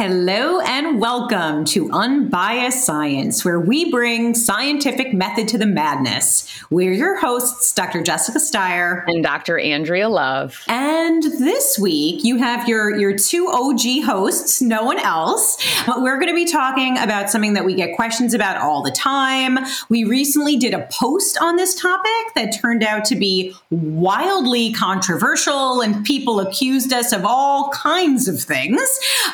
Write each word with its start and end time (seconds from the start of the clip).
Hello 0.00 0.60
and 0.60 1.00
welcome 1.00 1.64
to 1.64 1.90
Unbiased 1.90 2.84
Science, 2.84 3.44
where 3.44 3.58
we 3.58 3.90
bring 3.90 4.32
scientific 4.32 5.12
method 5.12 5.48
to 5.48 5.58
the 5.58 5.66
madness. 5.66 6.48
We're 6.70 6.92
your 6.92 7.18
hosts, 7.18 7.72
Dr. 7.72 8.04
Jessica 8.04 8.38
Steier 8.38 9.02
and 9.08 9.24
Dr. 9.24 9.58
Andrea 9.58 10.08
Love. 10.08 10.62
And 10.68 11.24
this 11.24 11.80
week 11.80 12.22
you 12.22 12.36
have 12.36 12.68
your, 12.68 12.96
your 12.96 13.18
two 13.18 13.48
OG 13.48 14.04
hosts, 14.04 14.62
no 14.62 14.84
one 14.84 15.00
else. 15.00 15.56
But 15.84 16.00
we're 16.00 16.20
going 16.20 16.28
to 16.28 16.32
be 16.32 16.46
talking 16.46 16.96
about 16.96 17.28
something 17.28 17.54
that 17.54 17.64
we 17.64 17.74
get 17.74 17.96
questions 17.96 18.34
about 18.34 18.56
all 18.56 18.84
the 18.84 18.92
time. 18.92 19.58
We 19.88 20.04
recently 20.04 20.56
did 20.58 20.74
a 20.74 20.86
post 20.92 21.38
on 21.42 21.56
this 21.56 21.74
topic 21.74 22.34
that 22.36 22.56
turned 22.56 22.84
out 22.84 23.04
to 23.06 23.16
be 23.16 23.52
wildly 23.70 24.72
controversial, 24.74 25.80
and 25.80 26.06
people 26.06 26.38
accused 26.38 26.92
us 26.92 27.12
of 27.12 27.24
all 27.24 27.70
kinds 27.70 28.28
of 28.28 28.40
things. 28.40 28.80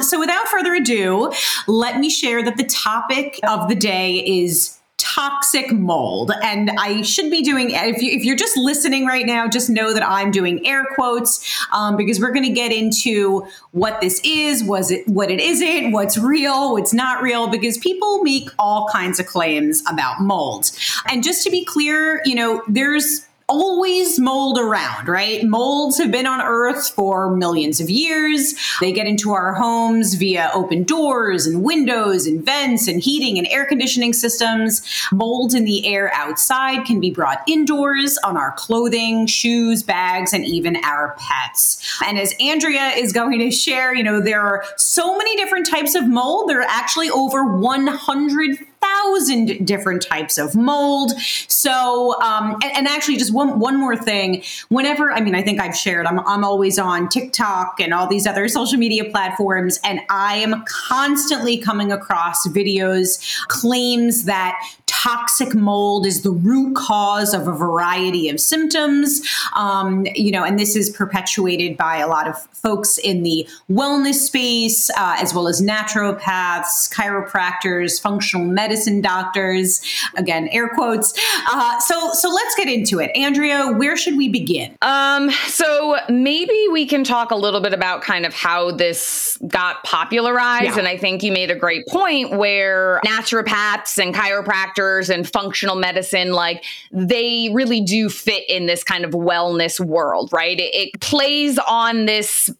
So 0.01 0.19
without 0.19 0.49
further 0.55 0.75
ado, 0.75 1.33
let 1.67 1.99
me 1.99 2.11
share 2.11 2.43
that 2.43 2.57
the 2.57 2.65
topic 2.65 3.41
of 3.47 3.69
the 3.69 3.75
day 3.75 4.17
is 4.19 4.79
toxic 4.97 5.71
mold. 5.73 6.33
And 6.43 6.71
I 6.79 7.03
should 7.03 7.31
be 7.31 7.43
doing, 7.43 7.71
if, 7.73 8.01
you, 8.01 8.33
are 8.33 8.37
just 8.37 8.57
listening 8.57 9.07
right 9.07 9.27
now, 9.27 9.49
just 9.49 9.69
know 9.69 9.93
that 9.93 10.07
I'm 10.07 10.31
doing 10.31 10.67
air 10.67 10.85
quotes 10.95 11.67
um, 11.73 11.97
because 11.97 12.21
we're 12.21 12.33
going 12.33 12.45
to 12.45 12.53
get 12.53 12.73
into 12.73 13.47
what 13.73 14.01
this 14.01 14.21
is, 14.25 14.65
was 14.65 14.91
it, 14.91 15.07
what 15.07 15.31
it 15.31 15.41
isn't, 15.41 15.93
what's 15.93 16.17
real, 16.17 16.73
what's 16.73 16.95
not 16.95 17.23
real, 17.23 17.49
because 17.49 17.77
people 17.79 18.23
make 18.23 18.49
all 18.59 18.89
kinds 18.89 19.21
of 19.21 19.27
claims 19.27 19.83
about 19.89 20.21
mold. 20.21 20.71
And 21.09 21.23
just 21.23 21.43
to 21.45 21.51
be 21.51 21.65
clear, 21.65 22.23
you 22.25 22.35
know, 22.35 22.63
there's 22.67 23.27
always 23.49 24.19
mold 24.19 24.59
around, 24.59 25.09
right? 25.09 25.45
Molds 25.45 25.99
have 25.99 26.11
been 26.11 26.27
on 26.27 26.41
Earth 26.41 26.91
for 26.91 27.35
millions 27.35 27.81
of 27.81 27.91
years. 27.91 28.55
They 28.81 28.93
get 28.93 29.07
into 29.07 29.33
our 29.33 29.55
homes 29.55 30.15
via 30.15 30.51
open 30.55 30.85
doors 30.85 31.47
and 31.47 31.63
windows 31.63 32.27
and 32.27 32.45
vents 32.45 32.89
and 32.89 33.03
heating 33.03 33.39
and 33.39 33.47
air 33.49 33.67
conditioning 33.67 34.13
systems. 34.13 34.83
Mold 35.13 35.55
in 35.55 35.65
the 35.65 35.87
air 35.87 36.11
outside 36.15 36.87
can 36.87 37.01
be 37.01 37.11
brought 37.11 37.43
indoors 37.47 38.19
on 38.25 38.37
our 38.37 38.53
clothing, 38.53 39.27
shoes, 39.27 39.83
bags, 39.83 40.33
and 40.33 40.45
even 40.45 40.77
our 40.85 41.15
pets. 41.19 42.01
And 42.05 42.19
as 42.19 42.35
Andrea 42.41 42.89
is 42.89 43.13
going 43.13 43.39
to 43.41 43.51
share, 43.51 43.95
you 43.95 44.03
know, 44.03 44.21
there 44.21 44.41
are 44.41 44.65
so 44.77 45.19
many 45.19 45.37
different 45.37 45.69
types 45.69 45.95
of 45.95 46.07
mold. 46.07 46.49
There 46.49 46.61
are 46.61 46.69
actually 46.69 47.11
over 47.11 47.45
100 47.45 48.59
thousand 48.85 49.67
different 49.67 50.03
types 50.03 50.39
of 50.39 50.55
mold. 50.55 51.13
So, 51.49 52.21
um, 52.21 52.57
and, 52.63 52.77
and, 52.77 52.89
actually, 52.89 53.17
just 53.17 53.33
one 53.33 53.59
one 53.59 53.79
more 53.79 53.97
thing. 53.97 54.43
Whenever, 54.69 55.13
I 55.13 55.21
mean, 55.21 55.35
I 55.35 55.43
think 55.43 55.61
I've 55.61 55.77
shared. 55.77 56.07
I'm 56.07 56.21
I'm 56.21 56.45
always 56.45 56.79
on 56.79 57.09
TikTok 57.09 57.81
and 57.81 57.95
all 57.95 58.07
these 58.07 58.27
other 58.27 58.49
social 58.49 58.79
media 58.79 59.05
platforms, 59.05 59.79
and 59.85 60.01
I 60.11 60.37
am 60.37 60.65
constantly 60.67 61.59
coming 61.59 61.93
across 61.93 62.47
videos, 62.49 63.19
claims 63.49 64.25
that 64.25 64.59
toxic 64.87 65.55
mold 65.55 66.07
is 66.07 66.23
the 66.23 66.31
root 66.31 66.75
cause 66.77 67.35
of 67.35 67.49
a 67.49 67.53
variety 67.53 68.29
of 68.29 68.41
symptoms. 68.41 69.21
Um, 69.55 70.07
you 70.15 70.31
know, 70.31 70.45
and 70.45 70.59
this 70.59 70.77
is 70.77 70.91
perpetuated 70.91 71.77
by 71.77 71.97
a 71.97 72.09
lot 72.09 72.29
of 72.29 72.39
folks 72.53 72.99
in 72.99 73.23
the 73.23 73.47
wellness 73.71 74.15
space, 74.15 74.91
uh, 74.91 75.17
as 75.21 75.35
well 75.35 75.49
as 75.49 75.61
naturopaths, 75.61 76.91
chiropractors, 76.93 78.01
functional 78.01 78.47
medicine 78.47 78.74
doctors. 79.01 79.83
Again, 80.17 80.49
air 80.49 80.69
quotes. 80.69 81.15
Uh, 81.51 81.79
so, 81.81 82.13
so 82.13 82.29
let's 82.29 82.55
get 82.55 82.69
into 82.69 83.01
it, 83.01 83.11
Andrea. 83.17 83.73
Where 83.73 83.97
should 83.97 84.17
we 84.17 84.29
begin? 84.29 84.77
Um, 84.83 85.31
so 85.47 85.97
maybe 86.09 86.67
we 86.71 86.87
can 86.87 87.05
talk 87.05 87.31
a 87.31 87.37
little 87.37 87.61
bit 87.61 87.73
about 87.73 88.03
kind 88.03 88.27
of 88.27 88.35
how 88.35 88.71
this 88.71 89.39
got 89.47 89.83
popularized, 89.85 90.65
yeah. 90.65 90.79
and 90.79 90.89
I 90.89 90.97
think 90.97 91.23
you 91.23 91.33
made 91.33 91.51
a 91.51 91.57
great 91.57 91.87
point 91.89 92.33
where 92.33 93.01
naturopaths 93.05 93.99
and 94.03 94.15
chiropractors 94.15 95.13
and 95.13 95.29
functional 95.29 95.77
medicine, 95.77 96.33
like 96.33 96.65
they 96.93 97.51
really 97.53 97.81
do 97.81 98.09
fit 98.09 98.49
in 98.49 98.67
this 98.67 98.85
kind 98.85 99.05
of 99.05 99.13
wellness 99.13 99.79
world, 99.85 100.31
right? 100.33 100.59
It, 100.59 100.75
it 100.75 101.01
plays 101.01 101.59
on 101.59 102.07
this 102.07 102.51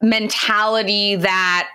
mentality 0.00 1.16
that 1.16 1.68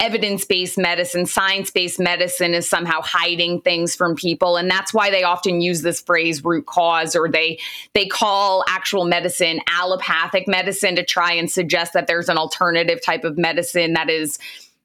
evidence 0.00 0.44
based 0.44 0.78
medicine, 0.78 1.26
science 1.26 1.70
based 1.70 1.98
medicine 1.98 2.54
is 2.54 2.68
somehow 2.68 3.00
hiding 3.02 3.60
things 3.60 3.96
from 3.96 4.14
people. 4.14 4.56
And 4.56 4.70
that's 4.70 4.94
why 4.94 5.10
they 5.10 5.24
often 5.24 5.60
use 5.60 5.82
this 5.82 6.00
phrase 6.00 6.44
root 6.44 6.66
cause 6.66 7.16
or 7.16 7.28
they, 7.28 7.58
they 7.94 8.06
call 8.06 8.64
actual 8.68 9.04
medicine 9.04 9.60
allopathic 9.68 10.46
medicine 10.46 10.94
to 10.96 11.04
try 11.04 11.32
and 11.32 11.50
suggest 11.50 11.94
that 11.94 12.06
there's 12.06 12.28
an 12.28 12.38
alternative 12.38 13.02
type 13.04 13.24
of 13.24 13.36
medicine 13.36 13.94
that 13.94 14.08
is 14.08 14.38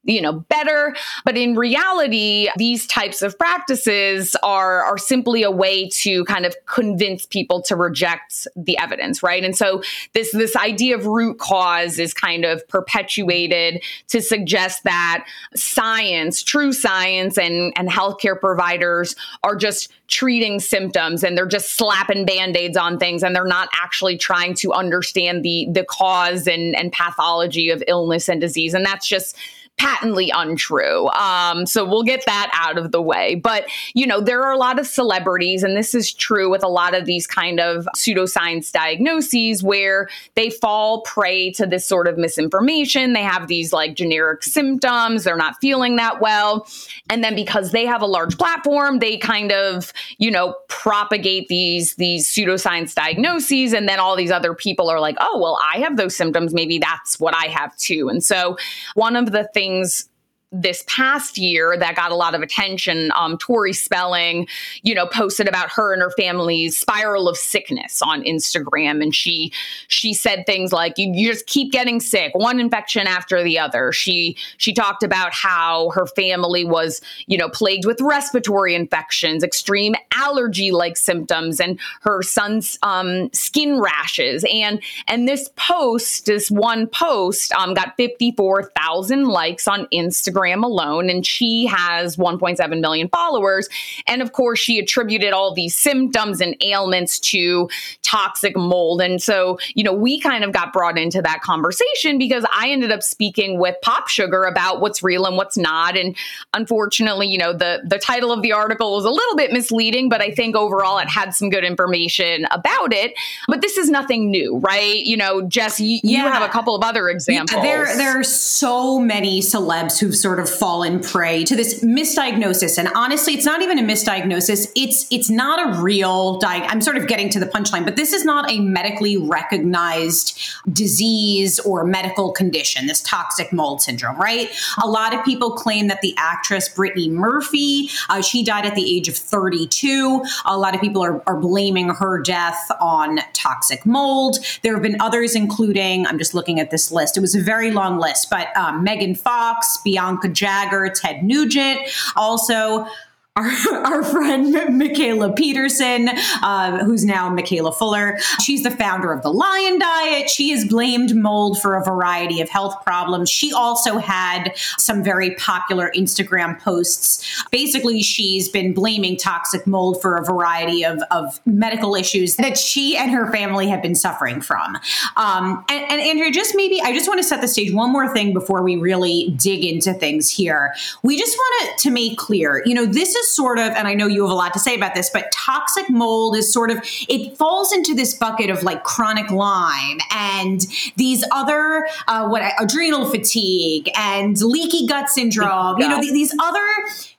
you 0.03 0.22
know 0.22 0.34
better. 0.34 0.96
But 1.25 1.38
in 1.38 1.56
reality 1.56 2.50
these 2.58 2.86
types 2.88 3.22
of 3.22 3.38
practices 3.38 4.36
are 4.44 4.84
are 4.84 4.97
simply 4.97 5.44
a 5.44 5.52
way 5.52 5.90
to 5.90 6.25
kind 6.25 6.46
of 6.46 6.56
convince 6.66 7.25
people 7.25 7.62
to 7.64 7.75
reject 7.75 8.47
the 8.56 8.78
evidence 8.78 9.24
right? 9.24 9.44
And 9.44 9.56
so 9.56 9.81
this 10.14 10.31
this 10.31 10.56
idea 10.56 10.97
of 10.97 11.06
root 11.06 11.40
cause 11.40 12.00
is 12.00 12.14
kind 12.14 12.46
of 12.46 12.68
perpetuated 12.68 13.84
to 14.09 14.22
suggest 14.22 14.84
that 14.84 15.25
science 15.56 16.44
true 16.44 16.74
science 16.74 17.38
and 17.38 17.74
and 17.75 17.90
healthcare 17.90 18.40
providers 18.40 19.16
are 19.44 19.56
just 19.56 19.91
treating 20.08 20.59
symptoms 20.59 21.24
and 21.24 21.38
they're 21.38 21.47
just 21.47 21.72
slapping 21.72 22.25
band-aids 22.25 22.78
on 22.78 23.00
things 23.00 23.24
and 23.24 23.35
they're 23.35 23.46
not 23.46 23.70
actually 23.74 24.18
trying 24.18 24.53
to 24.53 24.72
understand 24.74 25.44
the 25.44 25.68
the 25.72 25.85
cause 25.85 26.47
and 26.47 26.75
and 26.75 26.91
pathology 26.91 27.70
of 27.70 27.84
illness 27.88 28.30
and 28.30 28.41
disease. 28.41 28.74
And 28.74 28.85
that's 28.85 29.08
just 29.08 29.38
patently 29.78 30.31
untrue. 30.34 31.09
Um, 31.09 31.66
so 31.66 31.84
we'll 31.84 32.03
get 32.03 32.23
that 32.25 32.51
out 32.53 32.78
of 32.78 32.91
the 32.91 33.01
way. 33.01 33.35
But, 33.35 33.67
you 33.94 34.06
know, 34.06 34.22
there 34.22 34.44
are 34.44 34.51
a 34.51 34.57
lot 34.57 34.79
of 34.79 34.88
celebrities, 34.88 35.63
and 35.63 35.75
this 35.75 35.95
is 35.95 36.13
true 36.13 36.50
with 36.50 36.63
a 36.63 36.67
lot 36.67 36.95
of 36.95 37.06
these 37.06 37.25
kind 37.28 37.59
of 37.59 37.88
pseudoscience 37.95 38.72
diagnoses 38.72 39.63
where 39.63 40.07
they 40.35 40.50
fall 40.50 41.01
prey 41.01 41.51
to 41.53 41.66
this 41.66 41.85
sort 41.85 42.07
of 42.07 42.17
misinformation. 42.17 43.13
They 43.13 43.23
have 43.23 43.47
these 43.47 43.73
like 43.73 43.95
generic 43.95 44.44
symptoms, 44.44 45.23
they're 45.23 45.35
not 45.35 45.56
feeling 45.59 45.95
that 45.97 46.22
well. 46.22 46.67
And 47.09 47.23
then 47.23 47.35
because 47.35 47.72
they 47.72 47.85
have 47.85 48.01
a 48.01 48.07
large 48.07 48.38
platform, 48.38 49.00
they 49.00 49.17
kind 49.17 49.51
of, 49.51 49.91
you 50.17 50.31
know, 50.31 50.55
propagate 50.69 51.47
these 51.47 51.95
these 51.95 52.29
pseudoscience 52.29 52.94
diagnoses 52.94 53.73
and 53.73 53.90
then 53.90 54.00
all 54.00 54.16
these 54.16 54.31
other 54.31 54.53
people 54.53 54.90
are 54.90 55.00
like, 55.00 55.16
"Oh, 55.19 55.40
well, 55.41 55.59
I 55.73 55.79
have 55.79 55.97
those 55.97 56.16
symptoms, 56.16 56.53
maybe 56.53 56.78
that's 56.78 57.19
what 57.19 57.35
I 57.35 57.47
have 57.47 57.75
too." 57.78 58.09
And 58.09 58.23
so 58.23 58.57
one 58.95 59.16
of 59.16 59.31
the 59.31 59.47
things 59.53 59.62
things 59.63 60.09
this 60.53 60.84
past 60.86 61.40
year 61.40 61.75
that 61.78 61.96
got 61.96 62.12
a 62.12 62.16
lot 62.16 62.36
of 62.36 62.41
attention. 62.41 63.12
Um, 63.16 63.38
Tori 63.40 63.74
Spelling, 63.74 64.47
you 64.84 64.94
know, 64.94 65.08
posted 65.08 65.47
about 65.47 65.72
her 65.72 65.94
and 65.94 66.02
her 66.02 66.12
family's 66.12 66.78
spiral 66.78 67.28
of 67.28 67.36
sickness 67.36 68.02
on 68.03 68.24
Instagram, 68.24 69.02
and 69.02 69.14
she 69.16 69.52
she 69.88 70.14
said 70.14 70.46
things 70.46 70.72
like, 70.72 70.94
"You, 70.97 71.12
you 71.12 71.28
just 71.28 71.47
keep 71.47 71.72
getting 71.72 72.00
sick, 72.00 72.31
one 72.36 72.59
infection 72.59 73.08
after 73.08 73.44
the 73.44 73.58
other." 73.58 73.91
She 73.91 74.38
she 74.58 74.74
talked 74.74 75.02
about 75.02 75.34
how 75.34 75.90
her 75.96 76.06
family 76.06 76.64
was, 76.64 77.02
you 77.25 77.38
know, 77.38 77.50
plagued 77.50 77.85
with 77.85 78.00
respiratory 78.00 78.75
infections, 78.75 79.44
extreme 79.44 79.96
allergy-like 80.14 80.97
symptoms, 80.97 81.59
and 81.59 81.80
her 82.02 82.22
son's 82.22 82.78
um, 82.84 83.34
skin 83.34 83.81
rashes. 83.81 84.46
And 84.53 84.81
and 85.08 85.28
this 85.28 85.50
post, 85.56 86.28
this 86.28 86.52
one 86.52 86.85
post, 86.85 87.52
um, 87.53 87.73
got 87.73 87.96
fifty 87.97 88.32
four 88.32 88.72
thousand 88.78 89.26
likes 89.26 89.67
on 89.67 89.88
Instagram 89.91 90.42
Instagram 90.43 90.63
alone, 90.63 91.09
and 91.09 91.25
she 91.25 91.66
has 91.66 92.17
1.7 92.17 92.79
million 92.79 93.09
followers. 93.09 93.69
And 94.07 94.22
of 94.22 94.31
course, 94.31 94.59
she 94.59 94.79
attributed 94.79 95.34
all 95.34 95.53
these 95.53 95.75
symptoms 95.75 96.41
and 96.41 96.55
ailments 96.61 97.19
to 97.19 97.69
toxic 98.01 98.55
mold. 98.55 99.01
And 99.01 99.22
so, 99.22 99.57
you 99.75 99.84
know, 99.84 99.93
we 99.93 100.19
kind 100.19 100.43
of 100.43 100.51
got 100.51 100.73
brought 100.73 100.97
into 100.97 101.22
that 101.22 101.41
conversation 101.41 102.17
because 102.17 102.45
I 102.53 102.69
ended 102.69 102.91
up 102.91 103.03
speaking 103.03 103.59
with 103.59 103.75
Pop 103.81 104.07
Sugar 104.07 104.43
about 104.43 104.81
what's 104.81 105.03
real 105.03 105.25
and 105.25 105.37
what's 105.37 105.57
not. 105.57 105.97
And 105.97 106.16
unfortunately, 106.53 107.28
you 107.28 107.37
know, 107.37 107.53
the 107.53 107.81
the 107.85 107.99
title 107.99 108.31
of 108.31 108.41
the 108.41 108.51
article 108.51 108.96
was 108.96 109.05
a 109.05 109.09
little 109.09 109.35
bit 109.35 109.51
misleading, 109.51 110.09
but 110.09 110.22
I 110.22 110.31
think 110.31 110.55
overall 110.55 110.97
it 110.99 111.09
had 111.09 111.34
some 111.34 111.49
good 111.49 111.63
information 111.63 112.46
about 112.51 112.93
it. 112.93 113.13
But 113.47 113.61
this 113.61 113.78
is 113.78 113.89
nothing 113.89 114.29
new, 114.29 114.57
right? 114.57 115.03
You 115.03 115.17
know, 115.17 115.41
Jess, 115.41 115.79
you, 115.79 115.99
yeah. 116.03 116.25
you 116.25 116.31
have 116.31 116.43
a 116.43 116.51
couple 116.51 116.75
of 116.75 116.84
other 116.84 117.09
examples. 117.09 117.51
Yeah, 117.57 117.61
there, 117.61 117.97
there 117.97 118.19
are 118.19 118.23
so 118.23 118.99
many 118.99 119.41
celebs 119.41 119.99
who've 119.99 120.16
sort 120.16 120.33
sort 120.34 120.41
of 120.41 120.50
fallen 120.50 121.00
prey 121.00 121.44
to 121.44 121.56
this 121.56 121.84
misdiagnosis. 121.84 122.80
And 122.80 122.90
honestly, 122.96 123.35
it's 123.35 123.46
not 123.46 123.62
even 123.62 123.78
a 123.78 123.84
misdiagnosis. 123.84 124.72
It's 124.76 125.06
it's 125.12 125.30
not 125.30 125.59
a 125.59 125.80
real 125.80 126.40
di- 126.40 126.66
I'm 126.66 126.82
sort 126.82 126.97
of 126.97 127.08
getting 127.08 127.30
to 127.30 127.40
the 127.40 127.46
punchline, 127.46 127.85
but 127.85 127.97
this 127.97 128.14
is 128.14 128.26
not 128.26 128.50
a 128.52 128.59
medically 128.59 129.16
recognized 129.16 130.40
disease 130.72 131.59
or 131.59 131.85
medical 131.85 132.32
condition, 132.32 132.88
this 132.88 133.02
toxic 133.02 133.53
mold 133.53 133.84
syndrome, 133.84 134.18
right? 134.18 134.50
A 134.84 134.88
lot 134.88 135.14
of 135.14 135.24
people 135.24 135.52
claim 135.52 135.88
that 135.90 136.02
the 136.02 136.16
actress 136.18 136.68
Brittany 136.68 137.09
Murphy, 137.09 137.90
uh, 138.09 138.24
she 138.24 138.44
died 138.44 138.66
at 138.66 138.74
the 138.74 138.97
age 138.97 139.08
of 139.08 139.16
32. 139.16 140.24
A 140.46 140.58
lot 140.58 140.74
of 140.74 140.82
people 140.82 141.03
are, 141.03 141.22
are 141.28 141.40
blaming 141.40 141.90
her 141.90 142.20
death 142.24 142.72
on 142.82 143.20
toxic 143.34 143.85
mold. 143.85 144.40
There 144.64 144.74
have 144.74 144.82
been 144.82 145.00
others, 145.00 145.35
including, 145.35 146.08
I'm 146.08 146.18
just 146.18 146.34
looking 146.34 146.59
at 146.59 146.72
this 146.72 146.91
list. 146.91 147.18
It 147.18 147.22
was 147.22 147.35
a 147.35 147.41
very 147.41 147.70
long 147.70 148.00
list, 148.00 148.32
but 148.32 148.56
um, 148.58 148.84
Megan 148.84 149.14
Fox, 149.14 149.78
Bianca 150.13 150.29
Jagger, 150.29 150.89
Ted 150.89 151.23
Nugent, 151.23 151.79
also 152.15 152.87
our, 153.35 153.46
our 153.72 154.03
friend 154.03 154.53
Mikhaila 154.53 155.35
Peterson, 155.35 156.09
uh, 156.44 156.84
who's 156.85 157.03
now 157.03 157.30
Mikhaila 157.30 157.76
Fuller. 157.76 158.18
She's 158.41 158.64
the 158.64 158.72
founder 158.72 159.12
of 159.12 159.24
the 159.24 159.32
Lion 159.32 159.80
Diet. 159.80 160.30
She 160.30 160.52
has 160.52 160.66
blamed 160.66 161.16
mold 161.16 161.59
for 161.62 161.76
a 161.76 161.84
variety 161.84 162.41
of 162.41 162.50
health 162.50 162.84
problems. 162.84 163.30
She 163.30 163.52
also 163.52 163.97
had 163.97 164.53
some 164.78 165.03
very 165.03 165.35
popular 165.35 165.91
Instagram 165.96 166.59
posts. 166.59 167.44
Basically, 167.52 168.02
she's 168.02 168.50
been 168.50 168.74
blaming 168.74 169.18
toxic 169.18 169.66
mold 169.66 170.02
for 170.02 170.16
a 170.18 170.24
variety 170.24 170.85
of, 170.85 171.02
of 171.09 171.40
medical 171.46 171.96
issues 171.96 172.35
that 172.35 172.58
she 172.58 172.96
and 172.96 173.09
her 173.12 173.32
family 173.32 173.68
have 173.68 173.82
been 173.82 173.96
suffering 173.96 174.41
from. 174.41 174.78
Um, 175.18 175.66
and, 175.70 175.91
and 175.91 176.02
Andrea, 176.02 176.32
just 176.32 176.56
maybe, 176.56 176.82
I 176.82 176.94
just 176.94 177.08
want 177.08 177.20
to 177.20 177.24
set 177.24 177.41
the 177.41 177.47
stage 177.47 177.74
one 177.74 177.91
more 177.91 178.14
thing 178.14 178.34
before 178.34 178.62
we 178.62 178.76
really 178.76 179.34
dig 179.38 179.66
into 179.66 179.94
things 179.94 180.30
here. 180.30 180.74
We 181.02 181.18
just 181.18 181.35
want 181.35 181.80
to 181.80 181.91
make 181.91 182.18
clear, 182.18 182.62
you 182.66 182.76
know, 182.76 182.85
this 182.85 183.16
is 183.16 183.22
is 183.23 183.35
sort 183.35 183.59
of, 183.59 183.73
and 183.73 183.87
I 183.87 183.93
know 183.93 184.08
you 184.08 184.23
have 184.23 184.31
a 184.31 184.35
lot 184.35 184.53
to 184.53 184.59
say 184.59 184.75
about 184.75 184.96
this, 184.96 185.09
but 185.09 185.31
toxic 185.31 185.90
mold 185.90 186.35
is 186.35 186.52
sort 186.52 186.72
of, 186.72 186.78
it 187.09 187.37
falls 187.37 187.73
into 187.73 187.96
this 187.96 188.14
bucket 188.14 188.49
of 188.49 188.64
like 188.64 188.84
chronic 188.84 189.31
Lyme 189.31 189.99
and 190.11 190.61
these 190.96 191.23
other, 191.31 191.87
uh, 192.08 192.28
what, 192.28 192.43
adrenal 192.59 193.09
fatigue 193.09 193.90
and 193.97 194.40
leaky 194.41 194.87
gut 194.87 195.09
syndrome, 195.09 195.79
you 195.79 195.87
know, 195.87 195.99
these 196.02 196.35
other 196.41 196.67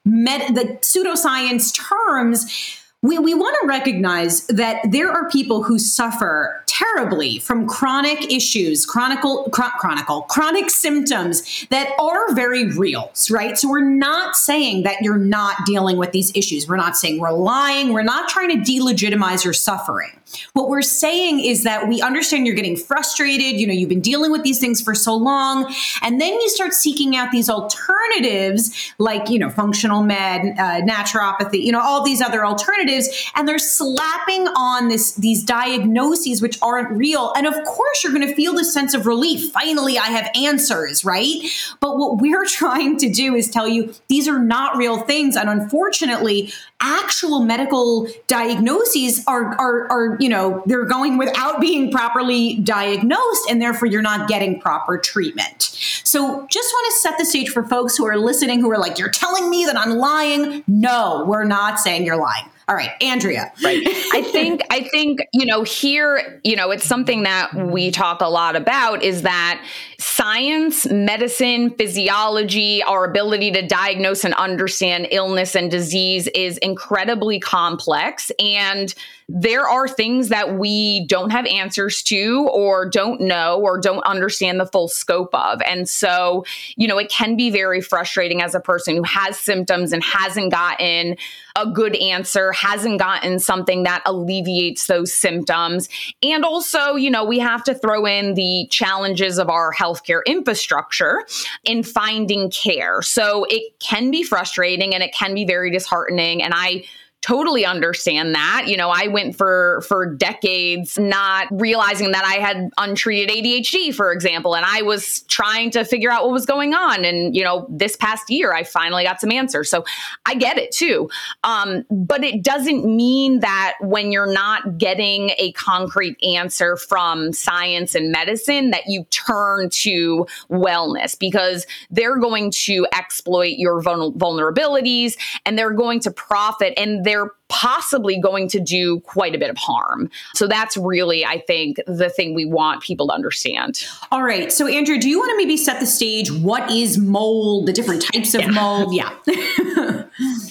med, 0.04 0.54
the 0.54 0.78
pseudoscience 0.80 1.74
terms 1.74 2.80
we, 3.04 3.18
we 3.18 3.34
want 3.34 3.54
to 3.60 3.66
recognize 3.66 4.46
that 4.46 4.80
there 4.90 5.10
are 5.10 5.28
people 5.28 5.62
who 5.62 5.78
suffer 5.78 6.62
terribly 6.64 7.38
from 7.38 7.68
chronic 7.68 8.32
issues, 8.32 8.86
chronicle, 8.86 9.44
chronicle, 9.52 10.22
chronic 10.22 10.70
symptoms 10.70 11.66
that 11.68 11.92
are 12.00 12.34
very 12.34 12.70
real, 12.70 13.12
right? 13.30 13.58
So 13.58 13.68
we're 13.68 13.84
not 13.84 14.36
saying 14.36 14.84
that 14.84 15.02
you're 15.02 15.18
not 15.18 15.66
dealing 15.66 15.98
with 15.98 16.12
these 16.12 16.32
issues. 16.34 16.66
We're 16.66 16.78
not 16.78 16.96
saying 16.96 17.20
we're 17.20 17.32
lying. 17.32 17.92
We're 17.92 18.04
not 18.04 18.30
trying 18.30 18.48
to 18.48 18.72
delegitimize 18.72 19.44
your 19.44 19.52
suffering. 19.52 20.18
What 20.54 20.68
we're 20.68 20.82
saying 20.82 21.40
is 21.40 21.62
that 21.64 21.88
we 21.88 22.00
understand 22.00 22.46
you're 22.46 22.56
getting 22.56 22.76
frustrated. 22.76 23.60
You 23.60 23.66
know, 23.66 23.72
you've 23.72 23.88
been 23.88 24.00
dealing 24.00 24.32
with 24.32 24.42
these 24.42 24.58
things 24.58 24.80
for 24.80 24.94
so 24.94 25.14
long. 25.14 25.72
And 26.02 26.20
then 26.20 26.32
you 26.32 26.48
start 26.48 26.72
seeking 26.72 27.14
out 27.16 27.30
these 27.30 27.50
alternatives 27.50 28.92
like, 28.98 29.28
you 29.28 29.38
know, 29.38 29.50
functional 29.50 30.02
med, 30.02 30.58
uh, 30.58 30.80
naturopathy, 30.80 31.62
you 31.62 31.70
know, 31.70 31.80
all 31.80 32.02
these 32.02 32.20
other 32.20 32.44
alternatives. 32.44 32.93
And 33.34 33.48
they're 33.48 33.58
slapping 33.58 34.48
on 34.48 34.88
this, 34.88 35.14
these 35.14 35.42
diagnoses, 35.42 36.40
which 36.40 36.58
aren't 36.62 36.90
real. 36.90 37.32
And 37.36 37.46
of 37.46 37.54
course, 37.64 38.02
you're 38.02 38.12
going 38.12 38.26
to 38.26 38.34
feel 38.34 38.54
this 38.54 38.72
sense 38.72 38.94
of 38.94 39.06
relief. 39.06 39.52
Finally, 39.52 39.98
I 39.98 40.06
have 40.06 40.30
answers, 40.34 41.04
right? 41.04 41.42
But 41.80 41.98
what 41.98 42.18
we're 42.18 42.44
trying 42.54 42.96
to 42.98 43.10
do 43.10 43.34
is 43.34 43.50
tell 43.50 43.68
you 43.68 43.94
these 44.08 44.28
are 44.28 44.38
not 44.38 44.76
real 44.76 44.98
things. 44.98 45.36
And 45.36 45.48
unfortunately, 45.48 46.52
actual 46.80 47.40
medical 47.40 48.06
diagnoses 48.26 49.24
are, 49.26 49.54
are, 49.58 49.90
are, 49.90 50.16
you 50.20 50.28
know, 50.28 50.62
they're 50.66 50.84
going 50.84 51.16
without 51.16 51.60
being 51.60 51.90
properly 51.90 52.56
diagnosed, 52.56 53.48
and 53.48 53.60
therefore 53.60 53.88
you're 53.88 54.02
not 54.02 54.28
getting 54.28 54.60
proper 54.60 54.98
treatment. 54.98 55.62
So 56.04 56.46
just 56.50 56.72
want 56.72 56.92
to 56.92 57.00
set 57.00 57.18
the 57.18 57.24
stage 57.24 57.50
for 57.50 57.64
folks 57.64 57.96
who 57.96 58.06
are 58.06 58.16
listening 58.16 58.60
who 58.60 58.70
are 58.70 58.78
like, 58.78 58.98
you're 58.98 59.10
telling 59.10 59.50
me 59.50 59.64
that 59.64 59.76
I'm 59.76 59.96
lying. 59.96 60.62
No, 60.66 61.24
we're 61.26 61.44
not 61.44 61.80
saying 61.80 62.04
you're 62.04 62.16
lying. 62.16 62.44
All 62.66 62.74
right, 62.74 62.90
Andrea. 63.02 63.52
Right. 63.62 63.82
I 63.86 64.22
think 64.22 64.62
I 64.70 64.84
think, 64.84 65.20
you 65.32 65.44
know, 65.44 65.64
here, 65.64 66.40
you 66.44 66.56
know, 66.56 66.70
it's 66.70 66.84
something 66.84 67.24
that 67.24 67.54
we 67.54 67.90
talk 67.90 68.22
a 68.22 68.28
lot 68.28 68.56
about 68.56 69.02
is 69.02 69.22
that 69.22 69.62
science, 69.98 70.86
medicine, 70.86 71.70
physiology, 71.70 72.82
our 72.82 73.04
ability 73.04 73.50
to 73.52 73.66
diagnose 73.66 74.24
and 74.24 74.32
understand 74.34 75.08
illness 75.10 75.54
and 75.54 75.70
disease 75.70 76.26
is 76.28 76.56
incredibly 76.58 77.38
complex 77.38 78.32
and 78.38 78.94
there 79.28 79.66
are 79.66 79.88
things 79.88 80.28
that 80.28 80.58
we 80.58 81.06
don't 81.06 81.30
have 81.30 81.46
answers 81.46 82.02
to 82.02 82.48
or 82.52 82.88
don't 82.88 83.20
know 83.20 83.60
or 83.60 83.80
don't 83.80 84.04
understand 84.04 84.60
the 84.60 84.66
full 84.66 84.88
scope 84.88 85.34
of. 85.34 85.62
And 85.62 85.88
so, 85.88 86.44
you 86.76 86.86
know, 86.86 86.98
it 86.98 87.08
can 87.08 87.36
be 87.36 87.50
very 87.50 87.80
frustrating 87.80 88.42
as 88.42 88.54
a 88.54 88.60
person 88.60 88.96
who 88.96 89.02
has 89.04 89.38
symptoms 89.38 89.92
and 89.92 90.04
hasn't 90.04 90.52
gotten 90.52 91.16
a 91.56 91.70
good 91.70 91.96
answer, 91.96 92.52
hasn't 92.54 92.98
gotten 92.98 93.38
something 93.38 93.82
that 93.82 94.02
alleviates 94.06 94.86
those 94.86 95.12
symptoms. 95.12 95.88
And 96.22 96.44
also, 96.44 96.94
you 96.94 97.10
know, 97.10 97.24
we 97.24 97.38
have 97.38 97.64
to 97.64 97.74
throw 97.74 98.06
in 98.06 98.34
the 98.34 98.66
challenges 98.70 99.38
of 99.38 99.48
our 99.48 99.72
healthcare 99.72 100.24
infrastructure 100.26 101.26
in 101.64 101.82
finding 101.82 102.50
care. 102.50 103.02
So 103.02 103.44
it 103.50 103.78
can 103.80 104.10
be 104.10 104.22
frustrating 104.22 104.94
and 104.94 105.02
it 105.02 105.14
can 105.14 105.34
be 105.34 105.44
very 105.44 105.70
disheartening. 105.70 106.42
And 106.42 106.54
I 106.56 106.84
totally 107.24 107.64
understand 107.64 108.34
that. 108.34 108.66
You 108.66 108.76
know, 108.76 108.90
I 108.90 109.06
went 109.06 109.34
for 109.34 109.82
for 109.88 110.14
decades 110.14 110.98
not 110.98 111.46
realizing 111.50 112.10
that 112.10 112.22
I 112.22 112.34
had 112.34 112.68
untreated 112.76 113.34
ADHD, 113.34 113.94
for 113.94 114.12
example, 114.12 114.54
and 114.54 114.66
I 114.66 114.82
was 114.82 115.22
trying 115.22 115.70
to 115.70 115.84
figure 115.86 116.10
out 116.10 116.24
what 116.24 116.32
was 116.32 116.44
going 116.44 116.74
on. 116.74 117.02
And 117.06 117.34
you 117.34 117.42
know, 117.42 117.66
this 117.70 117.96
past 117.96 118.28
year, 118.28 118.52
I 118.52 118.62
finally 118.62 119.04
got 119.04 119.22
some 119.22 119.32
answers. 119.32 119.70
So 119.70 119.84
I 120.26 120.34
get 120.34 120.58
it 120.58 120.70
too. 120.70 121.08
Um, 121.44 121.86
but 121.90 122.22
it 122.22 122.42
doesn't 122.42 122.84
mean 122.84 123.40
that 123.40 123.74
when 123.80 124.12
you're 124.12 124.30
not 124.30 124.76
getting 124.76 125.30
a 125.38 125.52
concrete 125.52 126.22
answer 126.22 126.76
from 126.76 127.32
science 127.32 127.94
and 127.94 128.12
medicine, 128.12 128.70
that 128.72 128.82
you 128.86 129.04
turn 129.04 129.70
to 129.70 130.26
wellness 130.50 131.18
because 131.18 131.66
they're 131.90 132.18
going 132.18 132.50
to 132.50 132.86
exploit 132.92 133.54
your 133.56 133.82
vulnerabilities 133.82 135.16
and 135.46 135.58
they're 135.58 135.72
going 135.72 136.00
to 136.00 136.10
profit 136.10 136.74
and 136.76 137.02
they're 137.04 137.13
they're 137.14 137.30
possibly 137.48 138.18
going 138.18 138.48
to 138.48 138.58
do 138.58 138.98
quite 139.00 139.34
a 139.34 139.38
bit 139.38 139.48
of 139.48 139.56
harm. 139.56 140.10
So 140.34 140.48
that's 140.48 140.76
really, 140.76 141.24
I 141.24 141.38
think, 141.38 141.78
the 141.86 142.10
thing 142.10 142.34
we 142.34 142.44
want 142.44 142.82
people 142.82 143.06
to 143.08 143.12
understand. 143.12 143.86
All 144.10 144.24
right. 144.24 144.50
So, 144.50 144.66
Andrea, 144.66 144.98
do 144.98 145.08
you 145.08 145.18
want 145.18 145.30
to 145.30 145.36
maybe 145.36 145.56
set 145.56 145.78
the 145.78 145.86
stage? 145.86 146.32
What 146.32 146.68
is 146.70 146.98
mold? 146.98 147.66
The 147.66 147.72
different 147.72 148.02
types 148.02 148.34
of 148.34 148.40
yeah. 148.40 148.50
mold? 148.50 148.92
Yeah. 148.92 149.14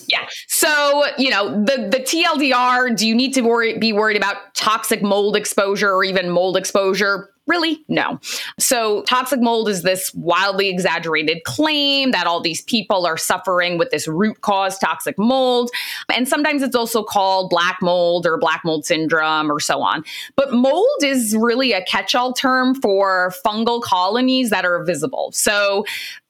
yeah. 0.08 0.28
So, 0.48 1.04
you 1.18 1.30
know, 1.30 1.50
the 1.66 1.90
the 1.92 2.00
TLDR, 2.00 2.96
do 2.96 3.06
you 3.06 3.16
need 3.16 3.34
to 3.34 3.42
worry, 3.42 3.78
be 3.78 3.92
worried 3.92 4.16
about 4.16 4.38
toxic 4.56 5.04
mold 5.04 5.36
exposure 5.36 5.92
or 5.92 6.06
even 6.06 6.30
mold 6.30 6.56
exposure? 6.56 7.33
Really? 7.46 7.84
No. 7.90 8.20
So, 8.58 9.04
toxic 9.04 9.42
mold 9.42 9.68
is 9.68 9.84
this 9.84 10.14
wildly 10.14 10.70
exaggerated 10.70 11.44
claim 11.44 12.12
that 12.12 12.26
all 12.26 12.40
these 12.40 12.62
people 12.62 13.06
are 13.06 13.18
suffering 13.18 13.78
with 13.78 13.92
this 13.92 14.08
root 14.08 14.40
cause 14.42 14.78
toxic 14.80 15.18
mold. 15.18 15.70
And 16.14 16.26
sometimes 16.28 16.62
it's 16.62 16.76
also 16.76 17.04
called 17.04 17.50
black 17.50 17.80
mold 17.82 18.26
or 18.26 18.38
black 18.38 18.62
mold 18.64 18.86
syndrome 18.86 19.52
or 19.52 19.60
so 19.60 19.82
on. 19.82 20.06
But 20.38 20.54
mold 20.54 20.88
is 21.04 21.36
really 21.38 21.74
a 21.74 21.84
catch 21.84 22.16
all 22.16 22.32
term 22.32 22.76
for 22.76 23.34
fungal 23.46 23.82
colonies 23.82 24.50
that 24.50 24.64
are 24.64 24.82
visible. 24.86 25.32
So, 25.34 25.84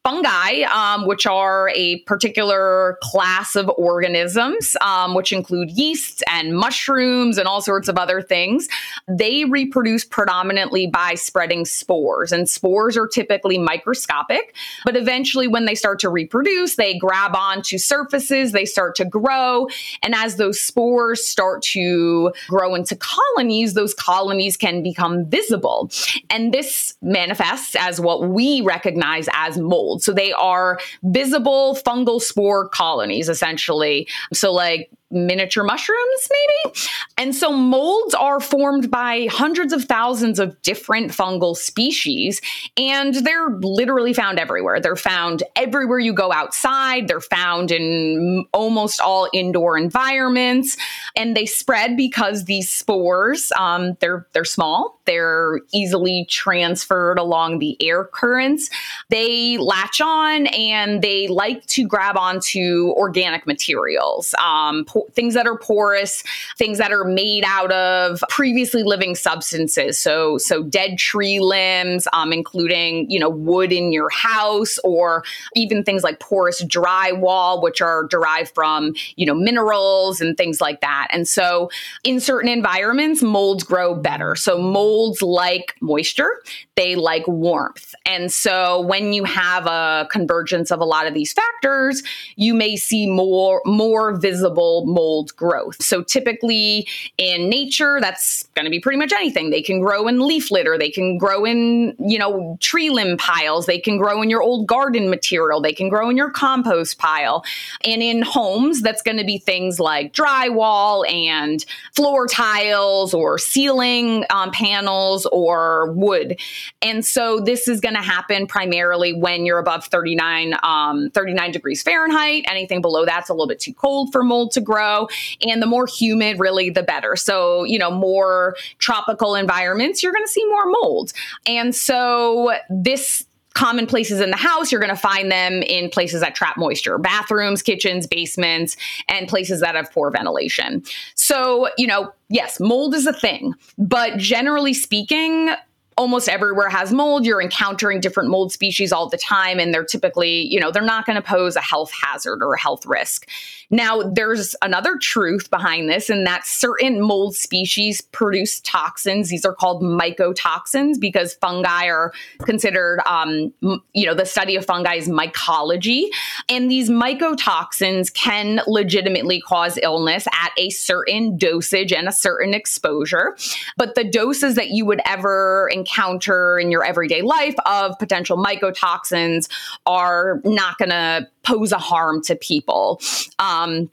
fungi, 0.04 0.64
um, 0.64 1.08
which 1.08 1.26
are 1.26 1.72
a 1.74 2.00
particular 2.00 2.98
class 3.02 3.56
of 3.56 3.72
organisms, 3.78 4.76
um, 4.82 5.14
which 5.14 5.32
include 5.32 5.72
yeasts 5.72 6.22
and 6.30 6.58
mushrooms 6.58 7.38
and 7.38 7.48
all 7.48 7.62
sorts 7.62 7.88
of 7.88 7.98
other 7.98 8.22
things. 8.22 8.68
They 9.08 9.46
reproduce 9.46 10.04
predominantly 10.04 10.88
by 10.88 11.16
spreading 11.16 11.64
spores, 11.64 12.34
and 12.34 12.50
spores 12.50 12.98
are 12.98 13.08
typically 13.08 13.58
microscopic. 13.58 14.54
But 14.84 14.98
eventually, 14.98 15.48
when 15.48 15.64
they 15.64 15.76
start 15.76 16.00
to 16.00 16.10
reproduce, 16.10 16.76
they 16.76 16.98
grab 16.98 17.34
onto 17.34 17.78
surfaces, 17.78 18.52
they 18.52 18.66
start 18.66 18.96
to 18.96 19.06
grow. 19.06 19.68
And 20.02 20.14
as 20.14 20.36
those 20.36 20.60
spores 20.60 21.26
start 21.26 21.62
to 21.62 22.34
grow 22.50 22.76
into 22.76 22.98
colonies, 22.98 23.74
those 23.74 23.94
colonies 23.94 24.58
can 24.58 24.84
become 24.84 25.26
visible. 25.26 25.90
And 26.30 26.54
this 26.54 26.98
manifests 27.02 27.78
as 27.80 28.02
what 28.02 28.28
we 28.28 28.60
recognize 28.60 29.30
as 29.34 29.58
mold 29.58 29.93
mold. 29.94 30.04
So 30.04 30.14
they 30.14 30.34
are 30.34 30.80
visible 31.04 31.78
fungal 31.86 32.22
spore 32.22 32.68
colonies, 32.70 33.30
essentially. 33.30 34.08
So, 34.34 34.52
like, 34.52 34.90
miniature 35.12 35.64
mushrooms, 35.64 36.30
maybe. 36.32 36.76
And 37.20 37.36
so 37.36 37.52
molds 37.54 38.16
are 38.16 38.40
formed 38.40 38.90
by 38.90 39.28
hundreds 39.30 39.72
of 39.72 39.86
thousands 39.86 40.40
of 40.40 40.60
different 40.64 41.12
fungal 41.12 41.56
species, 41.56 42.42
and 42.78 43.14
they're 43.14 43.50
literally 43.62 44.14
found 44.14 44.40
everywhere. 44.40 44.80
They're 44.80 44.96
found 44.96 45.44
everywhere 45.56 46.00
you 46.00 46.14
go 46.14 46.34
outside, 46.34 47.08
they're 47.08 47.22
found 47.22 47.70
in 47.70 48.46
almost 48.54 49.00
all 49.00 49.30
indoor 49.34 49.78
environments, 49.78 50.78
and 51.16 51.38
they 51.38 51.46
spread 51.46 51.96
because 51.96 52.46
these 52.46 52.68
spores, 52.70 53.52
um, 53.60 53.96
they're, 54.00 54.26
they're 54.34 54.44
small, 54.44 55.00
they're 55.06 55.60
easily 55.74 56.26
transferred 56.30 57.20
along 57.20 57.60
the 57.60 57.78
air 57.86 58.06
currents. 58.06 58.70
They 59.10 59.58
latch 59.58 60.02
on 60.02 60.48
and 60.48 61.02
they 61.02 61.28
like 61.28 61.66
to 61.68 61.88
grab 61.88 62.18
onto 62.18 62.94
organic 62.96 63.46
materials, 63.46 64.34
um, 64.44 64.86
po- 64.86 65.08
things 65.14 65.34
that 65.34 65.48
are 65.48 65.58
porous, 65.58 66.24
things 66.58 66.78
that 66.78 66.92
are 66.92 67.04
made 67.04 67.44
out 67.46 67.72
of 67.72 68.24
previously 68.30 68.84
living 68.84 69.16
substances. 69.16 70.00
So, 70.00 70.38
so 70.38 70.64
dead 70.64 70.98
tree 70.98 71.40
limbs, 71.40 72.08
um, 72.14 72.32
including 72.32 73.10
you 73.10 73.20
know 73.20 73.30
wood 73.30 73.72
in 73.72 73.92
your 73.92 74.10
house, 74.10 74.78
or 74.84 75.24
even 75.56 75.84
things 75.84 76.04
like 76.04 76.20
porous 76.20 76.64
drywall, 76.64 77.62
which 77.62 77.82
are 77.82 78.06
derived 78.06 78.54
from 78.54 78.94
you 79.16 79.26
know 79.26 79.36
minerals 79.36 80.22
and 80.22 80.38
things 80.38 80.62
like 80.62 80.82
that. 80.82 81.08
And 81.12 81.28
so, 81.28 81.70
in 82.04 82.20
certain 82.20 82.50
environments, 82.50 83.22
molds 83.22 83.64
grow 83.64 83.96
better. 83.96 84.36
So 84.36 84.58
molds 84.94 85.22
like 85.22 85.76
moisture, 85.82 86.42
they 86.76 86.96
like 86.96 87.28
warmth, 87.28 87.96
and 88.06 88.32
so 88.32 88.82
when 88.82 89.14
you 89.14 89.24
have 89.24 89.66
a 89.66 90.08
convergence 90.12 90.72
of 90.72 90.80
a 90.80 90.86
lot 90.86 91.08
of 91.08 91.14
these 91.14 91.34
factors, 91.34 92.04
you 92.36 92.54
may 92.54 92.76
see 92.76 93.08
more 93.08 93.62
more 93.66 94.16
visible 94.16 94.86
mold 94.86 95.36
growth. 95.36 95.82
So 95.82 96.04
typically 96.04 96.88
in 97.18 97.50
nature, 97.50 98.00
that's 98.02 98.44
going 98.56 98.66
to 98.66 98.72
be 98.72 98.80
pretty 98.80 98.98
much 98.98 99.12
anything. 99.12 99.50
They 99.50 99.62
can 99.62 99.80
grow 99.80 100.08
in 100.08 100.26
leaf 100.28 100.52
litter, 100.52 100.78
they 100.78 100.90
can 100.90 101.18
grow 101.18 101.46
in, 101.46 101.96
you 102.00 102.20
know, 102.20 102.58
tree 102.60 102.90
limb 102.90 103.18
piles, 103.18 103.66
they 103.66 103.80
can 103.80 103.98
grow 103.98 104.22
in 104.22 104.30
your 104.30 104.42
old 104.42 104.68
garden 104.68 105.10
material, 105.10 105.62
they 105.62 105.74
can 105.74 105.90
grow 105.90 106.10
in 106.10 106.18
your 106.18 106.30
compost 106.30 106.98
pile. 106.98 107.44
And 107.84 108.02
in 108.02 108.22
homes, 108.22 108.82
that's 108.82 109.02
going 109.02 109.18
to 109.18 109.24
be 109.24 109.38
things 109.38 109.80
like 109.80 110.14
drywall 110.14 111.10
and 111.12 111.64
floor 111.94 112.28
tiles 112.28 113.14
or 113.14 113.38
ceiling 113.38 114.26
um, 114.30 114.52
panels 114.52 114.83
or 114.88 115.92
wood. 115.94 116.40
And 116.82 117.06
so 117.06 117.40
this 117.40 117.68
is 117.68 117.80
going 117.80 117.96
to 117.96 118.02
happen 118.02 118.48
primarily 118.48 119.14
when 119.14 119.46
you're 119.46 119.60
above 119.60 119.86
39, 119.86 120.56
um, 120.64 121.10
39 121.12 121.52
degrees 121.52 121.84
Fahrenheit. 121.84 122.46
Anything 122.48 122.82
below 122.82 123.06
that's 123.06 123.30
a 123.30 123.34
little 123.34 123.48
bit 123.48 123.60
too 123.60 123.74
cold 123.74 124.12
for 124.12 124.24
mold 124.24 124.52
to 124.52 124.62
grow. 124.62 125.08
And 125.46 125.62
the 125.62 125.68
more 125.68 125.88
humid, 125.88 126.40
really, 126.40 126.70
the 126.70 126.84
better. 126.84 127.16
So, 127.16 127.64
you 127.64 127.80
know, 127.80 127.92
more 127.92 128.56
tropical 128.78 129.36
environments, 129.36 130.04
you're 130.04 130.14
going 130.14 130.26
to 130.26 130.32
see 130.32 130.46
more 130.46 130.66
mold. 130.66 131.14
And 131.46 131.76
so 131.76 132.54
this 132.70 133.26
common 133.54 133.86
places 133.86 134.20
in 134.20 134.32
the 134.32 134.38
house, 134.38 134.72
you're 134.72 134.82
going 134.82 134.94
to 134.94 134.96
find 134.96 135.32
them 135.32 135.62
in 135.64 135.90
places 135.90 136.22
that 136.22 136.36
trap 136.36 136.58
moisture 136.58 136.98
bathrooms, 136.98 137.62
kitchens, 137.62 138.08
basements, 138.08 138.76
and 139.10 139.28
places 139.28 139.60
that 139.62 139.76
have 139.76 139.92
poor 139.92 140.10
ventilation. 140.10 140.84
So, 141.16 141.70
you 141.78 141.88
know, 141.88 142.12
yes, 142.30 142.60
mold 142.60 142.96
is 142.96 143.06
a 143.06 143.14
thing, 143.14 143.54
but 143.78 144.18
generally 144.18 144.74
speaking, 144.74 145.52
almost 145.98 146.28
everywhere 146.28 146.70
has 146.70 146.92
mold. 146.92 147.26
You're 147.26 147.42
encountering 147.42 148.00
different 148.00 148.30
mold 148.30 148.52
species 148.52 148.92
all 148.92 149.10
the 149.10 149.18
time, 149.18 149.60
and 149.60 149.74
they're 149.74 149.86
typically, 149.86 150.48
you 150.48 150.60
know, 150.60 150.72
they're 150.72 150.82
not 150.82 151.06
going 151.06 151.16
to 151.16 151.22
pose 151.22 151.56
a 151.56 151.62
health 151.62 151.92
hazard 151.92 152.42
or 152.42 152.54
a 152.54 152.60
health 152.60 152.86
risk. 152.86 153.28
Now, 153.74 154.04
there's 154.04 154.56
another 154.62 154.98
truth 155.02 155.50
behind 155.50 155.90
this, 155.90 156.08
and 156.08 156.28
that 156.28 156.46
certain 156.46 157.02
mold 157.02 157.36
species 157.36 158.02
produce 158.02 158.60
toxins. 158.60 159.30
These 159.30 159.46
are 159.46 159.56
called 159.56 159.82
mycotoxins 159.82 161.00
because 161.00 161.34
fungi 161.34 161.88
are 161.88 162.14
considered, 162.44 163.00
um, 163.08 163.52
you 163.94 164.06
know, 164.06 164.14
the 164.14 164.28
study 164.28 164.56
of 164.56 164.64
fungi 164.64 164.94
is 164.94 165.10
mycology. 165.10 166.04
And 166.50 166.70
these 166.70 166.88
mycotoxins 166.88 168.14
can 168.14 168.62
legitimately 168.68 169.42
cause 169.42 169.80
illness 169.82 170.28
at 170.28 170.52
a 170.56 170.70
certain 170.70 171.36
dosage 171.40 171.92
and 171.92 172.08
a 172.08 172.12
certain 172.12 172.54
exposure. 172.54 173.36
But 173.76 173.96
the 173.96 174.04
doses 174.04 174.54
that 174.54 174.70
you 174.70 174.86
would 174.86 175.02
ever 175.04 175.68
encounter 175.74 176.60
in 176.60 176.70
your 176.70 176.86
everyday 176.86 177.24
life 177.24 177.56
of 177.66 177.98
potential 177.98 178.38
mycotoxins 178.38 179.50
are 179.88 180.42
not 180.46 180.78
going 180.78 180.92
to 180.92 181.28
pose 181.44 181.72
a 181.72 181.78
harm 181.78 182.22
to 182.24 182.36
people. 182.36 183.02
Um, 183.40 183.90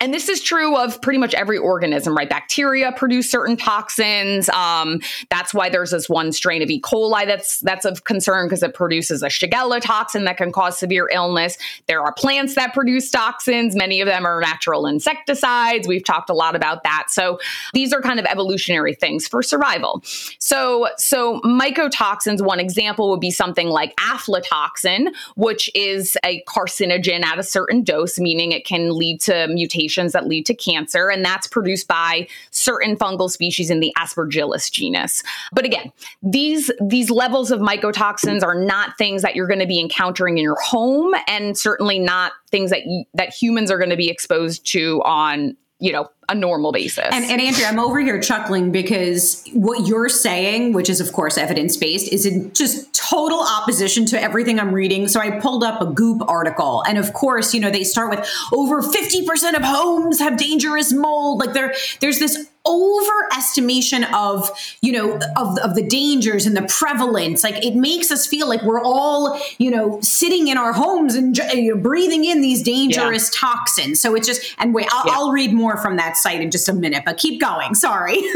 and 0.00 0.12
this 0.12 0.28
is 0.28 0.42
true 0.42 0.76
of 0.76 1.00
pretty 1.00 1.18
much 1.18 1.34
every 1.34 1.58
organism, 1.58 2.16
right? 2.16 2.28
Bacteria 2.28 2.92
produce 2.92 3.30
certain 3.30 3.56
toxins. 3.56 4.48
Um, 4.48 5.00
that's 5.30 5.54
why 5.54 5.68
there's 5.68 5.90
this 5.90 6.08
one 6.08 6.32
strain 6.32 6.62
of 6.62 6.70
E. 6.70 6.80
coli 6.80 7.26
that's 7.26 7.60
that's 7.60 7.84
of 7.84 8.04
concern 8.04 8.46
because 8.46 8.62
it 8.62 8.74
produces 8.74 9.22
a 9.22 9.26
Shigella 9.26 9.80
toxin 9.80 10.24
that 10.24 10.36
can 10.36 10.52
cause 10.52 10.78
severe 10.78 11.08
illness. 11.12 11.56
There 11.86 12.00
are 12.02 12.12
plants 12.12 12.54
that 12.56 12.74
produce 12.74 13.10
toxins. 13.10 13.76
Many 13.76 14.00
of 14.00 14.06
them 14.06 14.26
are 14.26 14.40
natural 14.40 14.86
insecticides. 14.86 15.86
We've 15.86 16.04
talked 16.04 16.30
a 16.30 16.34
lot 16.34 16.56
about 16.56 16.82
that. 16.82 17.06
So 17.08 17.38
these 17.72 17.92
are 17.92 18.00
kind 18.00 18.18
of 18.18 18.26
evolutionary 18.26 18.94
things 18.94 19.28
for 19.28 19.42
survival. 19.42 20.02
So 20.38 20.88
so 20.96 21.40
mycotoxins. 21.40 22.44
One 22.44 22.60
example 22.60 23.10
would 23.10 23.20
be 23.20 23.30
something 23.30 23.68
like 23.68 23.94
aflatoxin, 23.96 25.14
which 25.36 25.70
is 25.74 26.16
a 26.24 26.42
carcinogen 26.44 27.24
at 27.24 27.38
a 27.38 27.42
certain 27.42 27.82
dose, 27.84 28.18
meaning 28.18 28.52
it 28.52 28.64
can 28.64 28.90
lead 28.90 29.20
to 29.22 29.46
mutation 29.48 29.83
mutations 29.84 30.12
that 30.12 30.26
lead 30.26 30.46
to 30.46 30.54
cancer, 30.54 31.08
and 31.08 31.24
that's 31.24 31.46
produced 31.46 31.88
by 31.88 32.26
certain 32.50 32.96
fungal 32.96 33.30
species 33.30 33.70
in 33.70 33.80
the 33.80 33.92
Aspergillus 33.98 34.70
genus. 34.70 35.22
But 35.52 35.64
again, 35.64 35.92
these 36.22 36.70
these 36.80 37.10
levels 37.10 37.50
of 37.50 37.60
mycotoxins 37.60 38.42
are 38.42 38.54
not 38.54 38.96
things 38.96 39.22
that 39.22 39.34
you're 39.36 39.46
going 39.46 39.60
to 39.60 39.66
be 39.66 39.80
encountering 39.80 40.38
in 40.38 40.44
your 40.44 40.60
home, 40.60 41.14
and 41.28 41.56
certainly 41.56 41.98
not 41.98 42.32
things 42.50 42.70
that 42.70 42.82
that 43.14 43.34
humans 43.34 43.70
are 43.70 43.78
going 43.78 43.90
to 43.90 43.96
be 43.96 44.08
exposed 44.08 44.66
to 44.72 45.02
on 45.02 45.56
you 45.80 45.92
know 45.92 46.08
a 46.28 46.34
normal 46.34 46.72
basis. 46.72 47.06
And, 47.10 47.24
and 47.24 47.40
Andrea, 47.40 47.66
I'm 47.66 47.78
over 47.78 48.00
here 48.00 48.18
chuckling 48.18 48.72
because 48.72 49.44
what 49.52 49.86
you're 49.86 50.08
saying, 50.08 50.72
which 50.72 50.88
is 50.88 51.00
of 51.00 51.12
course 51.12 51.36
evidence 51.36 51.76
based, 51.76 52.12
is 52.12 52.24
in 52.24 52.52
just 52.54 52.94
total 52.94 53.40
opposition 53.42 54.06
to 54.06 54.20
everything 54.20 54.58
I'm 54.58 54.72
reading. 54.72 55.08
So 55.08 55.20
I 55.20 55.38
pulled 55.40 55.62
up 55.62 55.82
a 55.82 55.86
Goop 55.86 56.22
article, 56.28 56.82
and 56.86 56.96
of 56.96 57.12
course, 57.12 57.52
you 57.52 57.60
know 57.60 57.70
they 57.70 57.84
start 57.84 58.10
with 58.10 58.28
over 58.52 58.82
50% 58.82 59.54
of 59.54 59.62
homes 59.62 60.18
have 60.20 60.36
dangerous 60.36 60.92
mold. 60.92 61.40
Like 61.40 61.52
there, 61.52 61.74
there's 62.00 62.18
this 62.18 62.48
overestimation 62.66 64.10
of 64.12 64.50
you 64.80 64.92
know 64.92 65.18
of, 65.36 65.58
of 65.58 65.74
the 65.74 65.86
dangers 65.86 66.46
and 66.46 66.56
the 66.56 66.62
prevalence. 66.62 67.44
Like 67.44 67.64
it 67.64 67.74
makes 67.74 68.10
us 68.10 68.26
feel 68.26 68.48
like 68.48 68.62
we're 68.62 68.82
all 68.82 69.40
you 69.58 69.70
know 69.70 70.00
sitting 70.00 70.48
in 70.48 70.58
our 70.58 70.72
homes 70.72 71.14
and 71.14 71.36
you 71.36 71.74
know, 71.74 71.80
breathing 71.80 72.24
in 72.24 72.40
these 72.40 72.62
dangerous 72.62 73.30
yeah. 73.32 73.48
toxins. 73.48 74.00
So 74.00 74.14
it's 74.14 74.26
just 74.26 74.54
and 74.58 74.74
wait 74.74 74.88
I'll, 74.90 75.06
yeah. 75.06 75.12
I'll, 75.14 75.34
read 75.34 75.52
more 75.52 75.76
from 75.78 75.96
that 75.96 76.16
site 76.16 76.40
in 76.40 76.50
just 76.50 76.68
a 76.68 76.72
minute 76.72 77.02
but 77.04 77.16
keep 77.16 77.40
going. 77.40 77.74
Sorry. 77.74 78.20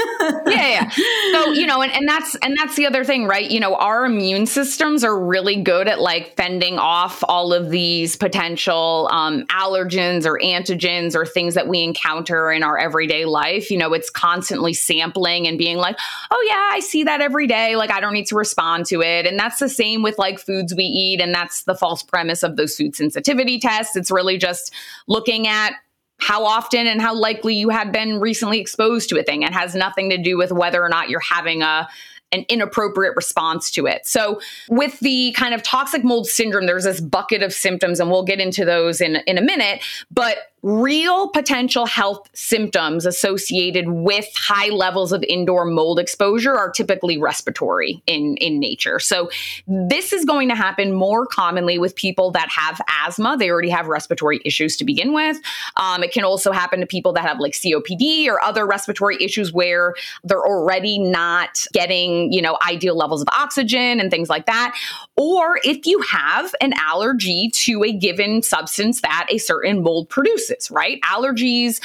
Yeah 0.48 0.68
yeah. 0.68 0.90
So 1.32 1.52
you 1.52 1.66
know 1.66 1.82
and, 1.82 1.92
and 1.92 2.08
that's 2.08 2.34
and 2.36 2.56
that's 2.58 2.76
the 2.76 2.86
other 2.86 3.04
thing 3.04 3.26
right? 3.26 3.50
You 3.50 3.60
know 3.60 3.74
our 3.76 4.04
immune 4.04 4.46
systems 4.46 5.04
are 5.04 5.18
really 5.18 5.62
good 5.62 5.88
at 5.88 6.00
like 6.00 6.34
fending 6.36 6.78
off 6.78 7.22
all 7.28 7.52
of 7.52 7.70
these 7.70 8.16
potential 8.16 9.08
um, 9.12 9.44
allergens 9.46 10.26
or 10.26 10.38
antigens 10.42 11.14
or 11.14 11.24
things 11.24 11.54
that 11.54 11.68
we 11.68 11.82
encounter 11.82 12.50
in 12.50 12.62
our 12.62 12.78
everyday 12.78 13.24
life. 13.24 13.70
You 13.70 13.78
know 13.78 13.92
it's 13.92 14.10
constantly 14.18 14.72
sampling 14.72 15.46
and 15.46 15.58
being 15.58 15.76
like, 15.76 15.96
oh, 16.30 16.46
yeah, 16.48 16.68
I 16.70 16.80
see 16.80 17.04
that 17.04 17.20
every 17.20 17.46
day. 17.46 17.76
Like, 17.76 17.92
I 17.92 18.00
don't 18.00 18.12
need 18.12 18.26
to 18.26 18.34
respond 18.34 18.86
to 18.86 19.00
it. 19.00 19.26
And 19.26 19.38
that's 19.38 19.60
the 19.60 19.68
same 19.68 20.02
with 20.02 20.18
like 20.18 20.40
foods 20.40 20.74
we 20.74 20.84
eat. 20.84 21.20
And 21.20 21.32
that's 21.32 21.62
the 21.62 21.76
false 21.76 22.02
premise 22.02 22.42
of 22.42 22.56
those 22.56 22.76
food 22.76 22.96
sensitivity 22.96 23.60
tests. 23.60 23.94
It's 23.94 24.10
really 24.10 24.36
just 24.36 24.74
looking 25.06 25.46
at 25.46 25.74
how 26.20 26.44
often 26.44 26.88
and 26.88 27.00
how 27.00 27.14
likely 27.14 27.54
you 27.54 27.68
have 27.68 27.92
been 27.92 28.18
recently 28.18 28.58
exposed 28.58 29.08
to 29.10 29.20
a 29.20 29.22
thing. 29.22 29.42
It 29.42 29.52
has 29.52 29.76
nothing 29.76 30.10
to 30.10 30.18
do 30.18 30.36
with 30.36 30.50
whether 30.50 30.82
or 30.82 30.88
not 30.88 31.08
you're 31.08 31.20
having 31.20 31.62
a 31.62 31.88
an 32.32 32.44
inappropriate 32.48 33.16
response 33.16 33.70
to 33.70 33.86
it. 33.86 34.06
So, 34.06 34.40
with 34.68 34.98
the 35.00 35.32
kind 35.32 35.54
of 35.54 35.62
toxic 35.62 36.04
mold 36.04 36.26
syndrome, 36.26 36.66
there's 36.66 36.84
this 36.84 37.00
bucket 37.00 37.42
of 37.42 37.52
symptoms, 37.52 38.00
and 38.00 38.10
we'll 38.10 38.24
get 38.24 38.40
into 38.40 38.64
those 38.64 39.00
in, 39.00 39.16
in 39.26 39.38
a 39.38 39.42
minute. 39.42 39.82
But 40.10 40.36
real 40.62 41.28
potential 41.28 41.86
health 41.86 42.28
symptoms 42.34 43.06
associated 43.06 43.88
with 43.88 44.26
high 44.36 44.68
levels 44.70 45.12
of 45.12 45.22
indoor 45.28 45.64
mold 45.64 46.00
exposure 46.00 46.54
are 46.56 46.70
typically 46.70 47.16
respiratory 47.16 48.02
in, 48.06 48.36
in 48.38 48.58
nature. 48.58 48.98
So, 48.98 49.30
this 49.66 50.12
is 50.12 50.24
going 50.24 50.48
to 50.48 50.54
happen 50.54 50.92
more 50.92 51.26
commonly 51.26 51.78
with 51.78 51.94
people 51.94 52.30
that 52.32 52.48
have 52.50 52.80
asthma. 53.06 53.36
They 53.36 53.50
already 53.50 53.68
have 53.68 53.86
respiratory 53.86 54.40
issues 54.44 54.76
to 54.78 54.84
begin 54.84 55.12
with. 55.12 55.38
Um, 55.76 56.02
it 56.02 56.12
can 56.12 56.24
also 56.24 56.50
happen 56.50 56.80
to 56.80 56.86
people 56.86 57.12
that 57.12 57.24
have 57.24 57.38
like 57.38 57.52
COPD 57.52 58.26
or 58.26 58.42
other 58.42 58.66
respiratory 58.66 59.16
issues 59.22 59.52
where 59.52 59.94
they're 60.24 60.44
already 60.44 60.98
not 60.98 61.64
getting, 61.72 62.32
you 62.32 62.42
know, 62.42 62.58
ideal 62.66 62.96
levels 62.96 63.22
of 63.22 63.28
oxygen 63.36 64.00
and 64.00 64.10
things 64.10 64.28
like 64.28 64.46
that. 64.46 64.76
Or 65.16 65.60
if 65.62 65.86
you 65.86 66.00
have 66.00 66.54
an 66.60 66.72
allergy 66.78 67.50
to 67.52 67.84
a 67.84 67.92
given 67.92 68.42
substance 68.42 69.00
that 69.02 69.26
a 69.30 69.38
certain 69.38 69.82
mold 69.82 70.08
produces 70.08 70.47
right? 70.70 71.00
Allergies 71.02 71.80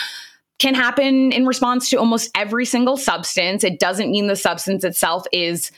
can 0.60 0.76
happen 0.76 1.32
in 1.32 1.46
response 1.46 1.90
to 1.90 1.98
almost 1.98 2.32
every 2.36 2.66
single 2.66 2.98
substance. 2.98 3.64
It 3.64 3.80
doesn't 3.80 4.12
mean 4.12 4.28
the 4.28 4.36
substance 4.36 4.84
itself 4.84 5.26
is 5.32 5.72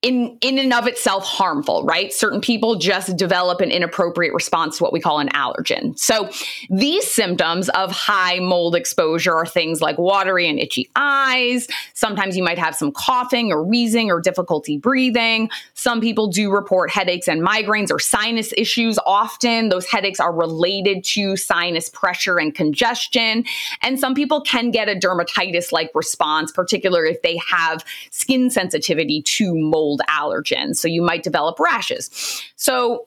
in 0.00 0.38
in 0.42 0.58
and 0.58 0.72
of 0.72 0.86
itself 0.86 1.24
harmful 1.24 1.82
right? 1.82 2.12
Certain 2.12 2.40
people 2.40 2.76
just 2.76 3.16
develop 3.16 3.60
an 3.60 3.72
inappropriate 3.72 4.32
response 4.32 4.78
to 4.78 4.84
what 4.84 4.92
we 4.92 5.00
call 5.00 5.18
an 5.18 5.28
allergen. 5.30 5.98
So 5.98 6.30
these 6.70 7.10
symptoms 7.10 7.68
of 7.70 7.90
high 7.90 8.38
mold 8.38 8.76
exposure 8.76 9.34
are 9.34 9.46
things 9.46 9.80
like 9.80 9.98
watery 9.98 10.48
and 10.48 10.58
itchy 10.58 10.88
eyes. 10.94 11.66
Sometimes 11.94 12.36
you 12.36 12.44
might 12.44 12.58
have 12.58 12.76
some 12.76 12.92
coughing 12.92 13.50
or 13.50 13.64
wheezing 13.64 14.10
or 14.10 14.20
difficulty 14.20 14.78
breathing. 14.78 15.50
Some 15.74 16.00
people 16.00 16.28
do 16.28 16.52
report 16.52 16.90
headaches 16.90 17.26
and 17.26 17.44
migraines 17.44 17.90
or 17.90 17.98
sinus 17.98 18.52
issues 18.56 19.00
often. 19.04 19.68
Those 19.68 19.86
headaches 19.86 20.20
are 20.20 20.32
related 20.32 21.02
to 21.04 21.36
sinus 21.36 21.88
pressure 21.88 22.38
and 22.38 22.54
congestion. 22.54 23.44
And 23.82 23.98
some 23.98 24.14
people 24.14 24.42
can 24.42 24.70
get 24.70 24.88
a 24.88 24.94
dermatitis 24.94 25.72
like 25.72 25.90
response 25.92 26.52
particularly 26.52 27.10
if 27.10 27.22
they 27.22 27.36
have 27.38 27.84
skin 28.10 28.48
sensitivity 28.48 29.22
to 29.22 29.54
mold 29.56 29.87
allergens. 30.10 30.76
So 30.76 30.88
you 30.88 31.02
might 31.02 31.22
develop 31.22 31.58
rashes. 31.58 32.42
So 32.56 33.06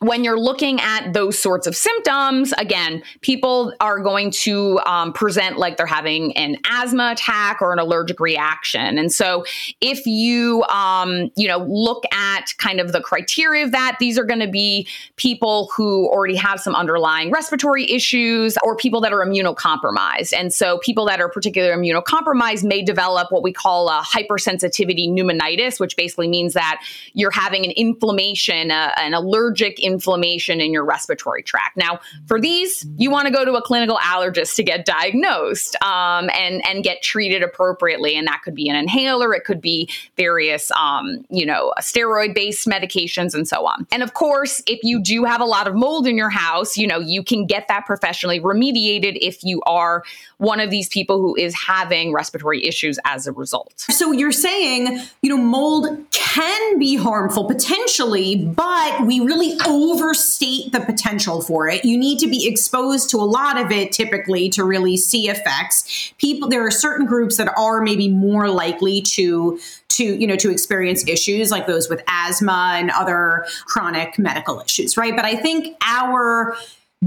when 0.00 0.24
you're 0.24 0.40
looking 0.40 0.80
at 0.80 1.12
those 1.12 1.38
sorts 1.38 1.66
of 1.66 1.76
symptoms, 1.76 2.54
again, 2.56 3.02
people 3.20 3.74
are 3.80 4.00
going 4.00 4.30
to 4.30 4.80
um, 4.86 5.12
present 5.12 5.58
like 5.58 5.76
they're 5.76 5.84
having 5.84 6.34
an 6.38 6.56
asthma 6.70 7.10
attack 7.12 7.60
or 7.60 7.74
an 7.74 7.78
allergic 7.78 8.18
reaction. 8.18 8.96
And 8.96 9.12
so, 9.12 9.44
if 9.82 10.06
you, 10.06 10.62
um, 10.64 11.30
you 11.36 11.46
know, 11.46 11.58
look 11.68 12.04
at 12.14 12.54
kind 12.56 12.80
of 12.80 12.92
the 12.92 13.02
criteria 13.02 13.62
of 13.62 13.72
that, 13.72 13.98
these 14.00 14.18
are 14.18 14.24
going 14.24 14.40
to 14.40 14.48
be 14.48 14.88
people 15.16 15.70
who 15.76 16.06
already 16.08 16.36
have 16.36 16.60
some 16.60 16.74
underlying 16.74 17.30
respiratory 17.30 17.90
issues 17.90 18.56
or 18.62 18.76
people 18.76 19.02
that 19.02 19.12
are 19.12 19.22
immunocompromised. 19.22 20.32
And 20.32 20.50
so, 20.50 20.78
people 20.78 21.04
that 21.06 21.20
are 21.20 21.28
particularly 21.28 21.90
immunocompromised 21.90 22.64
may 22.64 22.80
develop 22.82 23.30
what 23.30 23.42
we 23.42 23.52
call 23.52 23.90
a 23.90 24.00
hypersensitivity 24.00 25.10
pneumonitis, 25.10 25.78
which 25.78 25.94
basically 25.94 26.28
means 26.28 26.54
that 26.54 26.82
you're 27.12 27.30
having 27.30 27.66
an 27.66 27.72
inflammation, 27.72 28.70
uh, 28.70 28.94
an 28.96 29.12
allergic 29.12 29.78
inflammation 29.90 30.60
in 30.60 30.72
your 30.72 30.84
respiratory 30.84 31.42
tract. 31.42 31.76
Now, 31.76 32.00
for 32.26 32.40
these, 32.40 32.86
you 32.96 33.10
want 33.10 33.26
to 33.26 33.32
go 33.32 33.44
to 33.44 33.52
a 33.54 33.62
clinical 33.62 33.98
allergist 33.98 34.54
to 34.56 34.62
get 34.62 34.84
diagnosed 34.84 35.76
um, 35.82 36.30
and 36.32 36.64
and 36.66 36.82
get 36.82 37.02
treated 37.02 37.42
appropriately. 37.42 38.16
And 38.16 38.26
that 38.26 38.42
could 38.44 38.54
be 38.54 38.68
an 38.68 38.76
inhaler, 38.76 39.34
it 39.34 39.44
could 39.44 39.60
be 39.60 39.88
various, 40.16 40.70
um, 40.72 41.24
you 41.28 41.44
know, 41.44 41.72
steroid 41.80 42.34
based 42.34 42.66
medications, 42.66 43.34
and 43.34 43.46
so 43.46 43.66
on. 43.66 43.86
And 43.92 44.02
of 44.02 44.14
course, 44.14 44.62
if 44.66 44.80
you 44.82 45.02
do 45.02 45.24
have 45.24 45.40
a 45.40 45.44
lot 45.44 45.66
of 45.66 45.74
mold 45.74 46.06
in 46.06 46.16
your 46.16 46.30
house, 46.30 46.76
you 46.76 46.86
know, 46.86 46.98
you 46.98 47.22
can 47.22 47.46
get 47.46 47.68
that 47.68 47.86
professionally 47.86 48.40
remediated 48.40 49.18
if 49.20 49.42
you 49.44 49.60
are 49.66 50.04
one 50.38 50.60
of 50.60 50.70
these 50.70 50.88
people 50.88 51.18
who 51.20 51.36
is 51.36 51.54
having 51.54 52.12
respiratory 52.12 52.64
issues 52.64 52.98
as 53.04 53.26
a 53.26 53.32
result. 53.32 53.74
So 53.90 54.12
you're 54.12 54.32
saying, 54.32 55.00
you 55.22 55.28
know, 55.28 55.36
mold 55.36 55.98
can 56.10 56.78
be 56.78 56.96
harmful 56.96 57.44
potentially, 57.46 58.44
but 58.44 59.06
we 59.06 59.20
really 59.20 59.56
overstate 59.80 60.72
the 60.72 60.80
potential 60.80 61.40
for 61.40 61.68
it. 61.68 61.84
You 61.84 61.96
need 61.96 62.18
to 62.18 62.26
be 62.26 62.46
exposed 62.46 63.10
to 63.10 63.16
a 63.16 63.24
lot 63.24 63.58
of 63.58 63.70
it 63.70 63.92
typically 63.92 64.48
to 64.50 64.64
really 64.64 64.96
see 64.96 65.28
effects. 65.28 66.12
People 66.18 66.48
there 66.48 66.66
are 66.66 66.70
certain 66.70 67.06
groups 67.06 67.36
that 67.36 67.52
are 67.56 67.80
maybe 67.80 68.08
more 68.08 68.48
likely 68.48 69.00
to 69.02 69.58
to 69.90 70.04
you 70.04 70.26
know 70.26 70.36
to 70.36 70.50
experience 70.50 71.06
issues 71.06 71.50
like 71.50 71.66
those 71.66 71.88
with 71.88 72.02
asthma 72.08 72.74
and 72.76 72.90
other 72.90 73.46
chronic 73.66 74.18
medical 74.18 74.60
issues, 74.60 74.96
right? 74.96 75.14
But 75.16 75.24
I 75.24 75.36
think 75.36 75.76
our 75.82 76.56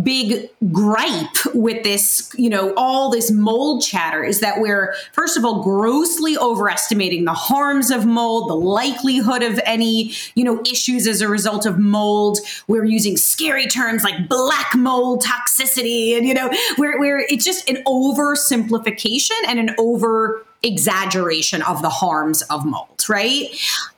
big 0.02 0.50
gripe 0.72 1.54
with 1.54 1.84
this, 1.84 2.32
you 2.36 2.50
know, 2.50 2.74
all 2.76 3.12
this 3.12 3.30
mold 3.30 3.84
chatter 3.84 4.24
is 4.24 4.40
that 4.40 4.60
we're, 4.60 4.96
first 5.12 5.38
of 5.38 5.46
all, 5.46 5.62
grossly 5.62 6.36
overestimating 6.36 7.26
the 7.26 7.34
harms 7.34 7.92
of 7.92 8.04
mold, 8.04 8.50
the 8.50 8.56
likelihood 8.56 9.44
of 9.44 9.60
any, 9.66 10.12
you 10.34 10.44
know, 10.44 10.60
issues 10.62 11.06
as 11.06 11.22
a 11.22 11.28
result 11.28 11.68
of 11.68 11.78
mold. 11.78 12.40
We're 12.68 12.86
using 12.86 13.18
scary 13.18 13.68
terms 13.68 14.04
like 14.04 14.28
black 14.28 14.74
mold 14.76 15.24
toxicity, 15.24 16.18
and, 16.18 16.26
you 16.26 16.34
know, 16.34 16.50
where 16.78 17.20
it's 17.30 17.46
just 17.46 17.70
an 17.70 17.84
oversimplification 17.86 19.40
and 19.48 19.60
an 19.60 19.76
over 19.78 20.44
exaggeration 20.64 21.62
of 21.62 21.82
the 21.82 21.90
harms 21.90 22.42
of 22.44 22.66
mold, 22.66 23.04
right? 23.10 23.50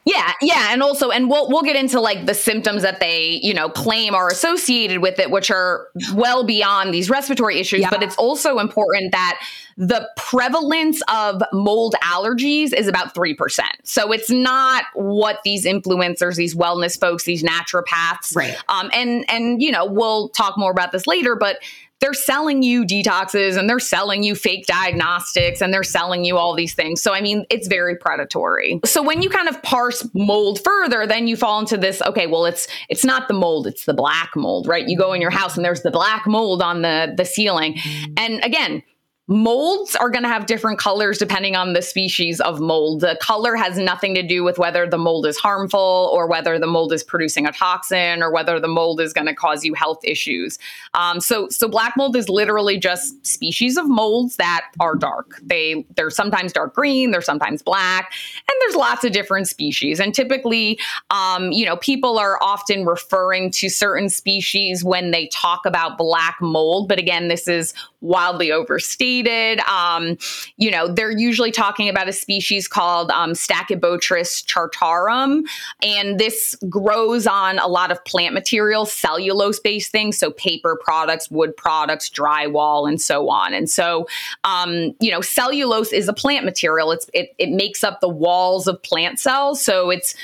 Yeah, 0.04 0.34
yeah, 0.42 0.72
and 0.72 0.84
also, 0.84 1.10
and 1.10 1.30
we'll 1.30 1.50
we'll 1.50 1.64
get 1.64 1.76
into 1.76 2.00
like 2.00 2.26
the 2.26 2.34
symptoms 2.34 2.82
that 2.82 3.00
they 3.00 3.40
you 3.42 3.54
know 3.54 3.70
claim 3.70 4.14
are 4.14 4.30
associated 4.30 5.00
with 5.00 5.20
it, 5.20 5.32
which 5.32 5.50
are 5.50 5.88
well 6.14 6.44
beyond 6.44 6.94
these 6.94 7.10
respiratory 7.10 7.60
issues. 7.60 7.82
Yeah. 7.82 7.90
But 7.90 8.04
it's 8.04 8.16
also 8.18 8.60
important 8.60 9.12
that 9.12 9.40
the 9.78 10.10
prevalence 10.16 11.02
of 11.14 11.44
mold 11.52 11.96
allergies 12.02 12.72
is 12.72 12.88
about 12.88 13.14
3%. 13.14 13.60
So 13.84 14.12
it's 14.12 14.30
not 14.30 14.86
what 14.94 15.40
these 15.44 15.66
influencers, 15.66 16.36
these 16.36 16.56
wellness 16.56 16.98
folks, 16.98 17.26
these 17.26 17.44
naturopaths, 17.44 18.36
right. 18.36 18.56
um, 18.70 18.90
and, 18.94 19.30
and, 19.30 19.62
you 19.62 19.72
know, 19.72 19.86
we'll 19.86 20.30
talk 20.30 20.58
more 20.58 20.72
about 20.72 20.94
this 20.94 21.08
later, 21.08 21.36
but 21.36 21.60
they're 22.02 22.14
selling 22.14 22.62
you 22.62 22.84
detoxes 22.86 23.58
and 23.58 23.70
they're 23.70 23.80
selling 23.80 24.24
you 24.24 24.36
fake 24.36 24.66
diagnostics 24.66 25.62
and 25.62 25.74
they're 25.74 25.84
selling 25.84 26.26
you 26.26 26.38
all 26.38 26.56
these 26.56 26.74
things. 26.74 27.02
So, 27.02 27.14
I 27.14 27.22
mean, 27.22 27.46
it's 27.50 27.68
very 27.68 27.96
predatory. 27.96 28.80
So, 28.86 29.02
when 29.02 29.22
you 29.22 29.30
kind 29.30 29.48
of 29.48 29.62
parse 29.64 30.08
mold 30.14 30.64
further, 30.64 31.08
then 31.08 31.28
you 31.28 31.36
fall 31.36 31.60
into 31.60 31.78
this 31.78 32.02
okay, 32.02 32.28
well, 32.28 32.46
it's 32.46 32.68
it's 32.90 33.06
not 33.06 33.28
the 33.28 33.34
mold, 33.34 33.68
it's 33.68 33.86
the 33.86 33.94
black 33.94 34.32
mold, 34.36 34.68
right? 34.68 34.88
You 34.88 34.98
go 34.98 35.14
in 35.14 35.22
your 35.22 35.32
house 35.32 35.56
and 35.56 35.66
there's 35.66 35.82
the 35.82 35.92
black 35.92 36.28
mold 36.28 36.62
on 36.62 36.82
the, 36.82 37.14
the 37.16 37.26
ceiling. 37.26 37.78
And 38.18 38.44
again, 38.44 38.84
Molds 39.28 39.96
are 39.96 40.12
going 40.12 40.22
to 40.22 40.30
have 40.30 40.46
different 40.46 40.78
colors 40.78 41.18
depending 41.18 41.56
on 41.56 41.74
the 41.74 41.82
species 41.82 42.40
of 42.40 42.60
mold. 42.60 43.02
The 43.02 43.18
color 43.20 43.56
has 43.56 43.76
nothing 43.76 44.14
to 44.14 44.22
do 44.22 44.44
with 44.44 44.60
whether 44.60 44.88
the 44.88 45.00
mold 45.00 45.26
is 45.26 45.36
harmful 45.38 46.12
or 46.14 46.28
whether 46.28 46.60
the 46.60 46.68
mold 46.68 46.94
is 46.94 47.04
producing 47.04 47.48
a 47.48 47.52
toxin 47.52 48.22
or 48.22 48.32
whether 48.32 48.60
the 48.60 48.68
mold 48.68 49.02
is 49.02 49.14
going 49.14 49.26
to 49.26 49.34
cause 49.34 49.66
you 49.66 49.74
health 49.74 49.98
issues. 50.04 50.60
Um, 50.94 51.20
so, 51.20 51.50
so 51.50 51.68
black 51.68 51.98
mold 51.98 52.16
is 52.16 52.30
literally 52.30 52.78
just 52.78 53.26
species 53.26 53.78
of 53.78 53.90
molds 53.90 54.36
that 54.36 54.68
are 54.80 54.94
dark. 54.94 55.40
They 55.42 55.88
they're 55.96 56.12
sometimes 56.12 56.54
dark 56.54 56.76
green, 56.76 57.10
they're 57.10 57.22
sometimes 57.22 57.64
black, 57.64 58.14
and 58.38 58.56
there's 58.62 58.76
lots 58.76 59.04
of 59.04 59.12
different 59.12 59.48
species. 59.48 60.00
And 60.00 60.14
typically, 60.14 60.80
um, 61.10 61.52
you 61.52 61.66
know, 61.66 61.78
people 61.78 62.20
are 62.20 62.38
often 62.44 62.86
referring 62.86 63.50
to 63.52 63.70
certain 63.70 64.10
species 64.10 64.84
when 64.84 65.10
they 65.10 65.28
talk 65.30 65.66
about 65.66 65.98
black 65.98 66.38
mold. 66.42 66.88
But 66.88 67.00
again, 67.00 67.28
this 67.28 67.48
is 67.48 67.74
wildly 68.06 68.52
overstated. 68.52 69.60
Um, 69.62 70.18
you 70.58 70.72
know, 70.72 70.88
they're 70.88 71.12
usually 71.12 71.52
talking 71.52 71.90
about 71.90 72.08
a 72.08 72.14
species 72.14 72.68
called 72.68 73.12
um, 73.12 73.32
Stachybotrys 73.32 74.46
chartarum, 74.46 75.44
and 75.82 76.20
this 76.20 76.56
grows 76.70 77.28
on 77.28 77.60
a 77.60 77.68
lot 77.68 77.92
of 77.92 78.04
plant 78.06 78.34
materials, 78.34 78.92
cellulose 78.92 79.60
based 79.60 79.92
things, 79.92 80.18
so 80.18 80.32
paper 80.32 80.80
products, 80.82 81.30
wood 81.30 81.56
products, 81.58 82.10
drywall, 82.10 82.88
and 82.88 83.02
so 83.02 83.30
on. 83.30 83.54
And 83.54 83.70
so, 83.70 84.08
um, 84.44 84.96
you 85.00 85.12
know, 85.12 85.22
cellulose 85.22 85.92
is 85.92 86.08
a 86.08 86.14
plant 86.14 86.46
material. 86.46 86.92
It's 86.92 87.10
it, 87.14 87.34
it 87.38 87.50
makes 87.50 87.84
up 87.84 88.02
the 88.02 88.10
walls 88.10 88.68
of 88.68 88.82
plant 88.84 89.20
cells, 89.20 89.64
so 89.64 89.90
it's 89.90 90.16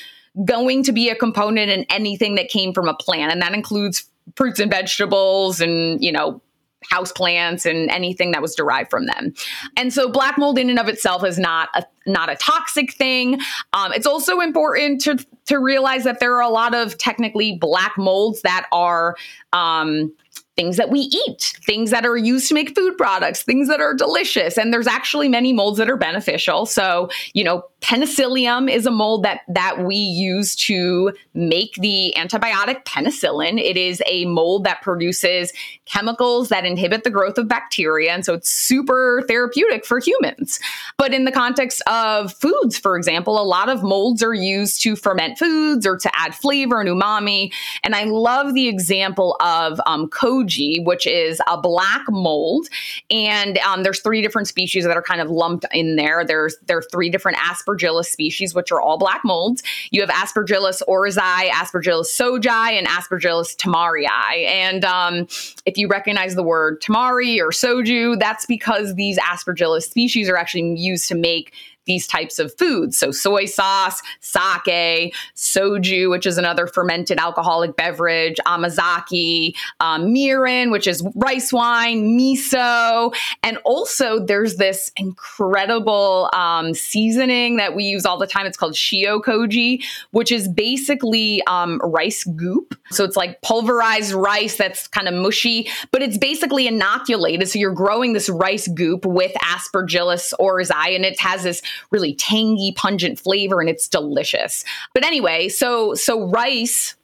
going 0.45 0.83
to 0.83 0.91
be 0.91 1.09
a 1.09 1.15
component 1.15 1.69
in 1.69 1.85
anything 1.89 2.35
that 2.35 2.49
came 2.49 2.73
from 2.73 2.87
a 2.87 2.93
plant, 2.93 3.31
and 3.31 3.41
that 3.41 3.53
includes 3.53 4.05
fruits 4.35 4.59
and 4.59 4.71
vegetables 4.71 5.59
and 5.59 6.03
you 6.03 6.11
know 6.11 6.41
house 6.89 7.11
plants 7.11 7.65
and 7.65 7.89
anything 7.89 8.31
that 8.31 8.41
was 8.41 8.55
derived 8.55 8.89
from 8.89 9.05
them. 9.05 9.33
And 9.77 9.93
so 9.93 10.09
black 10.09 10.37
mold 10.37 10.57
in 10.57 10.69
and 10.69 10.79
of 10.79 10.87
itself 10.87 11.23
is 11.23 11.37
not 11.37 11.69
a 11.75 11.83
not 12.07 12.31
a 12.31 12.35
toxic 12.35 12.93
thing. 12.93 13.39
Um, 13.73 13.93
it's 13.93 14.07
also 14.07 14.39
important 14.39 15.01
to 15.01 15.23
to 15.45 15.59
realize 15.59 16.03
that 16.03 16.19
there 16.19 16.35
are 16.35 16.41
a 16.41 16.49
lot 16.49 16.73
of 16.73 16.97
technically 16.97 17.57
black 17.59 17.97
molds 17.97 18.41
that 18.41 18.67
are 18.71 19.15
um, 19.53 20.11
things 20.55 20.77
that 20.77 20.89
we 20.89 20.99
eat, 20.99 21.53
things 21.65 21.91
that 21.91 22.05
are 22.05 22.17
used 22.17 22.47
to 22.49 22.53
make 22.53 22.75
food 22.75 22.97
products, 22.97 23.43
things 23.43 23.67
that 23.67 23.79
are 23.79 23.93
delicious. 23.93 24.57
And 24.57 24.73
there's 24.73 24.87
actually 24.87 25.29
many 25.29 25.53
molds 25.53 25.77
that 25.77 25.89
are 25.89 25.97
beneficial. 25.97 26.65
So, 26.65 27.09
you 27.33 27.43
know, 27.43 27.63
penicillium 27.81 28.69
is 28.69 28.85
a 28.85 28.91
mold 28.91 29.23
that 29.23 29.41
that 29.47 29.83
we 29.83 29.95
use 29.95 30.55
to 30.55 31.11
make 31.33 31.73
the 31.75 32.13
antibiotic 32.15 32.85
penicillin. 32.85 33.59
It 33.59 33.75
is 33.75 34.01
a 34.05 34.25
mold 34.25 34.63
that 34.65 34.81
produces 34.83 35.51
chemicals 35.85 36.49
that 36.49 36.63
inhibit 36.63 37.03
the 37.03 37.09
growth 37.09 37.37
of 37.37 37.47
bacteria 37.47 38.13
and 38.13 38.23
so 38.23 38.35
it's 38.35 38.49
super 38.49 39.23
therapeutic 39.27 39.83
for 39.83 39.99
humans. 39.99 40.59
But 40.97 41.13
in 41.13 41.25
the 41.25 41.31
context 41.31 41.81
of 41.87 42.31
foods, 42.31 42.77
for 42.77 42.95
example, 42.95 43.41
a 43.41 43.43
lot 43.43 43.67
of 43.67 43.83
molds 43.83 44.21
are 44.21 44.33
used 44.33 44.81
to 44.83 44.95
ferment 44.95 45.39
foods 45.39 45.85
or 45.85 45.97
to 45.97 46.11
add 46.15 46.35
flavor 46.35 46.79
and 46.79 46.89
umami. 46.89 47.51
And 47.83 47.95
I 47.95 48.03
love 48.03 48.53
the 48.53 48.67
example 48.67 49.35
of 49.41 49.81
um, 49.87 50.07
koji, 50.07 50.85
which 50.85 51.07
is 51.07 51.41
a 51.47 51.59
black 51.59 52.03
mold, 52.09 52.67
and 53.09 53.57
um, 53.59 53.81
there's 53.83 54.01
three 54.01 54.21
different 54.21 54.47
species 54.47 54.85
that 54.85 54.95
are 54.95 55.01
kind 55.01 55.19
of 55.19 55.29
lumped 55.29 55.65
in 55.73 55.95
there. 55.95 56.23
There's 56.23 56.55
there 56.67 56.77
are 56.77 56.83
three 56.91 57.09
different 57.09 57.39
aspartate 57.39 57.70
aspergillus 57.71 58.05
species, 58.05 58.53
which 58.53 58.71
are 58.71 58.81
all 58.81 58.97
black 58.97 59.21
molds. 59.23 59.63
You 59.91 60.01
have 60.01 60.09
aspergillus 60.09 60.81
oryzae, 60.87 61.49
aspergillus 61.49 62.07
sojae, 62.07 62.77
and 62.77 62.87
aspergillus 62.87 63.55
tamarii. 63.55 64.07
And 64.45 64.85
um, 64.85 65.27
if 65.65 65.77
you 65.77 65.87
recognize 65.87 66.35
the 66.35 66.43
word 66.43 66.81
tamari 66.81 67.39
or 67.39 67.49
soju, 67.49 68.19
that's 68.19 68.45
because 68.45 68.95
these 68.95 69.17
aspergillus 69.19 69.83
species 69.83 70.29
are 70.29 70.37
actually 70.37 70.79
used 70.79 71.07
to 71.09 71.15
make 71.15 71.53
these 71.85 72.07
types 72.07 72.39
of 72.39 72.55
foods. 72.57 72.97
So, 72.97 73.11
soy 73.11 73.45
sauce, 73.45 74.01
sake, 74.19 75.13
soju, 75.35 76.09
which 76.09 76.25
is 76.25 76.37
another 76.37 76.67
fermented 76.67 77.19
alcoholic 77.19 77.75
beverage, 77.75 78.37
amazake, 78.45 79.55
um, 79.79 80.13
mirin, 80.13 80.71
which 80.71 80.87
is 80.87 81.03
rice 81.15 81.51
wine, 81.51 82.17
miso. 82.17 83.13
And 83.43 83.57
also, 83.65 84.23
there's 84.23 84.57
this 84.57 84.91
incredible 84.95 86.29
um, 86.33 86.73
seasoning 86.73 87.57
that 87.57 87.75
we 87.75 87.83
use 87.85 88.05
all 88.05 88.17
the 88.17 88.27
time. 88.27 88.45
It's 88.45 88.57
called 88.57 88.73
shio 88.73 89.21
koji, 89.21 89.83
which 90.11 90.31
is 90.31 90.47
basically 90.47 91.41
um, 91.47 91.79
rice 91.83 92.23
goop. 92.23 92.77
So, 92.91 93.03
it's 93.03 93.17
like 93.17 93.41
pulverized 93.41 94.13
rice 94.13 94.55
that's 94.55 94.87
kind 94.87 95.07
of 95.07 95.15
mushy, 95.15 95.67
but 95.91 96.01
it's 96.01 96.17
basically 96.17 96.67
inoculated. 96.67 97.49
So, 97.49 97.57
you're 97.57 97.73
growing 97.73 98.13
this 98.13 98.29
rice 98.29 98.67
goop 98.67 99.05
with 99.05 99.33
aspergillus 99.43 100.33
oryzae, 100.39 100.95
and 100.95 101.05
it 101.05 101.19
has 101.19 101.43
this 101.43 101.61
really 101.91 102.13
tangy, 102.15 102.73
pungent 102.73 103.19
flavor, 103.19 103.59
and 103.59 103.69
it's 103.69 103.87
delicious. 103.87 104.63
But 104.93 105.05
anyway, 105.05 105.49
so 105.49 105.93
so 105.95 106.27
rice 106.27 106.95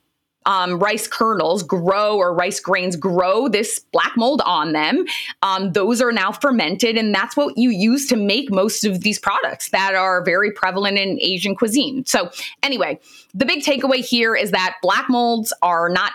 um, 0.47 0.79
rice 0.79 1.07
kernels 1.07 1.61
grow 1.61 2.17
or 2.17 2.33
rice 2.33 2.59
grains 2.59 2.95
grow 2.95 3.49
this 3.49 3.79
black 3.91 4.13
mold 4.15 4.41
on 4.45 4.71
them. 4.71 5.05
Um, 5.43 5.73
those 5.73 6.01
are 6.01 6.11
now 6.11 6.31
fermented, 6.31 6.97
and 6.97 7.13
that's 7.13 7.35
what 7.35 7.57
you 7.57 7.69
use 7.69 8.07
to 8.07 8.15
make 8.15 8.49
most 8.49 8.85
of 8.85 9.01
these 9.01 9.19
products 9.19 9.69
that 9.69 9.93
are 9.93 10.23
very 10.23 10.51
prevalent 10.51 10.97
in 10.97 11.19
Asian 11.21 11.53
cuisine. 11.53 12.05
So, 12.05 12.31
anyway, 12.63 12.97
the 13.33 13.45
big 13.45 13.61
takeaway 13.61 13.97
here 13.97 14.35
is 14.35 14.51
that 14.51 14.77
black 14.81 15.09
molds 15.09 15.51
are 15.61 15.89
not 15.89 16.13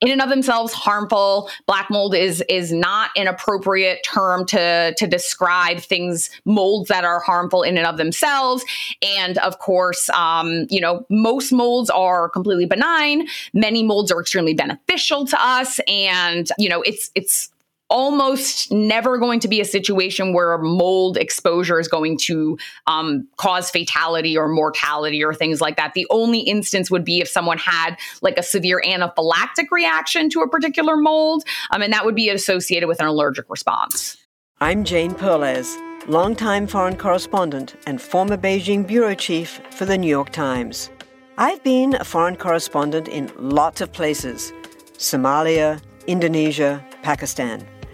in 0.00 0.10
and 0.10 0.20
of 0.20 0.28
themselves 0.28 0.72
harmful. 0.72 1.50
Black 1.66 1.90
mold 1.90 2.14
is 2.14 2.42
is 2.48 2.72
not 2.72 3.10
an 3.16 3.26
appropriate 3.26 4.02
term 4.04 4.46
to 4.46 4.94
to 4.96 5.06
describe 5.06 5.78
things 5.78 6.30
molds 6.44 6.88
that 6.88 7.04
are 7.04 7.20
harmful 7.20 7.62
in 7.62 7.76
and 7.76 7.86
of 7.86 7.96
themselves. 7.96 8.64
And 9.02 9.38
of 9.38 9.58
course, 9.58 10.08
um, 10.10 10.66
you 10.70 10.80
know, 10.80 11.04
most 11.08 11.52
molds 11.52 11.90
are 11.90 12.28
completely 12.28 12.66
benign. 12.66 13.26
Many 13.52 13.82
molds 13.82 14.10
are 14.10 14.20
extremely 14.20 14.54
beneficial 14.54 15.26
to 15.26 15.40
us, 15.40 15.80
and 15.86 16.48
you 16.58 16.68
know, 16.68 16.82
it's 16.82 17.10
it's 17.14 17.50
almost 17.90 18.70
never 18.70 19.18
going 19.18 19.40
to 19.40 19.48
be 19.48 19.60
a 19.60 19.64
situation 19.64 20.32
where 20.32 20.56
mold 20.58 21.16
exposure 21.16 21.78
is 21.78 21.88
going 21.88 22.16
to 22.16 22.56
um, 22.86 23.26
cause 23.36 23.70
fatality 23.70 24.38
or 24.38 24.48
mortality 24.48 25.22
or 25.22 25.34
things 25.34 25.60
like 25.60 25.76
that. 25.76 25.92
The 25.94 26.06
only 26.08 26.38
instance 26.40 26.90
would 26.90 27.04
be 27.04 27.20
if 27.20 27.28
someone 27.28 27.58
had 27.58 27.96
like 28.22 28.38
a 28.38 28.42
severe 28.42 28.80
anaphylactic 28.86 29.70
reaction 29.72 30.30
to 30.30 30.40
a 30.40 30.48
particular 30.48 30.96
mold, 30.96 31.42
um, 31.72 31.82
and 31.82 31.92
that 31.92 32.04
would 32.04 32.14
be 32.14 32.30
associated 32.30 32.86
with 32.86 33.00
an 33.00 33.06
allergic 33.06 33.44
response. 33.48 34.16
I'm 34.60 34.84
Jane 34.84 35.14
Perlez, 35.14 35.76
longtime 36.06 36.68
foreign 36.68 36.96
correspondent 36.96 37.74
and 37.86 38.00
former 38.00 38.36
Beijing 38.36 38.86
bureau 38.86 39.14
chief 39.14 39.60
for 39.70 39.84
the 39.84 39.98
New 39.98 40.08
York 40.08 40.30
Times. 40.30 40.90
I've 41.38 41.62
been 41.64 41.94
a 41.94 42.04
foreign 42.04 42.36
correspondent 42.36 43.08
in 43.08 43.32
lots 43.36 43.80
of 43.80 43.92
places 43.92 44.52
Somalia, 44.98 45.80
Indonesia, 46.06 46.84
Pakistan 47.02 47.66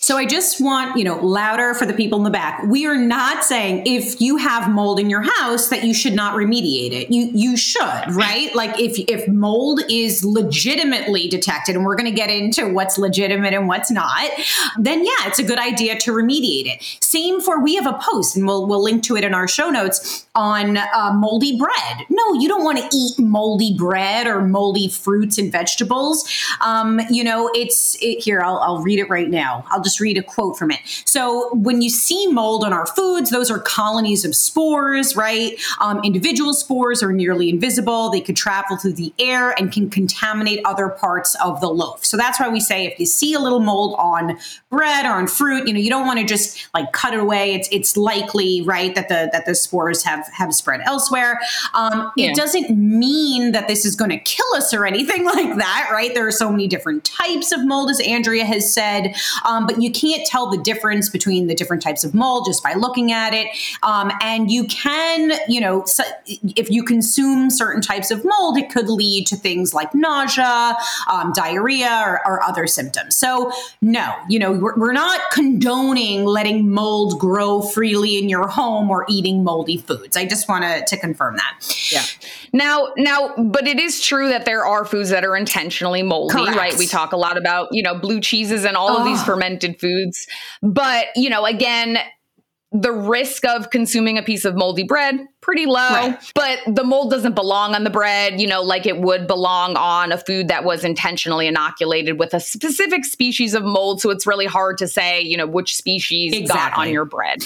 So 0.00 0.16
I 0.16 0.26
just 0.26 0.60
want, 0.60 0.96
you 0.96 1.02
know, 1.02 1.16
louder 1.16 1.74
for 1.74 1.84
the 1.84 1.92
people 1.92 2.18
in 2.18 2.24
the 2.24 2.30
back. 2.30 2.62
We 2.68 2.86
are 2.86 2.96
not 2.96 3.42
saying 3.42 3.82
if 3.84 4.20
you 4.20 4.36
have 4.36 4.70
mold 4.70 5.00
in 5.00 5.10
your 5.10 5.22
house 5.22 5.70
that 5.70 5.82
you 5.82 5.92
should 5.92 6.12
not 6.12 6.36
remediate 6.36 6.92
it. 6.92 7.10
You 7.10 7.32
you 7.34 7.56
should, 7.56 8.14
right? 8.14 8.54
Like 8.54 8.78
if 8.78 8.96
if 9.08 9.26
mold 9.26 9.80
is 9.90 10.24
legitimately 10.24 11.26
detected 11.26 11.74
and 11.74 11.84
we're 11.84 11.96
going 11.96 12.08
to 12.08 12.16
get 12.16 12.30
into 12.30 12.72
what's 12.72 12.96
legitimate 12.96 13.54
and 13.54 13.66
what's 13.66 13.90
not, 13.90 14.30
then 14.78 15.04
yeah, 15.04 15.26
it's 15.26 15.40
a 15.40 15.42
good 15.42 15.58
idea 15.58 15.98
to 15.98 16.12
remediate 16.12 16.66
it. 16.66 16.98
Same 17.02 17.40
for 17.40 17.60
we 17.60 17.74
have 17.74 17.86
a 17.86 17.98
post 18.00 18.36
and 18.36 18.46
we'll 18.46 18.68
we'll 18.68 18.82
link 18.82 19.02
to 19.02 19.16
it 19.16 19.24
in 19.24 19.34
our 19.34 19.48
show 19.48 19.68
notes 19.68 20.28
on 20.36 20.76
uh, 20.76 21.12
moldy 21.12 21.58
bread. 21.58 22.06
No, 22.08 22.34
you 22.34 22.46
don't 22.46 22.62
want 22.62 22.78
to 22.78 22.88
eat 22.96 23.18
moldy 23.18 23.76
bread 23.76 24.28
or 24.28 24.42
moldy 24.42 24.86
fruits 24.86 25.38
and 25.38 25.50
vegetables. 25.50 26.24
Um, 26.64 27.00
you 27.10 27.24
know, 27.24 27.50
it's 27.52 27.96
it, 28.00 28.22
here 28.22 28.42
I'll 28.42 28.58
I'll 28.58 28.80
read 28.80 29.00
it 29.00 29.10
right 29.10 29.28
now. 29.28 29.64
I'll 29.70 29.87
just 29.88 30.00
read 30.00 30.18
a 30.18 30.22
quote 30.22 30.58
from 30.58 30.70
it. 30.70 30.80
So 31.04 31.54
when 31.54 31.80
you 31.82 31.88
see 31.90 32.26
mold 32.26 32.64
on 32.64 32.72
our 32.72 32.86
foods, 32.86 33.30
those 33.30 33.50
are 33.50 33.58
colonies 33.58 34.24
of 34.24 34.34
spores, 34.34 35.16
right? 35.16 35.58
Um, 35.80 36.02
individual 36.04 36.52
spores 36.52 37.02
are 37.02 37.12
nearly 37.12 37.48
invisible. 37.48 38.10
They 38.10 38.20
could 38.20 38.36
travel 38.36 38.76
through 38.76 38.92
the 38.92 39.12
air 39.18 39.50
and 39.58 39.72
can 39.72 39.88
contaminate 39.88 40.60
other 40.64 40.88
parts 40.88 41.34
of 41.42 41.60
the 41.60 41.68
loaf. 41.68 42.04
So 42.04 42.16
that's 42.16 42.38
why 42.38 42.48
we 42.48 42.60
say 42.60 42.86
if 42.86 42.98
you 43.00 43.06
see 43.06 43.32
a 43.34 43.40
little 43.40 43.60
mold 43.60 43.94
on 43.98 44.38
bread 44.70 45.06
or 45.06 45.12
on 45.12 45.26
fruit, 45.26 45.66
you 45.66 45.72
know, 45.72 45.80
you 45.80 45.90
don't 45.90 46.06
want 46.06 46.20
to 46.20 46.26
just 46.26 46.68
like 46.74 46.92
cut 46.92 47.14
it 47.14 47.20
away. 47.20 47.54
It's 47.54 47.68
it's 47.72 47.96
likely, 47.96 48.62
right, 48.62 48.94
that 48.94 49.08
the 49.08 49.30
that 49.32 49.46
the 49.46 49.54
spores 49.54 50.04
have 50.04 50.26
have 50.32 50.52
spread 50.52 50.80
elsewhere. 50.84 51.40
Um, 51.74 52.12
yeah. 52.16 52.30
It 52.30 52.36
doesn't 52.36 52.70
mean 52.70 53.52
that 53.52 53.68
this 53.68 53.84
is 53.84 53.96
going 53.96 54.10
to 54.10 54.18
kill 54.18 54.46
us 54.54 54.74
or 54.74 54.84
anything 54.84 55.24
like 55.34 55.56
that, 55.56 55.88
right? 55.92 56.12
There 56.14 56.26
are 56.26 56.32
so 56.32 56.50
many 56.50 56.68
different 56.68 57.04
types 57.04 57.52
of 57.52 57.66
mold, 57.66 57.90
as 57.90 58.00
Andrea 58.00 58.44
has 58.44 58.72
said, 58.72 59.14
um, 59.44 59.66
but 59.66 59.77
you 59.82 59.90
can't 59.90 60.26
tell 60.26 60.50
the 60.50 60.58
difference 60.58 61.08
between 61.08 61.46
the 61.46 61.54
different 61.54 61.82
types 61.82 62.04
of 62.04 62.14
mold 62.14 62.46
just 62.46 62.62
by 62.62 62.74
looking 62.74 63.12
at 63.12 63.34
it. 63.34 63.48
Um, 63.82 64.10
and 64.22 64.50
you 64.50 64.64
can, 64.64 65.32
you 65.48 65.60
know, 65.60 65.84
so 65.84 66.04
if 66.26 66.70
you 66.70 66.82
consume 66.82 67.50
certain 67.50 67.82
types 67.82 68.10
of 68.10 68.24
mold, 68.24 68.56
it 68.56 68.70
could 68.70 68.88
lead 68.88 69.26
to 69.28 69.36
things 69.36 69.74
like 69.74 69.94
nausea, 69.94 70.76
um, 71.10 71.32
diarrhea, 71.32 72.02
or, 72.06 72.20
or, 72.26 72.42
other 72.48 72.66
symptoms. 72.66 73.16
So, 73.16 73.52
no, 73.82 74.14
you 74.28 74.38
know, 74.38 74.52
we're, 74.52 74.76
we're 74.76 74.92
not 74.92 75.20
condoning 75.32 76.24
letting 76.24 76.70
mold 76.70 77.18
grow 77.18 77.60
freely 77.60 78.16
in 78.16 78.28
your 78.28 78.48
home 78.48 78.90
or 78.90 79.04
eating 79.08 79.44
moldy 79.44 79.78
foods. 79.78 80.16
I 80.16 80.24
just 80.24 80.48
want 80.48 80.64
to 80.64 80.84
to 80.86 80.96
confirm 80.96 81.36
that. 81.36 81.88
Yeah. 81.90 82.02
Now, 82.52 82.88
now, 82.96 83.34
but 83.36 83.66
it 83.66 83.78
is 83.78 84.00
true 84.00 84.28
that 84.28 84.44
there 84.44 84.64
are 84.64 84.84
foods 84.84 85.10
that 85.10 85.24
are 85.24 85.36
intentionally 85.36 86.02
moldy, 86.02 86.34
Correct. 86.34 86.56
right? 86.56 86.78
We 86.78 86.86
talk 86.86 87.12
a 87.12 87.16
lot 87.16 87.36
about, 87.36 87.68
you 87.72 87.82
know, 87.82 87.94
blue 87.94 88.20
cheeses 88.20 88.64
and 88.64 88.76
all 88.76 88.90
oh. 88.90 88.98
of 88.98 89.04
these 89.04 89.22
fermented 89.22 89.80
foods. 89.80 90.26
But, 90.62 91.06
you 91.16 91.30
know, 91.30 91.44
again, 91.44 91.98
the 92.72 92.92
risk 92.92 93.46
of 93.46 93.70
consuming 93.70 94.18
a 94.18 94.22
piece 94.22 94.44
of 94.44 94.54
moldy 94.54 94.82
bread 94.82 95.26
pretty 95.40 95.64
low 95.64 95.88
right. 95.88 96.32
but 96.34 96.58
the 96.66 96.84
mold 96.84 97.10
doesn't 97.10 97.34
belong 97.34 97.74
on 97.74 97.82
the 97.82 97.90
bread 97.90 98.38
you 98.38 98.46
know 98.46 98.62
like 98.62 98.84
it 98.84 99.00
would 99.00 99.26
belong 99.26 99.74
on 99.76 100.12
a 100.12 100.18
food 100.18 100.48
that 100.48 100.64
was 100.64 100.84
intentionally 100.84 101.46
inoculated 101.46 102.18
with 102.18 102.34
a 102.34 102.40
specific 102.40 103.06
species 103.06 103.54
of 103.54 103.64
mold 103.64 104.02
so 104.02 104.10
it's 104.10 104.26
really 104.26 104.44
hard 104.44 104.76
to 104.76 104.86
say 104.86 105.20
you 105.22 105.36
know 105.36 105.46
which 105.46 105.76
species 105.76 106.34
exactly. 106.34 106.76
got 106.76 106.78
on 106.78 106.92
your 106.92 107.06
bread 107.06 107.42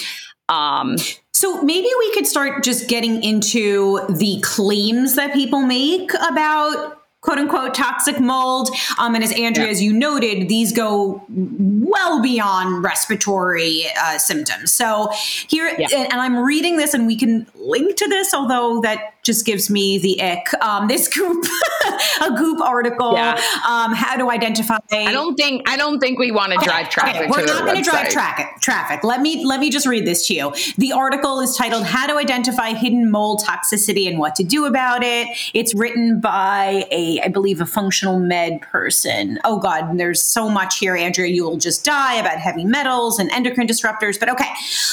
um 0.49 0.97
so 1.33 1.61
maybe 1.63 1.89
we 1.99 2.13
could 2.13 2.27
start 2.27 2.63
just 2.63 2.87
getting 2.87 3.23
into 3.23 4.05
the 4.07 4.39
claims 4.41 5.15
that 5.15 5.33
people 5.33 5.61
make 5.61 6.13
about 6.13 6.99
quote 7.21 7.39
unquote 7.39 7.73
toxic 7.73 8.19
mold. 8.19 8.69
Um, 8.99 9.15
and 9.15 9.23
as 9.23 9.31
Andrea, 9.31 9.65
yeah. 9.65 9.71
as 9.71 9.81
you 9.81 9.93
noted, 9.93 10.47
these 10.47 10.71
go 10.71 11.23
well 11.29 12.21
beyond 12.21 12.83
respiratory 12.83 13.85
uh, 13.99 14.19
symptoms. 14.19 14.71
So 14.71 15.09
here, 15.47 15.73
yeah. 15.79 15.87
and, 15.93 16.11
and, 16.11 16.21
I'm 16.21 16.37
reading 16.37 16.77
this, 16.77 16.93
and 16.93 17.07
we 17.07 17.15
can 17.15 17.47
link 17.55 17.95
to 17.97 18.07
this, 18.07 18.33
although 18.33 18.81
that 18.81 19.12
just 19.23 19.45
gives 19.45 19.69
me 19.69 19.97
the 19.97 20.21
ick. 20.21 20.53
Um, 20.61 20.87
this 20.87 21.07
goop, 21.07 21.45
a 22.21 22.31
goop 22.35 22.61
article, 22.61 23.13
yeah. 23.13 23.39
um, 23.67 23.93
how 23.93 24.17
to 24.17 24.29
identify. 24.29 24.77
I 24.91 25.11
don't 25.11 25.35
think 25.35 25.67
I 25.67 25.77
don't 25.77 25.99
think 25.99 26.19
we 26.19 26.31
want 26.31 26.51
to 26.51 26.59
drive 26.59 26.89
traffic. 26.89 27.21
Okay, 27.21 27.29
we're 27.29 27.45
not 27.45 27.65
going 27.65 27.81
to 27.81 27.89
drive 27.89 28.09
traffic. 28.09 28.47
Traffic. 28.61 29.03
Let 29.03 29.21
me 29.21 29.45
let 29.45 29.59
me 29.59 29.69
just 29.69 29.87
read 29.87 30.05
this 30.05 30.27
to 30.27 30.33
you. 30.33 30.53
The 30.77 30.91
article 30.91 31.39
is 31.39 31.55
titled 31.55 31.85
"How 31.85 32.05
to 32.07 32.15
Identify 32.15 32.73
Hidden 32.73 33.09
Mold 33.09 33.41
Toxicity 33.41 34.07
and 34.09 34.19
What 34.19 34.35
to 34.35 34.43
Do 34.43 34.65
About 34.65 35.03
It." 35.03 35.27
It's 35.53 35.73
written 35.73 36.19
by 36.19 36.85
a, 36.91 37.21
I 37.21 37.29
believe, 37.29 37.61
a 37.61 37.65
functional 37.65 38.19
med 38.19 38.61
person. 38.61 39.39
Oh 39.45 39.57
God, 39.57 39.97
there's 39.97 40.21
so 40.21 40.49
much 40.49 40.79
here, 40.79 40.97
Andrea. 40.97 41.29
You 41.29 41.45
will 41.45 41.57
just 41.57 41.85
die 41.85 42.15
about 42.15 42.39
heavy 42.39 42.65
metals 42.65 43.19
and 43.19 43.31
endocrine 43.31 43.67
disruptors. 43.67 44.19
But 44.19 44.29
okay, 44.29 44.49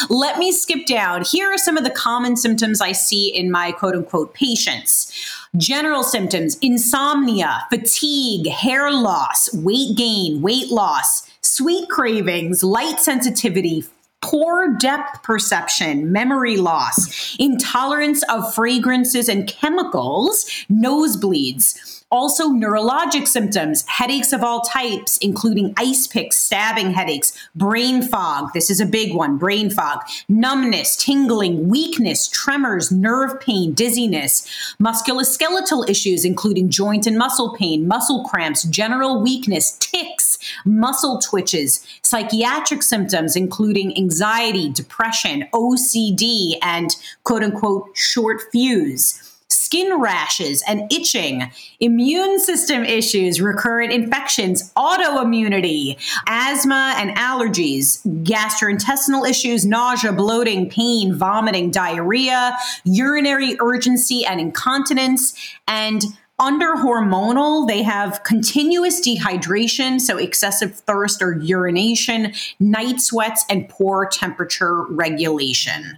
let 0.09 0.39
me 0.39 0.53
skip 0.53 0.87
down. 0.87 1.25
Here 1.25 1.51
are 1.51 1.59
some 1.59 1.77
of 1.77 1.83
the 1.83 1.91
common 1.91 2.37
symptoms 2.37 2.81
I 2.81 2.93
see 2.93 3.29
in 3.29 3.51
my 3.51 3.73
quote 3.73 3.97
unquote 3.97 4.20
patients. 4.27 5.13
General 5.57 6.03
symptoms 6.03 6.57
insomnia, 6.63 7.65
fatigue, 7.71 8.49
hair 8.49 8.91
loss, 8.91 9.53
weight 9.55 9.97
gain, 9.97 10.43
weight 10.43 10.71
loss, 10.71 11.29
sweet 11.43 11.89
cravings, 11.89 12.63
light 12.63 13.01
sensitivity, 13.01 13.85
poor 14.23 14.77
depth 14.79 15.23
perception, 15.23 16.13
memory 16.13 16.57
loss, 16.57 17.37
intolerance 17.39 18.23
of 18.25 18.55
fragrances 18.55 19.29
and 19.29 19.49
chemicals, 19.49 20.45
nosebleeds 20.71 21.90
also, 22.11 22.49
neurologic 22.49 23.29
symptoms, 23.29 23.87
headaches 23.87 24.33
of 24.33 24.43
all 24.43 24.63
types, 24.63 25.17
including 25.19 25.73
ice 25.77 26.09
picks, 26.09 26.39
stabbing 26.39 26.93
headaches, 26.93 27.33
brain 27.55 28.03
fog. 28.03 28.53
This 28.53 28.69
is 28.69 28.81
a 28.81 28.87
big 28.87 29.15
one 29.15 29.39
brain 29.39 29.71
fog, 29.71 30.01
numbness, 30.29 30.97
tingling, 30.97 31.69
weakness, 31.69 32.27
tremors, 32.27 32.91
nerve 32.91 33.41
pain, 33.41 33.75
dizziness, 33.75 34.75
musculoskeletal 34.83 35.89
issues, 35.89 36.25
including 36.25 36.69
joint 36.69 37.07
and 37.07 37.17
muscle 37.17 37.55
pain, 37.55 37.87
muscle 37.87 38.25
cramps, 38.25 38.65
general 38.65 39.23
weakness, 39.23 39.77
tics, 39.79 40.37
muscle 40.65 41.21
twitches, 41.21 41.87
psychiatric 42.03 42.83
symptoms, 42.83 43.37
including 43.37 43.97
anxiety, 43.97 44.69
depression, 44.69 45.47
OCD, 45.53 46.55
and 46.61 46.97
quote 47.23 47.45
unquote 47.45 47.89
short 47.95 48.43
fuse 48.51 49.30
skin 49.71 50.01
rashes 50.01 50.65
and 50.67 50.93
itching, 50.93 51.49
immune 51.79 52.41
system 52.41 52.85
issues, 52.85 53.41
recurrent 53.41 53.93
infections, 53.93 54.73
autoimmunity, 54.77 55.97
asthma 56.27 56.97
and 56.99 57.17
allergies, 57.17 58.05
gastrointestinal 58.25 59.29
issues, 59.29 59.65
nausea, 59.65 60.13
bloating, 60.13 60.69
pain, 60.69 61.15
vomiting, 61.15 61.71
diarrhea, 61.71 62.57
urinary 62.83 63.57
urgency 63.61 64.27
and 64.27 64.41
incontinence, 64.41 65.55
and 65.69 66.03
under 66.41 66.75
hormonal, 66.75 67.69
they 67.69 67.85
have 67.85 68.25
continuous 68.25 69.07
dehydration, 69.07 70.01
so 70.01 70.17
excessive 70.17 70.75
thirst 70.75 71.23
or 71.23 71.39
urination, 71.39 72.33
night 72.59 73.01
sweats, 73.01 73.45
and 73.49 73.69
poor 73.69 74.09
temperature 74.11 74.83
regulation. 74.87 75.97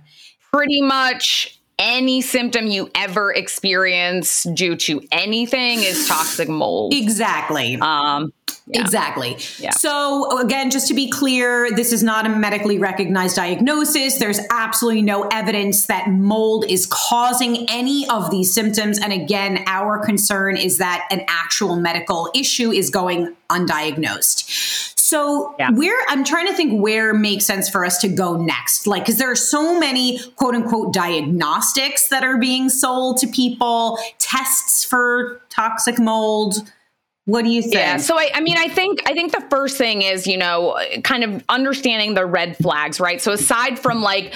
Pretty 0.53 0.83
much 0.83 1.62
any 1.83 2.21
symptom 2.21 2.69
you 2.69 2.89
ever 2.95 3.33
experience 3.33 4.45
due 4.55 4.77
to 4.77 5.03
anything 5.11 5.81
is 5.81 6.07
toxic 6.09 6.49
mold. 6.49 6.95
Exactly. 6.95 7.77
Um, 7.81 8.33
yeah. 8.67 8.81
Exactly. 8.81 9.37
Yeah. 9.59 9.71
So, 9.71 10.39
again, 10.39 10.71
just 10.71 10.87
to 10.89 10.95
be 10.95 11.11
clear, 11.11 11.71
this 11.75 11.93
is 11.93 12.03
not 12.03 12.27
a 12.27 12.29
medically 12.29 12.79
recognized 12.79 13.35
diagnosis. 13.35 14.19
There's 14.19 14.39
absolutely 14.51 15.03
no 15.03 15.29
evidence 15.33 15.87
that 15.87 16.09
mold 16.09 16.65
is 16.69 16.87
causing 16.87 17.69
any 17.69 18.09
of 18.09 18.31
these 18.31 18.55
symptoms. 18.55 19.01
And 19.01 19.13
again, 19.13 19.65
our 19.67 19.99
concern 19.99 20.57
is 20.57 20.79
that 20.79 21.09
an 21.11 21.25
actual 21.29 21.75
medical 21.75 22.31
issue 22.35 22.71
is 22.71 22.91
going 22.91 23.35
undiagnosed. 23.51 24.92
So 25.13 25.55
yeah. 25.59 25.71
where 25.73 26.03
I'm 26.09 26.25
trying 26.25 26.47
to 26.47 26.55
think 26.55 26.81
where 26.81 27.13
makes 27.13 27.45
sense 27.45 27.69
for 27.69 27.85
us 27.85 27.99
to 27.99 28.09
go 28.09 28.35
next. 28.35 28.87
Like, 28.87 29.03
because 29.03 29.19
there 29.19 29.31
are 29.31 29.37
so 29.37 29.79
many 29.79 30.19
quote 30.37 30.55
unquote 30.55 30.95
diagnostics 30.95 32.09
that 32.09 32.25
are 32.25 32.39
being 32.39 32.71
sold 32.71 33.19
to 33.19 33.27
people, 33.27 33.99
tests 34.19 34.87
for 34.87 35.43
toxic 35.51 35.99
mold. 35.99 36.55
What 37.27 37.45
do 37.45 37.51
you 37.51 37.61
think? 37.61 37.75
Yeah. 37.75 37.99
So 37.99 38.19
I, 38.19 38.31
I 38.33 38.41
mean, 38.41 38.57
I 38.57 38.69
think 38.69 39.03
I 39.05 39.13
think 39.13 39.33
the 39.33 39.45
first 39.51 39.77
thing 39.77 40.01
is, 40.01 40.27
you 40.27 40.39
know, 40.39 40.79
kind 41.05 41.25
of 41.25 41.45
understanding 41.51 42.15
the 42.15 42.25
red 42.25 42.57
flags, 42.57 42.99
right? 42.99 43.21
So 43.21 43.33
aside 43.33 43.79
from 43.79 44.01
like 44.01 44.35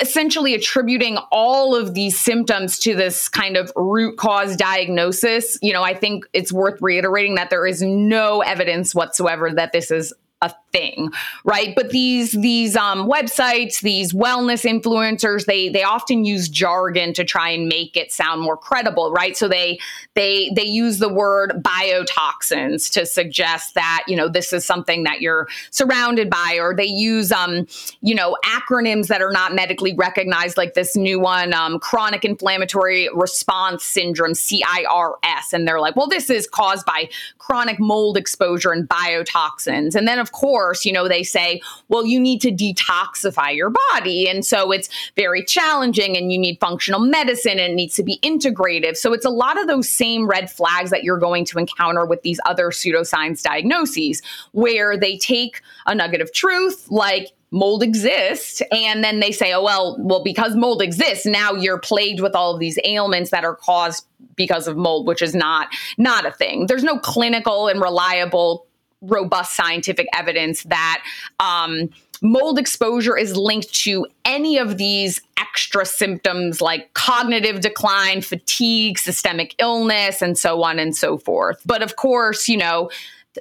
essentially 0.00 0.54
attributing 0.54 1.16
all 1.30 1.74
of 1.74 1.94
these 1.94 2.18
symptoms 2.18 2.78
to 2.80 2.94
this 2.94 3.28
kind 3.28 3.56
of 3.56 3.72
root 3.76 4.16
cause 4.16 4.56
diagnosis, 4.56 5.58
you 5.62 5.72
know, 5.72 5.82
I 5.82 5.94
think 5.94 6.24
it's 6.32 6.52
worth 6.52 6.80
reiterating 6.82 7.36
that 7.36 7.50
there 7.50 7.66
is 7.66 7.82
no 7.82 8.40
evidence 8.40 8.94
whatsoever 8.94 9.50
that 9.52 9.72
this 9.72 9.90
is 9.90 10.12
a 10.52 10.56
thing 10.72 11.10
right? 11.44 11.74
But 11.74 11.90
these 11.90 12.32
these 12.32 12.76
um, 12.76 13.08
websites 13.08 13.80
these 13.80 14.12
wellness 14.12 14.64
influencers 14.64 15.44
they 15.46 15.68
they 15.68 15.82
often 15.82 16.24
use 16.24 16.48
jargon 16.48 17.12
to 17.14 17.24
try 17.24 17.50
and 17.50 17.68
make 17.68 17.96
it 17.96 18.12
sound 18.12 18.40
more 18.40 18.56
credible 18.56 19.10
right? 19.10 19.36
So 19.36 19.48
they 19.48 19.78
they 20.14 20.50
they 20.54 20.64
use 20.64 20.98
the 20.98 21.08
word 21.08 21.62
biotoxins 21.62 22.90
to 22.92 23.06
suggest 23.06 23.74
that 23.74 24.04
you 24.06 24.16
know 24.16 24.28
this 24.28 24.52
is 24.52 24.64
something 24.64 25.04
that 25.04 25.20
you're 25.20 25.48
surrounded 25.70 26.30
by 26.30 26.58
or 26.60 26.74
they 26.74 26.84
use 26.84 27.32
um 27.32 27.66
you 28.00 28.14
know 28.14 28.36
acronyms 28.44 29.08
that 29.08 29.22
are 29.22 29.32
not 29.32 29.54
medically 29.54 29.94
recognized 29.94 30.56
like 30.56 30.74
this 30.74 30.96
new 30.96 31.18
one 31.20 31.54
um, 31.54 31.78
chronic 31.78 32.24
inflammatory 32.24 33.08
response 33.14 33.84
syndrome 33.84 34.32
CIRS 34.32 35.52
and 35.52 35.66
they're 35.66 35.80
like 35.80 35.96
well 35.96 36.08
this 36.08 36.30
is 36.30 36.46
caused 36.46 36.84
by 36.86 37.08
chronic 37.38 37.78
mold 37.78 38.16
exposure 38.16 38.72
and 38.72 38.88
biotoxins. 38.88 39.94
And 39.94 40.06
then 40.06 40.18
of 40.18 40.32
course, 40.36 40.84
you 40.84 40.92
know, 40.92 41.08
they 41.08 41.22
say, 41.22 41.60
well, 41.88 42.04
you 42.04 42.20
need 42.20 42.40
to 42.42 42.52
detoxify 42.52 43.54
your 43.56 43.72
body. 43.92 44.28
And 44.28 44.44
so 44.44 44.70
it's 44.70 44.88
very 45.16 45.42
challenging 45.42 46.16
and 46.16 46.30
you 46.30 46.38
need 46.38 46.58
functional 46.60 47.00
medicine 47.00 47.52
and 47.52 47.72
it 47.72 47.74
needs 47.74 47.94
to 47.94 48.02
be 48.02 48.18
integrative. 48.22 48.96
So 48.96 49.14
it's 49.14 49.24
a 49.24 49.30
lot 49.30 49.58
of 49.58 49.66
those 49.66 49.88
same 49.88 50.28
red 50.28 50.50
flags 50.50 50.90
that 50.90 51.04
you're 51.04 51.18
going 51.18 51.46
to 51.46 51.58
encounter 51.58 52.04
with 52.04 52.22
these 52.22 52.38
other 52.44 52.68
pseudoscience 52.68 53.42
diagnoses, 53.42 54.20
where 54.52 54.98
they 54.98 55.16
take 55.16 55.62
a 55.86 55.94
nugget 55.94 56.20
of 56.20 56.32
truth, 56.32 56.86
like 56.90 57.32
mold 57.50 57.82
exists 57.82 58.60
and 58.72 59.04
then 59.04 59.20
they 59.20 59.30
say 59.30 59.52
oh 59.52 59.62
well 59.62 59.96
well 60.00 60.22
because 60.24 60.56
mold 60.56 60.82
exists 60.82 61.24
now 61.24 61.52
you're 61.52 61.78
plagued 61.78 62.20
with 62.20 62.34
all 62.34 62.52
of 62.52 62.58
these 62.58 62.76
ailments 62.84 63.30
that 63.30 63.44
are 63.44 63.54
caused 63.54 64.04
because 64.34 64.66
of 64.66 64.76
mold 64.76 65.06
which 65.06 65.22
is 65.22 65.32
not 65.32 65.68
not 65.96 66.26
a 66.26 66.32
thing 66.32 66.66
there's 66.66 66.82
no 66.82 66.98
clinical 66.98 67.68
and 67.68 67.80
reliable 67.80 68.66
robust 69.02 69.54
scientific 69.54 70.06
evidence 70.14 70.62
that 70.64 71.02
um, 71.40 71.90
mold 72.22 72.58
exposure 72.58 73.16
is 73.16 73.36
linked 73.36 73.72
to 73.72 74.06
any 74.24 74.58
of 74.58 74.78
these 74.78 75.20
extra 75.38 75.84
symptoms 75.84 76.60
like 76.60 76.92
cognitive 76.94 77.60
decline, 77.60 78.20
fatigue, 78.20 78.98
systemic 78.98 79.54
illness, 79.58 80.22
and 80.22 80.36
so 80.36 80.62
on 80.62 80.78
and 80.78 80.96
so 80.96 81.18
forth. 81.18 81.60
But 81.66 81.82
of 81.82 81.96
course, 81.96 82.48
you 82.48 82.56
know, 82.56 82.90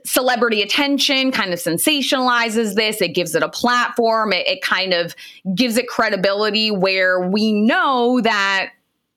celebrity 0.03 0.61
attention 0.61 1.31
kind 1.31 1.53
of 1.53 1.59
sensationalizes 1.59 2.75
this. 2.75 3.01
It 3.01 3.09
gives 3.15 3.33
it 3.35 3.43
a 3.43 3.49
platform. 3.49 4.33
It, 4.33 4.47
it 4.47 4.61
kind 4.61 4.93
of 4.93 5.15
gives 5.53 5.77
it 5.77 5.87
credibility 5.87 6.69
where 6.71 7.21
we 7.21 7.53
know 7.53 8.19
that 8.21 8.71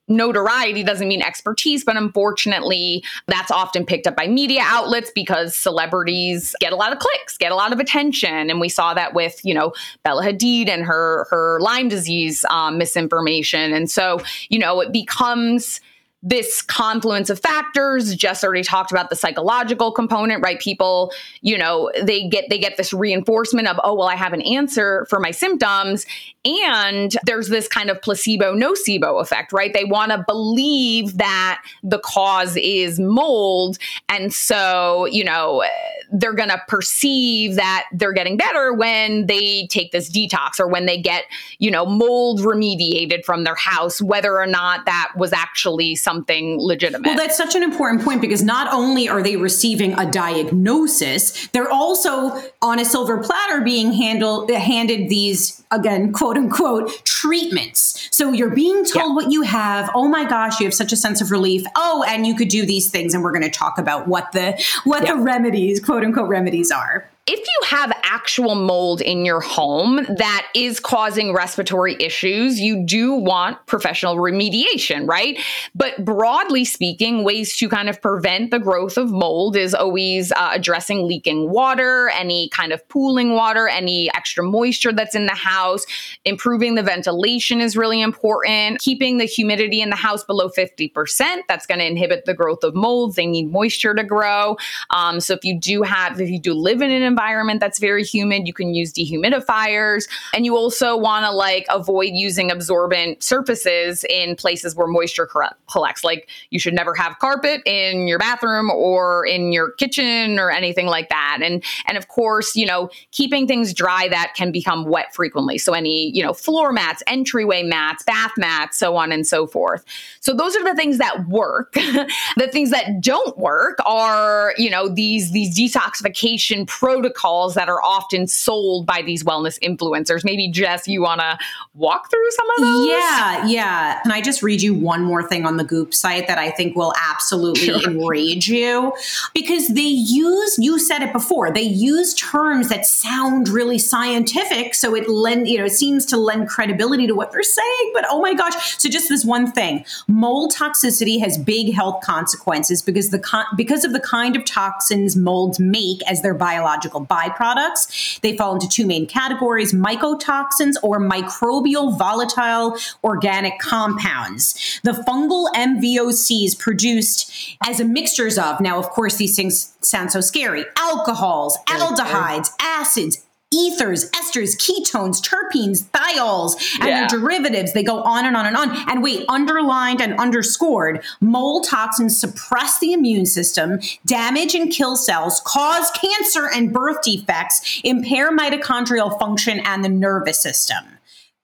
notoriety 0.09 0.83
doesn't 0.83 1.07
mean 1.07 1.21
expertise, 1.21 1.83
but 1.83 1.95
unfortunately, 1.95 3.03
that's 3.27 3.51
often 3.51 3.85
picked 3.85 4.07
up 4.07 4.15
by 4.15 4.27
media 4.27 4.61
outlets 4.63 5.11
because 5.13 5.55
celebrities 5.55 6.55
get 6.59 6.73
a 6.73 6.75
lot 6.75 6.91
of 6.91 6.99
clicks, 6.99 7.37
get 7.37 7.51
a 7.51 7.55
lot 7.55 7.71
of 7.71 7.79
attention, 7.79 8.49
and 8.49 8.59
we 8.59 8.69
saw 8.69 8.93
that 8.93 9.13
with 9.13 9.39
you 9.43 9.53
know 9.53 9.73
Bella 10.03 10.23
Hadid 10.23 10.69
and 10.69 10.83
her 10.83 11.27
her 11.29 11.59
Lyme 11.61 11.89
disease 11.89 12.45
um, 12.49 12.77
misinformation, 12.77 13.73
and 13.73 13.89
so 13.89 14.19
you 14.49 14.59
know 14.59 14.81
it 14.81 14.91
becomes 14.91 15.79
this 16.21 16.61
confluence 16.61 17.29
of 17.29 17.39
factors. 17.39 18.13
Jess 18.13 18.43
already 18.43 18.63
talked 18.63 18.91
about 18.91 19.09
the 19.09 19.15
psychological 19.15 19.91
component 19.91 20.43
right? 20.43 20.59
People 20.59 21.13
you 21.41 21.57
know 21.57 21.91
they 22.01 22.27
get 22.27 22.49
they 22.49 22.57
get 22.57 22.75
this 22.77 22.91
reinforcement 22.91 23.67
of 23.67 23.79
oh 23.83 23.93
well 23.93 24.07
i 24.07 24.15
have 24.15 24.33
an 24.33 24.41
answer 24.41 25.05
for 25.09 25.19
my 25.19 25.31
symptoms. 25.31 26.05
And 26.45 27.15
there's 27.23 27.49
this 27.49 27.67
kind 27.67 27.89
of 27.89 28.01
placebo 28.01 28.53
nocebo 28.53 29.21
effect 29.21 29.53
right? 29.53 29.73
They 29.73 29.85
want 29.85 30.11
to 30.11 30.23
believe 30.27 31.17
that 31.17 31.61
the 31.83 31.99
cause 31.99 32.57
is 32.57 32.99
mold. 32.99 33.77
And 34.09 34.33
so 34.33 35.05
you 35.05 35.23
know 35.23 35.63
they're 36.11 36.33
going 36.33 36.49
to 36.49 36.61
perceive 36.67 37.55
that 37.55 37.85
they're 37.91 38.13
getting 38.13 38.37
better 38.37 38.73
when 38.73 39.27
they 39.27 39.67
take 39.67 39.91
this 39.91 40.09
detox 40.09 40.59
or 40.59 40.67
when 40.67 40.85
they 40.85 40.99
get, 40.99 41.25
you 41.59 41.69
know, 41.69 41.85
mold 41.85 42.39
remediated 42.39 43.23
from 43.23 43.43
their 43.43 43.55
house, 43.55 44.01
whether 44.01 44.39
or 44.39 44.47
not 44.47 44.85
that 44.85 45.11
was 45.15 45.33
actually 45.33 45.95
something 45.95 46.57
legitimate. 46.59 47.07
Well, 47.07 47.17
that's 47.17 47.37
such 47.37 47.55
an 47.55 47.63
important 47.63 48.03
point 48.03 48.21
because 48.21 48.43
not 48.43 48.71
only 48.73 49.07
are 49.07 49.21
they 49.21 49.35
receiving 49.35 49.97
a 49.99 50.09
diagnosis, 50.09 51.47
they're 51.47 51.69
also 51.69 52.41
on 52.61 52.79
a 52.79 52.85
silver 52.85 53.21
platter 53.21 53.61
being 53.61 53.91
handled 53.93 54.49
handed 54.51 55.09
these 55.09 55.58
again, 55.71 56.11
quote 56.11 56.37
unquote, 56.37 57.05
treatments. 57.05 58.07
So 58.11 58.31
you're 58.31 58.53
being 58.53 58.83
told 58.85 59.11
yeah. 59.11 59.13
what 59.13 59.31
you 59.31 59.41
have. 59.43 59.89
Oh 59.93 60.07
my 60.07 60.25
gosh, 60.25 60.59
you 60.59 60.65
have 60.65 60.73
such 60.73 60.91
a 60.91 60.97
sense 60.97 61.21
of 61.21 61.31
relief. 61.31 61.63
Oh, 61.75 62.03
and 62.07 62.25
you 62.25 62.35
could 62.35 62.49
do 62.49 62.65
these 62.65 62.89
things, 62.89 63.13
and 63.13 63.23
we're 63.23 63.31
going 63.31 63.43
to 63.43 63.49
talk 63.49 63.77
about 63.77 64.07
what 64.07 64.31
the 64.31 64.61
what 64.83 65.03
yeah. 65.03 65.15
the 65.15 65.21
remedies, 65.21 65.79
quote 65.79 66.03
unquote, 66.03 66.29
remedies 66.29 66.71
are 66.71 67.09
if 67.31 67.39
you 67.39 67.67
have 67.67 67.91
actual 68.01 68.55
mold 68.55 69.01
in 69.01 69.23
your 69.23 69.39
home 69.39 69.97
that 70.17 70.47
is 70.55 70.79
causing 70.79 71.31
respiratory 71.31 71.95
issues, 71.99 72.59
you 72.59 72.83
do 72.83 73.13
want 73.13 73.63
professional 73.67 74.15
remediation, 74.15 75.07
right? 75.07 75.37
But 75.75 76.03
broadly 76.03 76.65
speaking, 76.65 77.23
ways 77.23 77.55
to 77.57 77.69
kind 77.69 77.87
of 77.87 78.01
prevent 78.01 78.49
the 78.49 78.57
growth 78.57 78.97
of 78.97 79.11
mold 79.11 79.55
is 79.55 79.75
always 79.75 80.31
uh, 80.31 80.49
addressing 80.53 81.07
leaking 81.07 81.51
water, 81.51 82.09
any 82.17 82.49
kind 82.49 82.71
of 82.71 82.87
pooling 82.89 83.35
water, 83.35 83.67
any 83.67 84.11
extra 84.15 84.43
moisture 84.43 84.91
that's 84.91 85.13
in 85.13 85.27
the 85.27 85.35
house. 85.35 85.85
Improving 86.25 86.73
the 86.73 86.83
ventilation 86.83 87.61
is 87.61 87.77
really 87.77 88.01
important. 88.01 88.79
Keeping 88.79 89.19
the 89.19 89.25
humidity 89.25 89.81
in 89.81 89.91
the 89.91 89.95
house 89.95 90.23
below 90.23 90.49
50%, 90.49 91.41
that's 91.47 91.67
going 91.67 91.79
to 91.79 91.85
inhibit 91.85 92.25
the 92.25 92.33
growth 92.33 92.63
of 92.63 92.73
molds. 92.73 93.17
They 93.17 93.27
need 93.27 93.51
moisture 93.51 93.93
to 93.93 94.03
grow. 94.03 94.57
Um, 94.89 95.19
so 95.19 95.35
if 95.35 95.45
you 95.45 95.59
do 95.59 95.83
have, 95.83 96.19
if 96.19 96.31
you 96.31 96.39
do 96.39 96.55
live 96.55 96.81
in 96.81 96.89
an 96.89 97.03
environment 97.03 97.18
that's 97.59 97.79
very 97.79 98.03
humid, 98.03 98.47
you 98.47 98.53
can 98.53 98.73
use 98.73 98.93
dehumidifiers. 98.93 100.07
And 100.33 100.45
you 100.45 100.55
also 100.55 100.97
want 100.97 101.25
to 101.25 101.31
like 101.31 101.65
avoid 101.69 102.11
using 102.13 102.51
absorbent 102.51 103.23
surfaces 103.23 104.03
in 104.09 104.35
places 104.35 104.75
where 104.75 104.87
moisture 104.87 105.27
collects. 105.71 106.03
Like 106.03 106.29
you 106.49 106.59
should 106.59 106.73
never 106.73 106.95
have 106.95 107.19
carpet 107.19 107.61
in 107.65 108.07
your 108.07 108.19
bathroom 108.19 108.69
or 108.69 109.25
in 109.25 109.51
your 109.51 109.71
kitchen 109.71 110.39
or 110.39 110.49
anything 110.49 110.87
like 110.87 111.09
that. 111.09 111.39
And 111.43 111.63
and 111.87 111.97
of 111.97 112.07
course, 112.07 112.55
you 112.55 112.65
know, 112.65 112.89
keeping 113.11 113.47
things 113.47 113.73
dry 113.73 114.07
that 114.09 114.33
can 114.35 114.51
become 114.51 114.85
wet 114.85 115.13
frequently. 115.13 115.57
So 115.57 115.73
any, 115.73 116.11
you 116.15 116.23
know, 116.23 116.33
floor 116.33 116.71
mats, 116.71 117.03
entryway 117.07 117.63
mats, 117.63 118.03
bath 118.03 118.31
mats, 118.37 118.77
so 118.77 118.95
on 118.95 119.11
and 119.11 119.27
so 119.27 119.45
forth. 119.45 119.83
So 120.21 120.33
those 120.33 120.55
are 120.55 120.63
the 120.63 120.75
things 120.75 120.97
that 120.97 121.27
work. 121.27 121.73
the 122.37 122.49
things 122.51 122.71
that 122.71 123.01
don't 123.01 123.37
work 123.37 123.77
are, 123.85 124.53
you 124.57 124.69
know, 124.69 124.87
these 124.87 125.31
these 125.31 125.57
detoxification 125.57 126.67
protocols 126.67 127.08
protocols 127.09 127.55
that 127.55 127.69
are 127.69 127.81
often 127.81 128.27
sold 128.27 128.85
by 128.85 129.01
these 129.01 129.23
wellness 129.23 129.59
influencers. 129.59 130.23
Maybe 130.23 130.49
Jess, 130.49 130.87
you 130.87 131.01
want 131.01 131.21
to 131.21 131.37
walk 131.73 132.09
through 132.09 132.31
some 132.31 132.47
of 132.49 132.65
those? 132.65 132.87
Yeah, 132.87 133.45
yeah. 133.47 134.01
Can 134.03 134.11
I 134.11 134.21
just 134.21 134.41
read 134.43 134.61
you 134.61 134.73
one 134.73 135.03
more 135.03 135.27
thing 135.27 135.45
on 135.45 135.57
the 135.57 135.63
Goop 135.63 135.93
site 135.93 136.27
that 136.27 136.37
I 136.37 136.51
think 136.51 136.75
will 136.75 136.93
absolutely 137.09 137.67
sure. 137.67 137.89
enrage 137.89 138.47
you? 138.47 138.93
Because 139.33 139.69
they 139.69 139.81
use, 139.81 140.57
you 140.59 140.79
said 140.79 141.01
it 141.01 141.13
before, 141.13 141.51
they 141.51 141.61
use 141.61 142.13
terms 142.13 142.69
that 142.69 142.85
sound 142.85 143.49
really 143.49 143.77
scientific. 143.77 144.75
So 144.75 144.95
it 144.95 145.09
lend, 145.09 145.47
you 145.47 145.57
know, 145.57 145.65
it 145.65 145.73
seems 145.73 146.05
to 146.07 146.17
lend 146.17 146.49
credibility 146.49 147.07
to 147.07 147.15
what 147.15 147.31
they're 147.31 147.43
saying. 147.43 147.91
But 147.93 148.05
oh 148.09 148.21
my 148.21 148.33
gosh. 148.33 148.77
So 148.77 148.89
just 148.89 149.09
this 149.09 149.25
one 149.25 149.51
thing 149.51 149.85
mold 150.07 150.53
toxicity 150.53 151.19
has 151.19 151.37
big 151.37 151.73
health 151.73 152.03
consequences 152.03 152.81
because 152.81 153.09
the 153.09 153.19
con- 153.19 153.45
because 153.55 153.83
of 153.83 153.93
the 153.93 153.99
kind 153.99 154.35
of 154.35 154.45
toxins 154.45 155.15
molds 155.15 155.59
make 155.59 156.01
as 156.09 156.21
their 156.21 156.33
biological 156.33 156.88
byproducts. 156.91 158.19
They 158.21 158.35
fall 158.37 158.53
into 158.53 158.67
two 158.67 158.85
main 158.85 159.07
categories 159.07 159.73
mycotoxins 159.73 160.75
or 160.83 160.99
microbial 160.99 161.97
volatile 161.97 162.77
organic 163.03 163.59
compounds. 163.59 164.79
The 164.83 164.91
fungal 164.91 165.51
MVOCs 165.53 166.57
produced 166.57 167.57
as 167.65 167.79
a 167.79 167.85
mixtures 167.85 168.37
of, 168.37 168.59
now, 168.61 168.79
of 168.79 168.89
course, 168.89 169.17
these 169.17 169.35
things 169.35 169.75
sound 169.81 170.11
so 170.11 170.21
scary 170.21 170.65
alcohols, 170.77 171.57
aldehydes, 171.67 172.49
acids, 172.61 173.25
ethers, 173.59 174.09
esters, 174.11 174.55
ketones, 174.57 175.21
terpenes, 175.21 175.83
thiols, 175.89 176.55
and 176.79 176.89
yeah. 176.89 177.07
their 177.07 177.19
derivatives. 177.19 177.73
They 177.73 177.83
go 177.83 178.01
on 178.01 178.25
and 178.25 178.35
on 178.35 178.45
and 178.45 178.55
on. 178.55 178.75
And 178.89 179.03
wait, 179.03 179.25
underlined 179.27 180.01
and 180.01 180.13
underscored, 180.19 181.03
mold 181.21 181.65
toxins 181.67 182.19
suppress 182.19 182.79
the 182.79 182.93
immune 182.93 183.25
system, 183.25 183.79
damage 184.05 184.55
and 184.55 184.71
kill 184.71 184.95
cells, 184.95 185.41
cause 185.45 185.91
cancer 185.91 186.49
and 186.49 186.73
birth 186.73 187.01
defects, 187.01 187.81
impair 187.83 188.35
mitochondrial 188.35 189.17
function 189.19 189.59
and 189.61 189.83
the 189.83 189.89
nervous 189.89 190.41
system. 190.41 190.83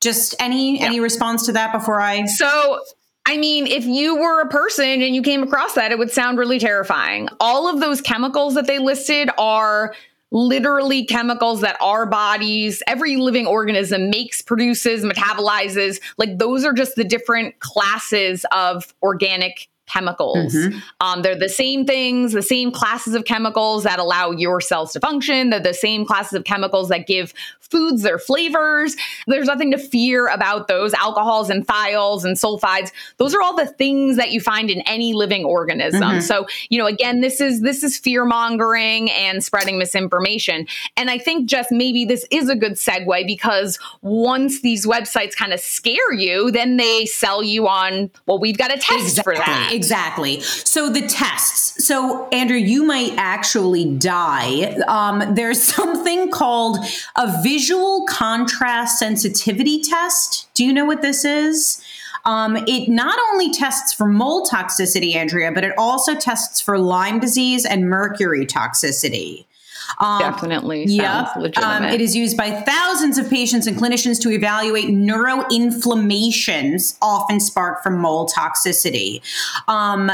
Just 0.02 0.36
any 0.40 0.80
yeah. 0.80 0.86
any 0.86 1.00
response 1.00 1.46
to 1.48 1.52
that 1.54 1.74
before 1.74 2.00
I 2.00 2.26
So 2.26 2.80
I 3.26 3.38
mean, 3.38 3.66
if 3.66 3.86
you 3.86 4.18
were 4.18 4.42
a 4.42 4.50
person 4.50 5.02
and 5.02 5.16
you 5.16 5.24
came 5.24 5.42
across 5.42 5.74
that, 5.74 5.92
it 5.92 5.98
would 5.98 6.12
sound 6.12 6.38
really 6.38 6.60
terrifying. 6.60 7.28
All 7.40 7.68
of 7.68 7.80
those 7.80 8.02
chemicals 8.02 8.54
that 8.54 8.68
they 8.68 8.78
listed 8.78 9.30
are 9.38 9.96
literally 10.36 11.06
chemicals 11.06 11.62
that 11.62 11.78
our 11.80 12.06
bodies, 12.06 12.84
every 12.88 13.16
living 13.16 13.48
organism 13.48 14.10
makes, 14.10 14.42
produces, 14.42 15.06
metabolizes. 15.06 16.02
Like 16.18 16.38
those 16.38 16.66
are 16.66 16.74
just 16.74 16.98
the 16.98 17.06
different 17.06 17.58
classes 17.62 18.46
of 18.52 18.94
organic 19.02 19.70
chemicals. 19.88 20.54
Mm-hmm. 20.54 20.80
Um, 21.02 21.22
they're 21.22 21.38
the 21.38 21.50
same 21.50 21.86
things, 21.86 22.34
the 22.34 22.42
same 22.42 22.72
classes 22.72 23.14
of 23.14 23.26
chemicals 23.26 23.84
that 23.84 24.00
allow 24.00 24.32
your 24.32 24.62
cells 24.62 24.94
to 24.94 25.00
function. 25.00 25.50
They're 25.50 25.60
the 25.60 25.74
same 25.74 26.06
classes 26.06 26.34
of 26.34 26.44
chemicals 26.44 26.90
that 26.90 27.08
give 27.08 27.34
foods 27.60 28.04
their 28.04 28.20
flavors. 28.20 28.96
There's 29.28 29.48
nothing 29.48 29.72
to 29.72 29.78
fear 29.78 30.28
about 30.28 30.68
those 30.68 30.94
alcohols 30.94 31.50
and 31.50 31.66
thiols 31.66 32.24
and 32.24 32.38
sulfides. 32.38 32.92
Those 33.18 33.34
are 33.34 33.42
all 33.42 33.56
the 33.56 33.66
things 33.66 34.18
that 34.18 34.32
you 34.32 34.40
find 34.40 34.70
in 34.70 34.82
any 34.82 35.14
living 35.14 35.46
organism. 35.46 36.02
Mm-hmm. 36.02 36.20
So, 36.22 36.46
you 36.70 36.78
know, 36.78 36.86
again, 36.86 37.22
this 37.22 37.42
is 37.42 37.62
this 37.62 37.84
is 37.84 37.98
fear 37.98 38.26
mongering 38.26 39.10
and 39.12 39.44
spreading 39.44 39.78
misinformation. 39.78 40.68
And 40.96 41.10
I 41.10 41.18
think 41.18 41.50
just 41.50 41.72
maybe 41.72 42.06
this 42.06 42.26
is 42.32 42.50
a 42.50 42.56
good 42.56 42.74
segue 42.74 43.26
because 43.26 43.80
once 44.02 44.62
these 44.62 44.86
websites 44.86 45.36
kind 45.36 45.54
of 45.54 45.60
scare 45.60 46.14
you, 46.14 46.52
then 46.52 46.78
they 46.78 47.06
sell 47.06 47.44
you 47.44 47.68
on, 47.68 48.12
well, 48.26 48.40
we've 48.40 48.58
got 48.58 48.72
a 48.72 48.78
test 48.78 49.18
exactly. 49.18 49.36
for 49.36 49.40
that. 49.40 49.72
Exactly. 49.76 50.40
So 50.42 50.90
the 50.90 51.06
tests. 51.06 51.86
So 51.86 52.30
Andrea, 52.30 52.66
you 52.66 52.86
might 52.86 53.14
actually 53.18 53.86
die. 53.98 54.74
Um, 54.88 55.36
there's 55.36 55.62
something 55.76 56.32
called 56.32 56.78
a 57.16 57.42
visual 57.44 58.06
contrast 58.08 59.00
sensitivity 59.00 59.82
test. 59.82 60.48
Do 60.54 60.64
you 60.66 60.72
know 60.72 60.86
what 60.86 61.02
this 61.02 61.26
is? 61.26 61.84
Um, 62.24 62.58
it 62.68 62.90
not 62.90 63.20
only 63.32 63.52
tests 63.52 63.94
for 63.94 64.08
mold 64.08 64.50
toxicity, 64.50 65.14
Andrea, 65.16 65.52
but 65.52 65.64
it 65.64 65.74
also 65.78 66.16
tests 66.16 66.60
for 66.60 66.80
Lyme 66.80 67.20
disease 67.20 67.66
and 67.66 67.88
mercury 67.88 68.48
toxicity. 68.48 69.46
Um, 70.00 70.20
Definitely. 70.20 70.86
Yeah. 70.86 71.28
Um, 71.58 71.84
it 71.84 72.02
is 72.02 72.16
used 72.16 72.38
by 72.38 72.52
thousands 72.52 73.18
of 73.18 73.30
patients 73.30 73.68
and 73.68 73.78
clinicians 73.78 74.22
to 74.22 74.30
evaluate 74.30 74.86
neuroinflammations 74.86 76.98
often 77.02 77.40
sparked 77.40 77.84
from 77.84 77.98
mold 77.98 78.32
toxicity. 78.36 79.22
Um, 79.68 80.12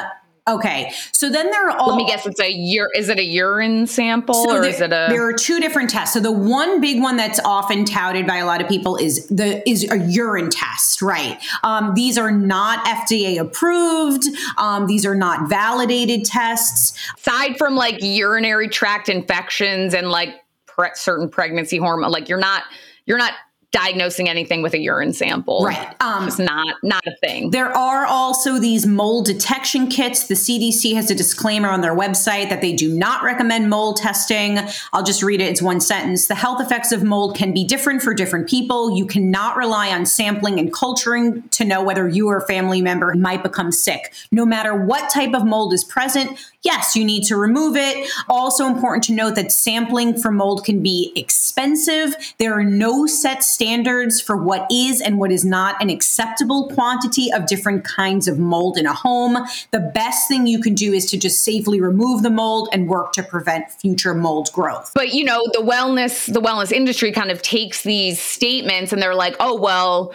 Okay, 0.49 0.91
so 1.11 1.29
then 1.29 1.51
there 1.51 1.69
are 1.69 1.77
all. 1.77 1.89
Let 1.89 1.97
me 1.97 2.07
guess. 2.07 2.25
It's 2.25 2.39
a 2.39 2.79
ur- 2.79 2.89
Is 2.95 3.09
it 3.09 3.19
a 3.19 3.23
urine 3.23 3.85
sample 3.85 4.33
so 4.33 4.55
or 4.55 4.61
there, 4.61 4.69
is 4.71 4.81
it 4.81 4.91
a? 4.91 5.05
There 5.07 5.23
are 5.27 5.33
two 5.33 5.59
different 5.59 5.91
tests. 5.91 6.15
So 6.15 6.19
the 6.19 6.31
one 6.31 6.81
big 6.81 6.99
one 6.99 7.15
that's 7.15 7.39
often 7.45 7.85
touted 7.85 8.25
by 8.25 8.37
a 8.37 8.45
lot 8.47 8.59
of 8.59 8.67
people 8.67 8.97
is 8.97 9.27
the 9.27 9.67
is 9.69 9.89
a 9.91 9.99
urine 9.99 10.49
test, 10.49 11.03
right? 11.03 11.39
Um, 11.63 11.93
these 11.93 12.17
are 12.17 12.31
not 12.31 12.83
FDA 12.85 13.39
approved. 13.39 14.23
Um, 14.57 14.87
these 14.87 15.05
are 15.05 15.13
not 15.15 15.47
validated 15.47 16.25
tests. 16.25 16.97
Aside 17.19 17.57
from 17.59 17.75
like 17.75 17.99
urinary 18.01 18.67
tract 18.67 19.09
infections 19.09 19.93
and 19.93 20.09
like 20.09 20.29
pre- 20.65 20.89
certain 20.95 21.29
pregnancy 21.29 21.77
hormone, 21.77 22.11
like 22.11 22.29
you're 22.29 22.39
not 22.39 22.63
you're 23.05 23.19
not 23.19 23.33
diagnosing 23.71 24.27
anything 24.27 24.61
with 24.61 24.73
a 24.73 24.79
urine 24.79 25.13
sample. 25.13 25.63
Right. 25.63 25.95
Um, 26.01 26.27
it's 26.27 26.37
not 26.37 26.75
not 26.83 27.05
a 27.07 27.15
thing. 27.17 27.51
There 27.51 27.75
are 27.75 28.05
also 28.05 28.59
these 28.59 28.85
mold 28.85 29.25
detection 29.25 29.87
kits. 29.87 30.27
The 30.27 30.35
CDC 30.35 30.93
has 30.95 31.09
a 31.09 31.15
disclaimer 31.15 31.69
on 31.69 31.79
their 31.79 31.95
website 31.95 32.49
that 32.49 32.59
they 32.59 32.73
do 32.73 32.93
not 32.93 33.23
recommend 33.23 33.69
mold 33.69 33.97
testing. 33.97 34.59
I'll 34.91 35.03
just 35.03 35.23
read 35.23 35.39
it. 35.39 35.45
It's 35.45 35.61
one 35.61 35.79
sentence. 35.79 36.27
The 36.27 36.35
health 36.35 36.59
effects 36.61 36.91
of 36.91 37.03
mold 37.03 37.37
can 37.37 37.53
be 37.53 37.63
different 37.63 38.01
for 38.01 38.13
different 38.13 38.49
people. 38.49 38.97
You 38.97 39.05
cannot 39.05 39.55
rely 39.55 39.89
on 39.91 40.05
sampling 40.05 40.59
and 40.59 40.73
culturing 40.73 41.47
to 41.49 41.63
know 41.63 41.81
whether 41.81 42.09
you 42.09 42.27
or 42.27 42.37
a 42.37 42.47
family 42.47 42.81
member 42.81 43.13
might 43.15 43.41
become 43.41 43.71
sick. 43.71 44.13
No 44.31 44.45
matter 44.45 44.75
what 44.75 45.09
type 45.09 45.33
of 45.33 45.45
mold 45.45 45.73
is 45.73 45.85
present, 45.85 46.37
yes, 46.61 46.95
you 46.95 47.05
need 47.05 47.23
to 47.23 47.37
remove 47.37 47.77
it. 47.77 48.09
Also 48.27 48.65
important 48.65 49.05
to 49.05 49.13
note 49.13 49.35
that 49.35 49.51
sampling 49.51 50.17
for 50.17 50.29
mold 50.29 50.65
can 50.65 50.83
be 50.83 51.13
expensive. 51.15 52.15
There 52.37 52.53
are 52.53 52.63
no 52.65 53.05
set 53.05 53.43
standards 53.43 53.60
for 53.61 54.35
what 54.35 54.65
is 54.71 55.01
and 55.01 55.19
what 55.19 55.31
is 55.31 55.45
not 55.45 55.79
an 55.81 55.89
acceptable 55.89 56.67
quantity 56.69 57.31
of 57.31 57.45
different 57.45 57.83
kinds 57.83 58.27
of 58.27 58.39
mold 58.39 58.75
in 58.75 58.87
a 58.87 58.93
home. 58.93 59.37
The 59.69 59.91
best 59.93 60.27
thing 60.27 60.47
you 60.47 60.59
can 60.59 60.73
do 60.73 60.93
is 60.93 61.05
to 61.11 61.17
just 61.17 61.43
safely 61.43 61.79
remove 61.79 62.23
the 62.23 62.31
mold 62.31 62.69
and 62.73 62.89
work 62.89 63.11
to 63.13 63.23
prevent 63.23 63.71
future 63.71 64.15
mold 64.15 64.49
growth. 64.51 64.91
But 64.95 65.13
you 65.13 65.23
know, 65.23 65.43
the 65.53 65.59
wellness 65.59 66.31
the 66.31 66.41
wellness 66.41 66.71
industry 66.71 67.11
kind 67.11 67.29
of 67.29 67.43
takes 67.43 67.83
these 67.83 68.19
statements 68.19 68.93
and 68.93 69.01
they're 69.01 69.13
like, 69.13 69.35
"Oh, 69.39 69.59
well, 69.59 70.13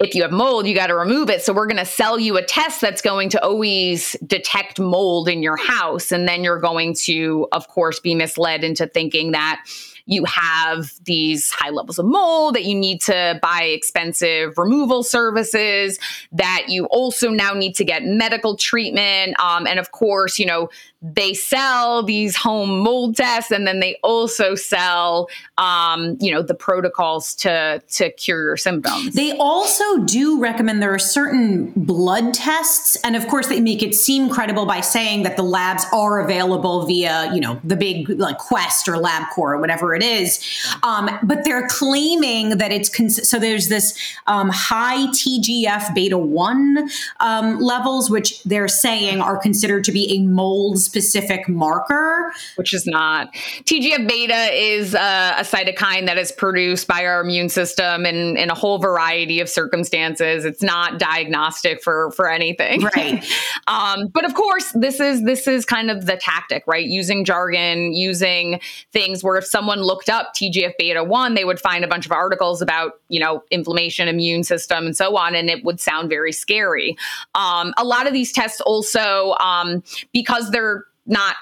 if 0.00 0.14
you 0.14 0.22
have 0.22 0.32
mold, 0.32 0.66
you 0.66 0.74
got 0.74 0.88
to 0.88 0.96
remove 0.96 1.30
it. 1.30 1.42
So 1.42 1.52
we're 1.52 1.66
going 1.66 1.76
to 1.76 1.84
sell 1.84 2.18
you 2.18 2.38
a 2.38 2.42
test 2.42 2.80
that's 2.80 3.02
going 3.02 3.28
to 3.30 3.44
always 3.44 4.16
detect 4.26 4.80
mold 4.80 5.28
in 5.28 5.42
your 5.42 5.58
house. 5.58 6.10
And 6.10 6.26
then 6.26 6.42
you're 6.42 6.58
going 6.58 6.94
to, 7.04 7.46
of 7.52 7.68
course, 7.68 8.00
be 8.00 8.14
misled 8.14 8.64
into 8.64 8.86
thinking 8.86 9.32
that 9.32 9.62
you 10.06 10.24
have 10.24 10.92
these 11.04 11.50
high 11.50 11.70
levels 11.70 11.98
of 11.98 12.06
mold, 12.06 12.54
that 12.54 12.64
you 12.64 12.74
need 12.74 13.00
to 13.02 13.38
buy 13.42 13.62
expensive 13.62 14.56
removal 14.56 15.02
services, 15.02 15.98
that 16.32 16.66
you 16.68 16.86
also 16.86 17.30
now 17.30 17.52
need 17.52 17.74
to 17.76 17.84
get 17.84 18.04
medical 18.04 18.56
treatment. 18.56 19.38
Um, 19.40 19.66
and 19.66 19.78
of 19.78 19.92
course, 19.92 20.38
you 20.38 20.46
know, 20.46 20.70
they 21.02 21.32
sell 21.32 22.02
these 22.02 22.36
home 22.36 22.80
mold 22.80 23.16
tests 23.16 23.50
and 23.50 23.66
then 23.66 23.80
they 23.80 23.98
also 24.02 24.54
sell 24.54 25.28
um, 25.56 26.16
you 26.20 26.30
know 26.30 26.42
the 26.42 26.54
protocols 26.54 27.34
to 27.34 27.82
to 27.88 28.10
cure 28.12 28.44
your 28.44 28.56
symptoms 28.56 29.14
they 29.14 29.32
also 29.38 29.98
do 30.04 30.38
recommend 30.40 30.82
there 30.82 30.92
are 30.92 30.98
certain 30.98 31.72
blood 31.74 32.34
tests 32.34 32.96
and 33.02 33.16
of 33.16 33.26
course 33.28 33.46
they 33.46 33.60
make 33.60 33.82
it 33.82 33.94
seem 33.94 34.28
credible 34.28 34.66
by 34.66 34.80
saying 34.80 35.22
that 35.22 35.36
the 35.36 35.42
labs 35.42 35.84
are 35.92 36.20
available 36.20 36.84
via 36.86 37.32
you 37.32 37.40
know 37.40 37.58
the 37.64 37.76
big 37.76 38.08
like 38.10 38.36
quest 38.36 38.86
or 38.86 38.94
labcorp 38.94 39.38
or 39.38 39.58
whatever 39.58 39.94
it 39.94 39.99
is 40.02 40.40
um, 40.82 41.10
but 41.22 41.44
they're 41.44 41.66
claiming 41.68 42.58
that 42.58 42.72
it's 42.72 42.88
cons- 42.88 43.28
so 43.28 43.38
there's 43.38 43.68
this 43.68 43.98
um, 44.26 44.48
high 44.50 45.06
tgf 45.08 45.94
beta 45.94 46.18
1 46.18 46.90
um, 47.20 47.58
levels 47.60 48.10
which 48.10 48.42
they're 48.44 48.68
saying 48.68 49.20
are 49.20 49.38
considered 49.38 49.84
to 49.84 49.92
be 49.92 50.10
a 50.12 50.22
mold 50.22 50.78
specific 50.78 51.48
marker. 51.48 52.32
Which 52.56 52.72
is 52.74 52.86
not. 52.86 53.32
TGF 53.64 54.08
beta 54.08 54.48
is 54.52 54.94
a, 54.94 55.34
a 55.38 55.42
cytokine 55.42 56.06
that 56.06 56.18
is 56.18 56.32
produced 56.32 56.86
by 56.86 57.04
our 57.04 57.20
immune 57.20 57.48
system 57.48 58.06
in, 58.06 58.36
in 58.36 58.50
a 58.50 58.54
whole 58.54 58.78
variety 58.78 59.40
of 59.40 59.48
circumstances. 59.48 60.44
It's 60.44 60.62
not 60.62 60.98
diagnostic 60.98 61.82
for, 61.82 62.10
for 62.12 62.30
anything. 62.30 62.82
Right. 62.82 63.24
um, 63.66 64.08
but 64.08 64.24
of 64.24 64.34
course, 64.34 64.72
this 64.74 65.00
is 65.00 65.22
this 65.24 65.46
is 65.46 65.64
kind 65.64 65.90
of 65.90 66.06
the 66.06 66.16
tactic, 66.16 66.64
right? 66.66 66.86
Using 66.86 67.24
jargon, 67.24 67.92
using 67.92 68.60
things 68.92 69.22
where 69.22 69.36
if 69.36 69.46
someone 69.46 69.79
looked 69.84 70.08
up 70.08 70.32
TGF 70.34 70.72
beta 70.78 71.04
1, 71.04 71.34
they 71.34 71.44
would 71.44 71.60
find 71.60 71.84
a 71.84 71.88
bunch 71.88 72.06
of 72.06 72.12
articles 72.12 72.62
about, 72.62 72.92
you 73.08 73.20
know, 73.20 73.42
inflammation, 73.50 74.08
immune 74.08 74.44
system, 74.44 74.86
and 74.86 74.96
so 74.96 75.16
on, 75.16 75.34
and 75.34 75.50
it 75.50 75.64
would 75.64 75.80
sound 75.80 76.08
very 76.08 76.32
scary. 76.32 76.96
Um, 77.34 77.74
a 77.76 77.84
lot 77.84 78.06
of 78.06 78.12
these 78.12 78.32
tests 78.32 78.60
also, 78.60 79.34
um, 79.40 79.82
because 80.12 80.50
they're 80.50 80.84
not 81.06 81.36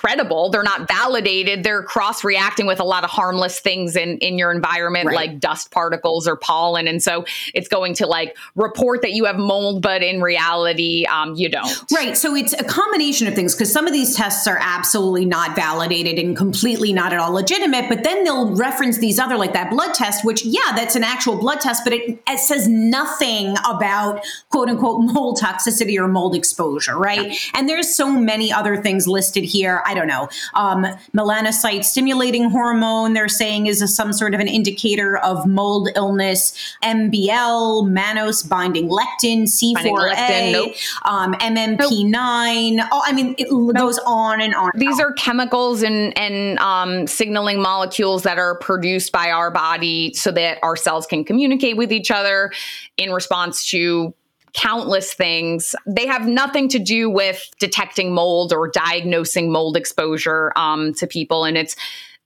credible. 0.00 0.48
They're 0.50 0.62
not 0.62 0.88
validated. 0.88 1.62
They're 1.62 1.82
cross 1.82 2.24
reacting 2.24 2.66
with 2.66 2.80
a 2.80 2.84
lot 2.84 3.04
of 3.04 3.10
harmless 3.10 3.60
things 3.60 3.96
in 3.96 4.16
in 4.18 4.38
your 4.38 4.50
environment 4.50 5.06
right. 5.06 5.14
like 5.14 5.40
dust 5.40 5.70
particles 5.70 6.26
or 6.26 6.36
pollen. 6.36 6.88
And 6.88 7.02
so 7.02 7.26
it's 7.52 7.68
going 7.68 7.94
to 7.94 8.06
like 8.06 8.36
report 8.54 9.02
that 9.02 9.12
you 9.12 9.26
have 9.26 9.36
mold 9.36 9.82
but 9.82 10.02
in 10.02 10.22
reality 10.22 11.04
um, 11.06 11.34
you 11.34 11.50
don't. 11.50 11.70
Right. 11.92 12.16
So 12.16 12.34
it's 12.34 12.54
a 12.54 12.64
combination 12.64 13.26
of 13.26 13.34
things 13.34 13.54
because 13.54 13.70
some 13.70 13.86
of 13.86 13.92
these 13.92 14.16
tests 14.16 14.46
are 14.46 14.58
absolutely 14.60 15.26
not 15.26 15.54
validated 15.54 16.18
and 16.18 16.34
completely 16.36 16.92
not 16.94 17.12
at 17.12 17.18
all 17.18 17.32
legitimate 17.32 17.88
but 17.88 18.02
then 18.02 18.24
they'll 18.24 18.54
reference 18.56 18.98
these 18.98 19.18
other 19.18 19.36
like 19.36 19.52
that 19.52 19.70
blood 19.70 19.92
test 19.92 20.24
which 20.24 20.44
yeah 20.44 20.60
that's 20.74 20.96
an 20.96 21.04
actual 21.04 21.36
blood 21.36 21.60
test 21.60 21.82
but 21.84 21.92
it, 21.92 22.22
it 22.26 22.38
says 22.38 22.66
nothing 22.68 23.54
about 23.68 24.24
quote 24.48 24.68
unquote 24.68 25.02
mold 25.12 25.38
toxicity 25.38 25.98
or 25.98 26.08
mold 26.08 26.34
exposure 26.34 26.96
right? 26.96 27.32
Yeah. 27.32 27.38
and 27.54 27.68
there's 27.68 27.94
so 27.94 28.10
many 28.10 28.52
other 28.52 28.76
things 28.76 29.06
listed 29.06 29.44
here 29.44 29.82
I 29.90 29.94
don't 29.94 30.06
know, 30.06 30.28
um, 30.54 30.86
melanocyte 31.16 31.84
stimulating 31.84 32.48
hormone, 32.48 33.12
they're 33.12 33.28
saying 33.28 33.66
is 33.66 33.82
a, 33.82 33.88
some 33.88 34.12
sort 34.12 34.34
of 34.34 34.40
an 34.40 34.46
indicator 34.46 35.18
of 35.18 35.46
mold 35.46 35.88
illness, 35.96 36.52
MBL, 36.84 37.90
mannose 37.90 38.48
binding 38.48 38.88
lectin, 38.88 39.42
C4A, 39.42 40.52
nope. 40.52 40.74
um, 41.02 41.32
MMP9. 41.34 42.74
Nope. 42.74 42.88
Oh, 42.92 43.02
I 43.04 43.12
mean, 43.12 43.34
it 43.36 43.48
nope. 43.50 43.74
goes 43.74 43.98
on 44.06 44.40
and 44.40 44.54
on. 44.54 44.70
These 44.76 45.00
are 45.00 45.12
chemicals 45.14 45.82
and, 45.82 46.16
and 46.16 46.56
um, 46.60 47.08
signaling 47.08 47.60
molecules 47.60 48.22
that 48.22 48.38
are 48.38 48.56
produced 48.58 49.10
by 49.10 49.32
our 49.32 49.50
body 49.50 50.14
so 50.14 50.30
that 50.30 50.58
our 50.62 50.76
cells 50.76 51.04
can 51.04 51.24
communicate 51.24 51.76
with 51.76 51.92
each 51.92 52.12
other 52.12 52.52
in 52.96 53.10
response 53.10 53.68
to 53.70 54.14
countless 54.52 55.12
things. 55.12 55.74
They 55.86 56.06
have 56.06 56.26
nothing 56.26 56.68
to 56.70 56.78
do 56.78 57.08
with 57.08 57.48
detecting 57.58 58.12
mold 58.12 58.52
or 58.52 58.68
diagnosing 58.68 59.50
mold 59.50 59.76
exposure 59.76 60.52
um, 60.56 60.94
to 60.94 61.06
people. 61.06 61.44
And 61.44 61.56
it's 61.56 61.76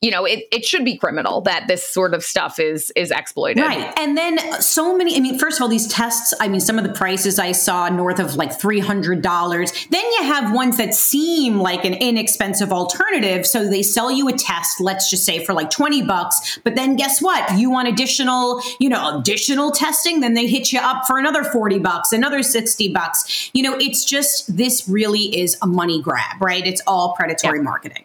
you 0.04 0.10
know, 0.10 0.26
it, 0.26 0.46
it 0.52 0.66
should 0.66 0.84
be 0.84 0.98
criminal 0.98 1.40
that 1.40 1.66
this 1.66 1.82
sort 1.82 2.12
of 2.12 2.22
stuff 2.22 2.58
is 2.58 2.92
is 2.94 3.10
exploited. 3.10 3.62
Right. 3.62 3.90
And 3.96 4.18
then 4.18 4.38
so 4.60 4.94
many, 4.94 5.16
I 5.16 5.20
mean, 5.20 5.38
first 5.38 5.56
of 5.56 5.62
all, 5.62 5.68
these 5.68 5.88
tests, 5.88 6.34
I 6.40 6.46
mean, 6.46 6.60
some 6.60 6.76
of 6.76 6.84
the 6.84 6.92
prices 6.92 7.38
I 7.38 7.52
saw 7.52 7.88
north 7.88 8.18
of 8.18 8.36
like 8.36 8.50
$300. 8.50 9.88
Then 9.88 10.04
you 10.04 10.22
have 10.24 10.52
ones 10.52 10.76
that 10.76 10.94
seem 10.94 11.58
like 11.58 11.86
an 11.86 11.94
inexpensive 11.94 12.70
alternative. 12.70 13.46
So 13.46 13.66
they 13.66 13.82
sell 13.82 14.12
you 14.12 14.28
a 14.28 14.32
test, 14.32 14.78
let's 14.78 15.08
just 15.08 15.24
say 15.24 15.42
for 15.42 15.54
like 15.54 15.70
20 15.70 16.02
bucks. 16.02 16.58
But 16.64 16.74
then 16.74 16.96
guess 16.96 17.22
what? 17.22 17.58
You 17.58 17.70
want 17.70 17.88
additional, 17.88 18.60
you 18.78 18.90
know, 18.90 19.18
additional 19.18 19.70
testing, 19.70 20.20
then 20.20 20.34
they 20.34 20.46
hit 20.46 20.70
you 20.70 20.80
up 20.80 21.06
for 21.06 21.16
another 21.16 21.44
40 21.44 21.78
bucks, 21.78 22.12
another 22.12 22.42
60 22.42 22.92
bucks. 22.92 23.50
You 23.54 23.62
know, 23.62 23.74
it's 23.78 24.04
just, 24.04 24.54
this 24.54 24.86
really 24.86 25.34
is 25.34 25.56
a 25.62 25.66
money 25.66 26.02
grab, 26.02 26.42
right? 26.42 26.66
It's 26.66 26.82
all 26.86 27.14
predatory 27.14 27.60
yeah. 27.60 27.64
marketing. 27.64 28.04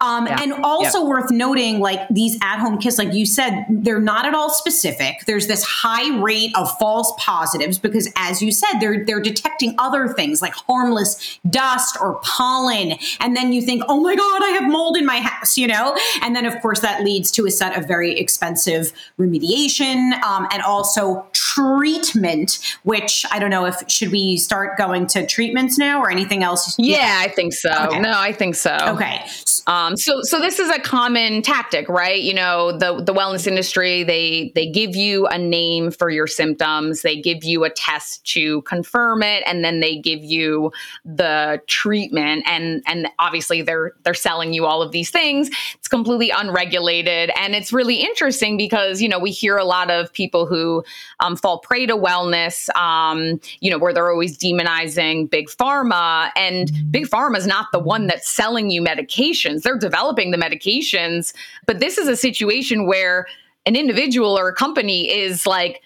Um, 0.00 0.26
yeah. 0.26 0.42
And 0.42 0.52
also, 0.64 1.02
yeah. 1.02 1.08
worth 1.08 1.30
noting, 1.30 1.80
like 1.80 2.06
these 2.08 2.38
at 2.42 2.58
home 2.58 2.78
kits, 2.78 2.98
like 2.98 3.12
you 3.12 3.26
said, 3.26 3.64
they're 3.68 4.00
not 4.00 4.26
at 4.26 4.34
all 4.34 4.50
specific. 4.50 5.16
There's 5.26 5.46
this 5.46 5.64
high 5.64 6.20
rate 6.20 6.52
of 6.56 6.76
false 6.78 7.12
positives 7.18 7.78
because, 7.78 8.10
as 8.16 8.40
you 8.40 8.52
said, 8.52 8.78
they're 8.80 9.04
they're 9.04 9.20
detecting 9.20 9.74
other 9.78 10.08
things 10.08 10.40
like 10.40 10.54
harmless 10.54 11.38
dust 11.48 11.96
or 12.00 12.20
pollen, 12.22 12.94
and 13.20 13.34
then 13.36 13.52
you 13.52 13.62
think, 13.62 13.82
oh 13.88 14.00
my 14.00 14.14
god, 14.14 14.42
I 14.42 14.48
have 14.50 14.70
mold 14.70 14.96
in 14.96 15.04
my 15.06 15.20
house, 15.20 15.56
you 15.56 15.66
know. 15.66 15.96
And 16.22 16.36
then, 16.36 16.46
of 16.46 16.60
course, 16.60 16.80
that 16.80 17.02
leads 17.02 17.30
to 17.32 17.46
a 17.46 17.50
set 17.50 17.76
of 17.76 17.88
very 17.88 18.18
expensive 18.18 18.92
remediation 19.18 20.12
um, 20.22 20.46
and 20.52 20.62
also 20.62 21.26
treatment. 21.32 22.58
Which 22.84 23.24
I 23.32 23.38
don't 23.38 23.50
know 23.50 23.64
if 23.66 23.82
should 23.88 24.12
we 24.12 24.36
start 24.36 24.78
going 24.78 25.06
to 25.08 25.26
treatments 25.26 25.78
now 25.78 26.00
or 26.00 26.10
anything 26.10 26.42
else. 26.42 26.76
Yeah, 26.78 26.98
yeah. 26.98 27.20
I 27.24 27.28
think 27.28 27.52
so. 27.52 27.70
Okay. 27.70 28.00
No, 28.00 28.12
I 28.14 28.32
think 28.32 28.54
so. 28.54 28.76
Okay. 28.88 29.24
Um, 29.68 29.98
so 29.98 30.22
so 30.22 30.40
this 30.40 30.58
is 30.58 30.70
a 30.70 30.80
common 30.80 31.42
tactic, 31.42 31.88
right? 31.90 32.20
You 32.20 32.32
know, 32.32 32.72
the 32.72 33.02
the 33.02 33.12
wellness 33.12 33.46
industry 33.46 34.02
they 34.02 34.50
they 34.54 34.66
give 34.66 34.96
you 34.96 35.26
a 35.26 35.36
name 35.36 35.90
for 35.90 36.08
your 36.08 36.26
symptoms, 36.26 37.02
they 37.02 37.20
give 37.20 37.44
you 37.44 37.64
a 37.64 37.70
test 37.70 38.24
to 38.32 38.62
confirm 38.62 39.22
it, 39.22 39.42
and 39.46 39.62
then 39.62 39.80
they 39.80 39.96
give 39.96 40.24
you 40.24 40.72
the 41.04 41.60
treatment. 41.66 42.44
And 42.46 42.82
and 42.86 43.08
obviously 43.18 43.60
they're 43.60 43.92
they're 44.04 44.14
selling 44.14 44.54
you 44.54 44.64
all 44.64 44.80
of 44.80 44.90
these 44.90 45.10
things. 45.10 45.50
It's 45.74 45.88
completely 45.88 46.30
unregulated, 46.30 47.30
and 47.36 47.54
it's 47.54 47.70
really 47.70 47.96
interesting 47.96 48.56
because 48.56 49.02
you 49.02 49.08
know 49.08 49.18
we 49.18 49.30
hear 49.30 49.58
a 49.58 49.64
lot 49.64 49.90
of 49.90 50.10
people 50.14 50.46
who 50.46 50.82
um, 51.20 51.36
fall 51.36 51.58
prey 51.58 51.84
to 51.84 51.96
wellness, 51.96 52.74
um, 52.74 53.38
you 53.60 53.70
know, 53.70 53.78
where 53.78 53.92
they're 53.92 54.10
always 54.10 54.38
demonizing 54.38 55.28
big 55.28 55.48
pharma, 55.48 56.30
and 56.36 56.70
big 56.90 57.06
pharma 57.06 57.36
is 57.36 57.46
not 57.46 57.66
the 57.72 57.78
one 57.78 58.06
that's 58.06 58.28
selling 58.28 58.70
you 58.70 58.80
medication 58.80 59.27
medications. 59.28 59.62
They're 59.62 59.78
developing 59.78 60.30
the 60.30 60.36
medications. 60.36 61.32
But 61.66 61.80
this 61.80 61.98
is 61.98 62.08
a 62.08 62.16
situation 62.16 62.86
where 62.86 63.26
an 63.66 63.76
individual 63.76 64.38
or 64.38 64.48
a 64.48 64.54
company 64.54 65.10
is 65.10 65.46
like, 65.46 65.82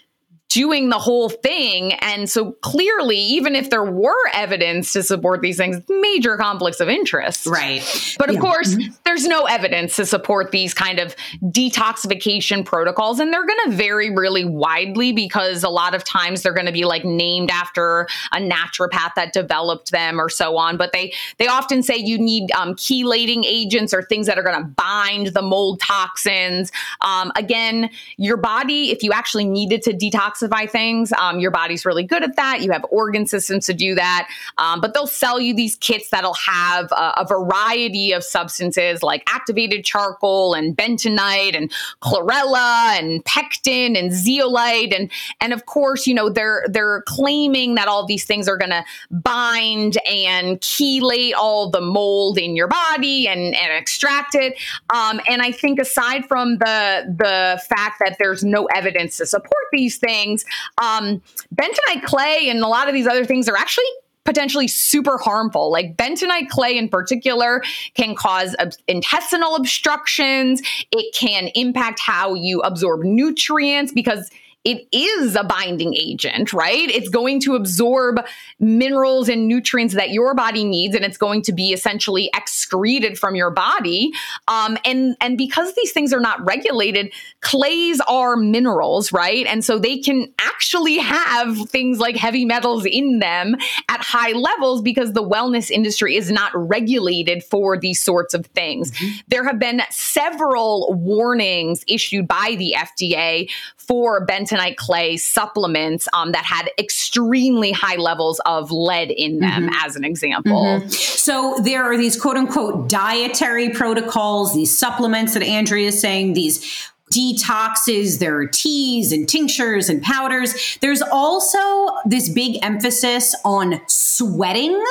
doing 0.53 0.91
the 0.91 0.99
whole 0.99 1.31
thing. 1.31 1.95
And 1.95 2.29
so 2.29 2.53
clearly, 2.61 3.17
even 3.17 3.57
if 3.57 3.71
there 3.71 3.85
were 3.85 4.13
evidence 4.35 4.93
to 4.93 5.03
support 5.03 5.41
these 5.41 5.57
things, 5.57 5.83
major 5.89 6.37
conflicts 6.37 6.79
of 6.79 6.91
interest. 6.91 7.47
Right. 7.47 7.83
But 8.19 8.29
of 8.29 8.35
yeah. 8.35 8.41
course, 8.43 8.75
mm-hmm. 8.75 8.93
there's 9.05 9.27
no 9.27 9.47
evidence 9.47 9.97
to 9.97 10.05
support 10.05 10.51
these 10.51 10.75
kind 10.75 10.99
of 10.99 11.17
detoxification 11.43 12.67
protocols. 12.67 13.19
And 13.19 13.33
they're 13.33 13.47
going 13.47 13.71
to 13.71 13.77
vary 13.77 14.15
really 14.15 14.45
widely 14.45 15.13
because 15.13 15.65
a 15.65 15.71
lot 15.71 15.95
of 15.95 16.05
times 16.05 16.43
they're 16.43 16.53
going 16.53 16.67
to 16.67 16.73
be 16.73 16.85
like 16.85 17.05
named 17.05 17.51
after 17.51 18.07
a 18.33 18.37
naturopath 18.37 19.15
that 19.17 19.33
developed 19.33 19.91
them 19.91 20.21
or 20.21 20.29
so 20.29 20.59
on. 20.59 20.77
But 20.77 20.93
they, 20.93 21.15
they 21.39 21.47
often 21.47 21.83
say 21.83 21.97
you 21.97 22.19
need 22.19 22.53
um, 22.53 22.75
chelating 22.75 23.45
agents 23.47 23.95
or 23.95 24.03
things 24.03 24.27
that 24.27 24.39
are 24.39 24.43
going 24.43 24.61
to 24.61 24.69
bind 24.69 25.29
the 25.29 25.43
mold 25.43 25.81
toxins. 25.81 26.71
Um, 27.01 27.33
again, 27.37 27.89
your 28.19 28.37
body, 28.37 28.91
if 28.91 29.03
you 29.03 29.13
actually 29.13 29.47
needed 29.47 29.81
to 29.85 29.95
detox 29.95 30.42
detoxify 30.43 30.71
things. 30.71 31.13
Um, 31.13 31.39
your 31.39 31.51
body's 31.51 31.85
really 31.85 32.05
good 32.05 32.23
at 32.23 32.37
that. 32.37 32.63
You 32.63 32.71
have 32.73 32.85
organ 32.91 33.27
systems 33.27 33.67
to 33.67 33.75
do 33.75 33.95
that. 33.95 34.29
Um, 34.59 34.81
but 34.81 34.95
they'll 34.95 35.07
sell 35.07 35.41
you 35.41 35.55
these 35.55 35.77
kits 35.77 36.11
that'll 36.11 36.35
have 36.35 36.91
a, 36.93 37.15
a 37.19 37.27
variety 37.27 38.13
of 38.13 38.25
substances 38.25 39.03
like 39.03 39.23
activated 39.33 39.85
charcoal 39.85 40.55
and 40.55 40.77
bentonite 40.77 41.57
and 41.57 41.71
chlorella 42.01 42.99
and 42.99 43.25
pectin 43.25 43.97
and 43.97 44.13
zeolite 44.13 44.93
and 44.93 45.11
and 45.41 45.53
of 45.53 45.67
course, 45.67 46.07
you 46.07 46.15
know, 46.15 46.29
they're 46.29 46.65
they're 46.69 47.03
claiming 47.07 47.75
that 47.77 47.89
all 47.89 48.07
these 48.07 48.25
things 48.25 48.49
are 48.49 48.57
going 48.57 48.71
to 48.71 48.85
bind 49.11 49.99
and 50.07 50.61
chelate 50.61 51.33
all 51.37 51.71
the 51.71 51.81
mold 51.81 52.39
in 52.39 52.57
your 52.57 52.69
body 52.69 53.29
and 53.29 53.55
and 53.55 53.73
extract 53.73 54.35
it. 54.35 54.55
Um, 54.95 55.21
and 55.29 55.43
I 55.43 55.53
think 55.53 55.79
aside 55.79 56.27
from 56.27 56.59
the 56.59 57.15
the 57.19 57.63
fact 57.69 58.01
that 58.01 58.17
there's 58.19 58.45
no 58.45 58.67
evidence 58.67 59.17
to 59.19 59.27
support 59.27 59.65
these 59.73 59.99
things, 59.99 60.32
um, 60.81 61.23
bentonite 61.55 62.03
clay 62.05 62.49
and 62.49 62.61
a 62.61 62.69
lot 62.69 62.89
of 62.89 62.95
these 62.95 63.07
other 63.07 63.25
things 63.25 63.49
are 63.49 63.57
actually 63.57 63.87
potentially 64.25 64.69
super 64.69 65.19
harmful. 65.19 65.71
Like 65.71 65.97
bentonite 65.97 66.49
clay 66.49 66.77
in 66.77 66.89
particular 66.89 67.63
can 67.95 68.15
cause 68.15 68.55
ob- 68.61 68.73
intestinal 68.87 69.57
obstructions. 69.57 70.63
It 70.93 71.15
can 71.15 71.49
impact 71.55 72.01
how 72.01 72.35
you 72.35 72.61
absorb 72.61 73.03
nutrients 73.03 73.93
because 73.93 74.31
it 74.65 74.87
is 74.93 75.35
a 75.35 75.43
binding 75.43 75.95
agent, 75.95 76.53
right? 76.53 76.89
It's 76.89 77.09
going 77.09 77.41
to 77.41 77.57
absorb 77.57 78.25
minerals 78.61 79.29
and 79.29 79.49
nutrients 79.49 79.95
that 79.95 80.11
your 80.11 80.35
body 80.35 80.65
needs, 80.65 80.95
and 80.95 81.05
it's 81.05 81.17
going 81.17 81.43
to 81.43 81.53
be 81.53 81.73
essentially 81.73 82.31
excreted 82.35 83.19
from 83.19 83.35
your 83.35 83.51
body. 83.51 84.13
Um, 84.47 84.79
and 84.85 85.17
and 85.21 85.37
because 85.37 85.75
these 85.75 85.93
things 85.93 86.13
are 86.13 86.21
not 86.21 86.45
regulated, 86.45 87.13
clays 87.41 88.01
are 88.07 88.37
minerals, 88.37 89.13
right? 89.13 89.47
And 89.47 89.65
so 89.65 89.79
they 89.79 89.99
can 89.99 90.33
actually 90.41 90.99
have 90.99 91.69
things 91.69 91.99
like 91.99 92.17
heavy 92.17 92.45
metals 92.45 92.87
in 92.87 93.19
them 93.19 93.57
at 93.89 94.01
high 94.01 94.33
levels 94.33 94.81
because 94.81 95.13
the 95.13 95.25
wellness 95.25 95.71
industry 95.71 96.17
is 96.17 96.31
not 96.31 96.53
regulated 96.55 97.43
for 97.43 97.77
these 97.77 98.01
sorts 98.01 98.33
of 98.33 98.47
things. 98.47 98.93
Mm-hmm. 98.93 99.17
There 99.29 99.45
have 99.45 99.59
been 99.59 99.83
several 99.91 100.95
warnings 100.95 101.85
issued 101.89 102.29
by 102.29 102.55
the 102.59 102.77
FDA 102.79 103.51
for 103.87 104.25
bentonite 104.27 104.77
clay 104.77 105.17
supplements 105.17 106.09
um, 106.13 106.33
that 106.33 106.45
had 106.45 106.71
extremely 106.79 107.73
high 107.73 107.97
levels 107.97 108.41
of 108.47 108.71
lead 108.71 109.11
in 109.11 109.41
them, 109.41 109.67
mm-hmm. 109.67 109.87
as 109.87 109.97
an 109.97 110.05
example. 110.05 110.63
Mm-hmm. 110.65 110.89
So 110.89 111.59
there 111.63 111.85
are 111.85 111.97
these 111.97 112.21
quote 112.21 112.37
unquote 112.37 112.89
dietary 112.89 113.71
protocols, 113.71 114.55
these 114.55 114.77
supplements 114.77 115.35
that 115.35 115.43
Andrea 115.43 115.89
is 115.89 116.01
saying, 116.01 116.35
these 116.35 116.92
detoxes, 117.13 118.19
there 118.19 118.37
are 118.39 118.47
teas 118.47 119.13
and 119.13 119.29
tinctures 119.29 119.89
and 119.89 120.03
powders. 120.03 120.79
There's 120.81 121.03
also 121.03 121.59
this 122.07 122.29
big 122.29 122.59
emphasis 122.63 123.35
on 123.45 123.81
sweating. 123.87 124.83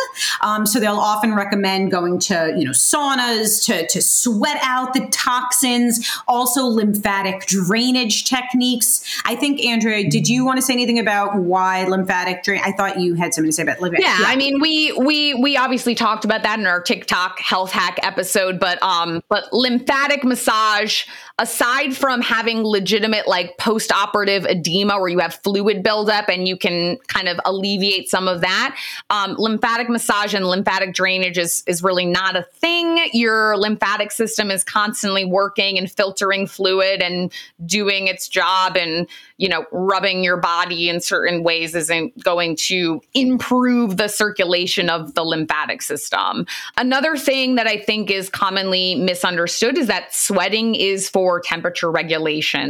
Um, 0.41 0.65
so 0.65 0.79
they'll 0.79 0.95
often 0.95 1.33
recommend 1.33 1.91
going 1.91 2.19
to, 2.19 2.53
you 2.57 2.65
know, 2.65 2.71
saunas 2.71 3.65
to, 3.65 3.87
to 3.87 4.01
sweat 4.01 4.57
out 4.61 4.93
the 4.93 5.07
toxins, 5.11 6.07
also 6.27 6.65
lymphatic 6.65 7.47
drainage 7.47 8.25
techniques. 8.25 9.03
I 9.25 9.35
think, 9.35 9.63
Andrea, 9.65 10.09
did 10.09 10.27
you 10.27 10.45
want 10.45 10.57
to 10.57 10.61
say 10.61 10.73
anything 10.73 10.99
about 10.99 11.35
why 11.35 11.85
lymphatic 11.85 12.43
drain? 12.43 12.61
I 12.63 12.71
thought 12.73 12.99
you 12.99 13.15
had 13.15 13.33
something 13.33 13.49
to 13.49 13.53
say 13.53 13.63
about 13.63 13.81
lymphatic. 13.81 14.05
Yeah, 14.05 14.19
yeah, 14.21 14.27
I 14.27 14.35
mean, 14.35 14.59
we 14.61 14.93
we 14.93 15.33
we 15.35 15.57
obviously 15.57 15.95
talked 15.95 16.25
about 16.25 16.43
that 16.43 16.59
in 16.59 16.67
our 16.67 16.81
TikTok 16.81 17.39
health 17.39 17.71
hack 17.71 17.99
episode, 18.03 18.59
but 18.59 18.81
um, 18.83 19.23
but 19.29 19.51
lymphatic 19.53 20.23
massage, 20.23 21.05
aside 21.39 21.95
from 21.95 22.10
from 22.11 22.21
having 22.21 22.65
legitimate 22.65 23.25
like 23.25 23.57
post-operative 23.57 24.45
edema 24.45 24.99
where 24.99 25.07
you 25.07 25.19
have 25.19 25.35
fluid 25.35 25.81
buildup 25.81 26.27
and 26.27 26.45
you 26.45 26.57
can 26.57 26.97
kind 27.07 27.29
of 27.29 27.39
alleviate 27.45 28.09
some 28.09 28.27
of 28.27 28.41
that. 28.41 28.77
Um, 29.09 29.35
lymphatic 29.37 29.89
massage 29.89 30.33
and 30.33 30.45
lymphatic 30.45 30.93
drainage 30.93 31.37
is, 31.37 31.63
is 31.67 31.81
really 31.81 32.05
not 32.05 32.35
a 32.35 32.43
thing. 32.43 32.99
Your 33.13 33.55
lymphatic 33.55 34.11
system 34.11 34.51
is 34.51 34.61
constantly 34.65 35.23
working 35.23 35.77
and 35.77 35.89
filtering 35.89 36.47
fluid 36.47 37.01
and 37.01 37.31
doing 37.65 38.07
its 38.07 38.27
job 38.27 38.75
and, 38.75 39.07
you 39.37 39.47
know, 39.47 39.65
rubbing 39.71 40.21
your 40.21 40.35
body 40.35 40.89
in 40.89 40.99
certain 40.99 41.43
ways 41.43 41.75
isn't 41.75 42.21
going 42.21 42.57
to 42.57 43.01
improve 43.13 43.95
the 43.95 44.09
circulation 44.09 44.89
of 44.89 45.13
the 45.13 45.23
lymphatic 45.23 45.81
system. 45.81 46.45
Another 46.75 47.15
thing 47.15 47.55
that 47.55 47.67
I 47.67 47.77
think 47.77 48.11
is 48.11 48.29
commonly 48.29 48.95
misunderstood 48.95 49.77
is 49.77 49.87
that 49.87 50.13
sweating 50.13 50.75
is 50.75 51.07
for 51.07 51.39
temperature 51.39 51.89
regulation. 51.89 52.00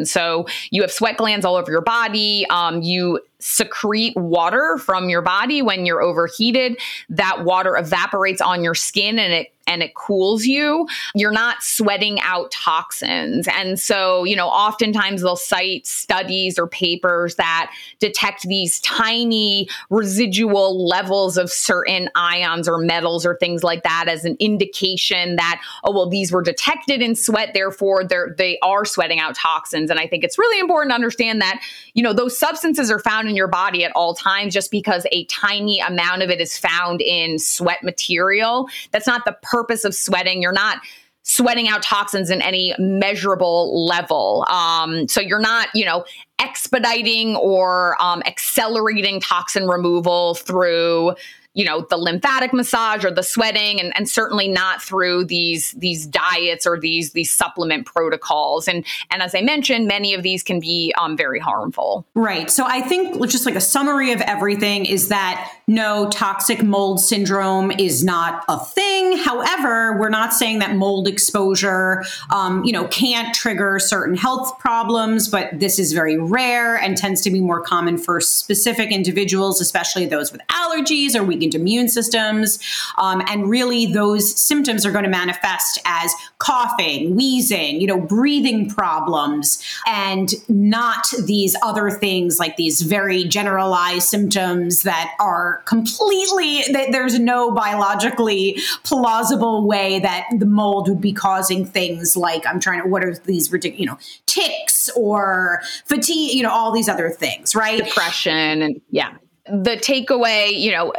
So 0.05 0.45
you 0.71 0.81
have 0.81 0.91
sweat 0.91 1.17
glands 1.17 1.45
all 1.45 1.55
over 1.55 1.71
your 1.71 1.81
body. 1.81 2.45
Um, 2.49 2.81
you 2.81 3.19
secrete 3.39 4.15
water 4.15 4.77
from 4.77 5.09
your 5.09 5.21
body 5.21 5.61
when 5.61 5.85
you're 5.85 6.01
overheated. 6.01 6.79
That 7.09 7.43
water 7.43 7.75
evaporates 7.75 8.41
on 8.41 8.63
your 8.63 8.75
skin 8.75 9.19
and 9.19 9.33
it 9.33 9.53
and 9.67 9.81
it 9.81 9.93
cools 9.95 10.45
you, 10.45 10.87
you're 11.15 11.31
not 11.31 11.63
sweating 11.63 12.19
out 12.21 12.51
toxins. 12.51 13.47
And 13.47 13.79
so, 13.79 14.23
you 14.23 14.35
know, 14.35 14.47
oftentimes 14.47 15.21
they'll 15.21 15.35
cite 15.35 15.87
studies 15.87 16.57
or 16.59 16.67
papers 16.67 17.35
that 17.35 17.71
detect 17.99 18.43
these 18.43 18.79
tiny 18.81 19.67
residual 19.89 20.87
levels 20.87 21.37
of 21.37 21.51
certain 21.51 22.09
ions 22.15 22.67
or 22.67 22.77
metals 22.77 23.25
or 23.25 23.37
things 23.37 23.63
like 23.63 23.83
that 23.83 24.05
as 24.07 24.25
an 24.25 24.35
indication 24.39 25.35
that, 25.35 25.61
oh, 25.83 25.91
well, 25.91 26.09
these 26.09 26.31
were 26.31 26.41
detected 26.41 27.01
in 27.01 27.15
sweat, 27.15 27.53
therefore 27.53 28.03
they're, 28.03 28.35
they 28.37 28.57
are 28.61 28.85
sweating 28.85 29.19
out 29.19 29.35
toxins. 29.35 29.89
And 29.89 29.99
I 29.99 30.07
think 30.07 30.23
it's 30.23 30.37
really 30.37 30.59
important 30.59 30.91
to 30.91 30.95
understand 30.95 31.41
that, 31.41 31.61
you 31.93 32.03
know, 32.03 32.13
those 32.13 32.37
substances 32.37 32.91
are 32.91 32.99
found 32.99 33.29
in 33.29 33.35
your 33.35 33.47
body 33.47 33.83
at 33.83 33.91
all 33.95 34.13
times 34.13 34.53
just 34.53 34.71
because 34.71 35.05
a 35.11 35.25
tiny 35.25 35.79
amount 35.79 36.21
of 36.23 36.29
it 36.29 36.41
is 36.41 36.57
found 36.57 37.01
in 37.01 37.39
sweat 37.39 37.83
material. 37.83 38.67
That's 38.91 39.07
not 39.07 39.25
the 39.25 39.37
purpose 39.51 39.83
of 39.83 39.93
sweating. 39.93 40.41
You're 40.41 40.51
not 40.53 40.77
sweating 41.23 41.67
out 41.67 41.83
toxins 41.83 42.29
in 42.29 42.41
any 42.41 42.73
measurable 42.79 43.85
level. 43.85 44.45
Um, 44.49 45.07
so 45.07 45.21
you're 45.21 45.39
not, 45.39 45.67
you 45.75 45.85
know, 45.85 46.03
expediting 46.39 47.35
or 47.35 47.95
um, 48.01 48.23
accelerating 48.25 49.19
toxin 49.19 49.67
removal 49.67 50.33
through 50.35 51.13
you 51.53 51.65
know 51.65 51.85
the 51.89 51.97
lymphatic 51.97 52.53
massage 52.53 53.03
or 53.03 53.11
the 53.11 53.23
sweating 53.23 53.79
and, 53.79 53.91
and 53.97 54.09
certainly 54.09 54.47
not 54.47 54.81
through 54.81 55.25
these 55.25 55.71
these 55.71 56.05
diets 56.05 56.65
or 56.65 56.79
these 56.79 57.11
these 57.11 57.31
supplement 57.31 57.85
protocols. 57.85 58.67
And 58.67 58.85
and 59.09 59.21
as 59.21 59.35
i 59.35 59.41
mentioned 59.41 59.87
many 59.87 60.13
of 60.13 60.23
these 60.23 60.43
can 60.43 60.59
be 60.59 60.93
um, 60.97 61.17
very 61.17 61.39
harmful. 61.39 62.05
Right. 62.15 62.49
So 62.49 62.65
i 62.65 62.81
think 62.81 63.21
just 63.29 63.45
like 63.45 63.55
a 63.55 63.61
summary 63.61 64.11
of 64.11 64.21
everything 64.21 64.85
is 64.85 65.09
that 65.09 65.51
no 65.67 66.09
toxic 66.09 66.63
mold 66.63 66.99
syndrome 66.99 67.71
is 67.71 68.03
not 68.03 68.43
a 68.47 68.59
thing. 68.59 69.17
However 69.17 69.97
we're 69.97 70.09
not 70.09 70.33
saying 70.33 70.59
that 70.59 70.75
mold 70.75 71.07
exposure 71.07 72.03
um, 72.29 72.63
you 72.63 72.71
know 72.71 72.87
can't 72.87 73.35
trigger 73.35 73.77
certain 73.79 74.15
health 74.15 74.57
problems 74.59 75.27
but 75.27 75.59
this 75.59 75.79
is 75.79 75.91
very 75.91 76.17
rare 76.17 76.77
and 76.77 76.95
tends 76.95 77.21
to 77.21 77.29
be 77.29 77.41
more 77.41 77.61
common 77.61 77.97
for 77.97 78.21
specific 78.21 78.91
individuals 78.91 79.59
especially 79.59 80.05
those 80.05 80.31
with 80.31 80.41
allergies 80.49 81.15
or 81.15 81.23
weak 81.23 81.40
weakened 81.41 81.55
immune 81.55 81.87
systems. 81.87 82.59
Um, 82.97 83.21
and 83.27 83.49
really, 83.49 83.87
those 83.87 84.39
symptoms 84.39 84.85
are 84.85 84.91
going 84.91 85.03
to 85.03 85.09
manifest 85.09 85.79
as 85.85 86.13
coughing, 86.37 87.15
wheezing, 87.15 87.81
you 87.81 87.87
know, 87.87 87.99
breathing 87.99 88.69
problems, 88.69 89.63
and 89.87 90.33
not 90.47 91.07
these 91.25 91.55
other 91.63 91.89
things 91.89 92.39
like 92.39 92.57
these 92.57 92.81
very 92.81 93.23
generalized 93.23 94.07
symptoms 94.07 94.83
that 94.83 95.13
are 95.19 95.61
completely, 95.65 96.63
that 96.73 96.91
there's 96.91 97.19
no 97.19 97.51
biologically 97.51 98.59
plausible 98.83 99.67
way 99.67 99.99
that 99.99 100.27
the 100.37 100.45
mold 100.45 100.89
would 100.89 101.01
be 101.01 101.13
causing 101.13 101.65
things 101.65 102.15
like, 102.15 102.45
I'm 102.45 102.59
trying 102.59 102.83
to, 102.83 102.87
what 102.87 103.03
are 103.03 103.15
these 103.25 103.51
ridiculous, 103.51 103.79
you 103.79 103.85
know, 103.87 103.97
tics 104.25 104.89
or 104.95 105.61
fatigue, 105.85 106.33
you 106.35 106.43
know, 106.43 106.51
all 106.51 106.71
these 106.71 106.89
other 106.89 107.09
things, 107.09 107.55
right? 107.55 107.83
Depression 107.83 108.61
and 108.61 108.81
yeah 108.89 109.15
the 109.45 109.75
takeaway, 109.75 110.57
you 110.57 110.71
know, 110.71 110.93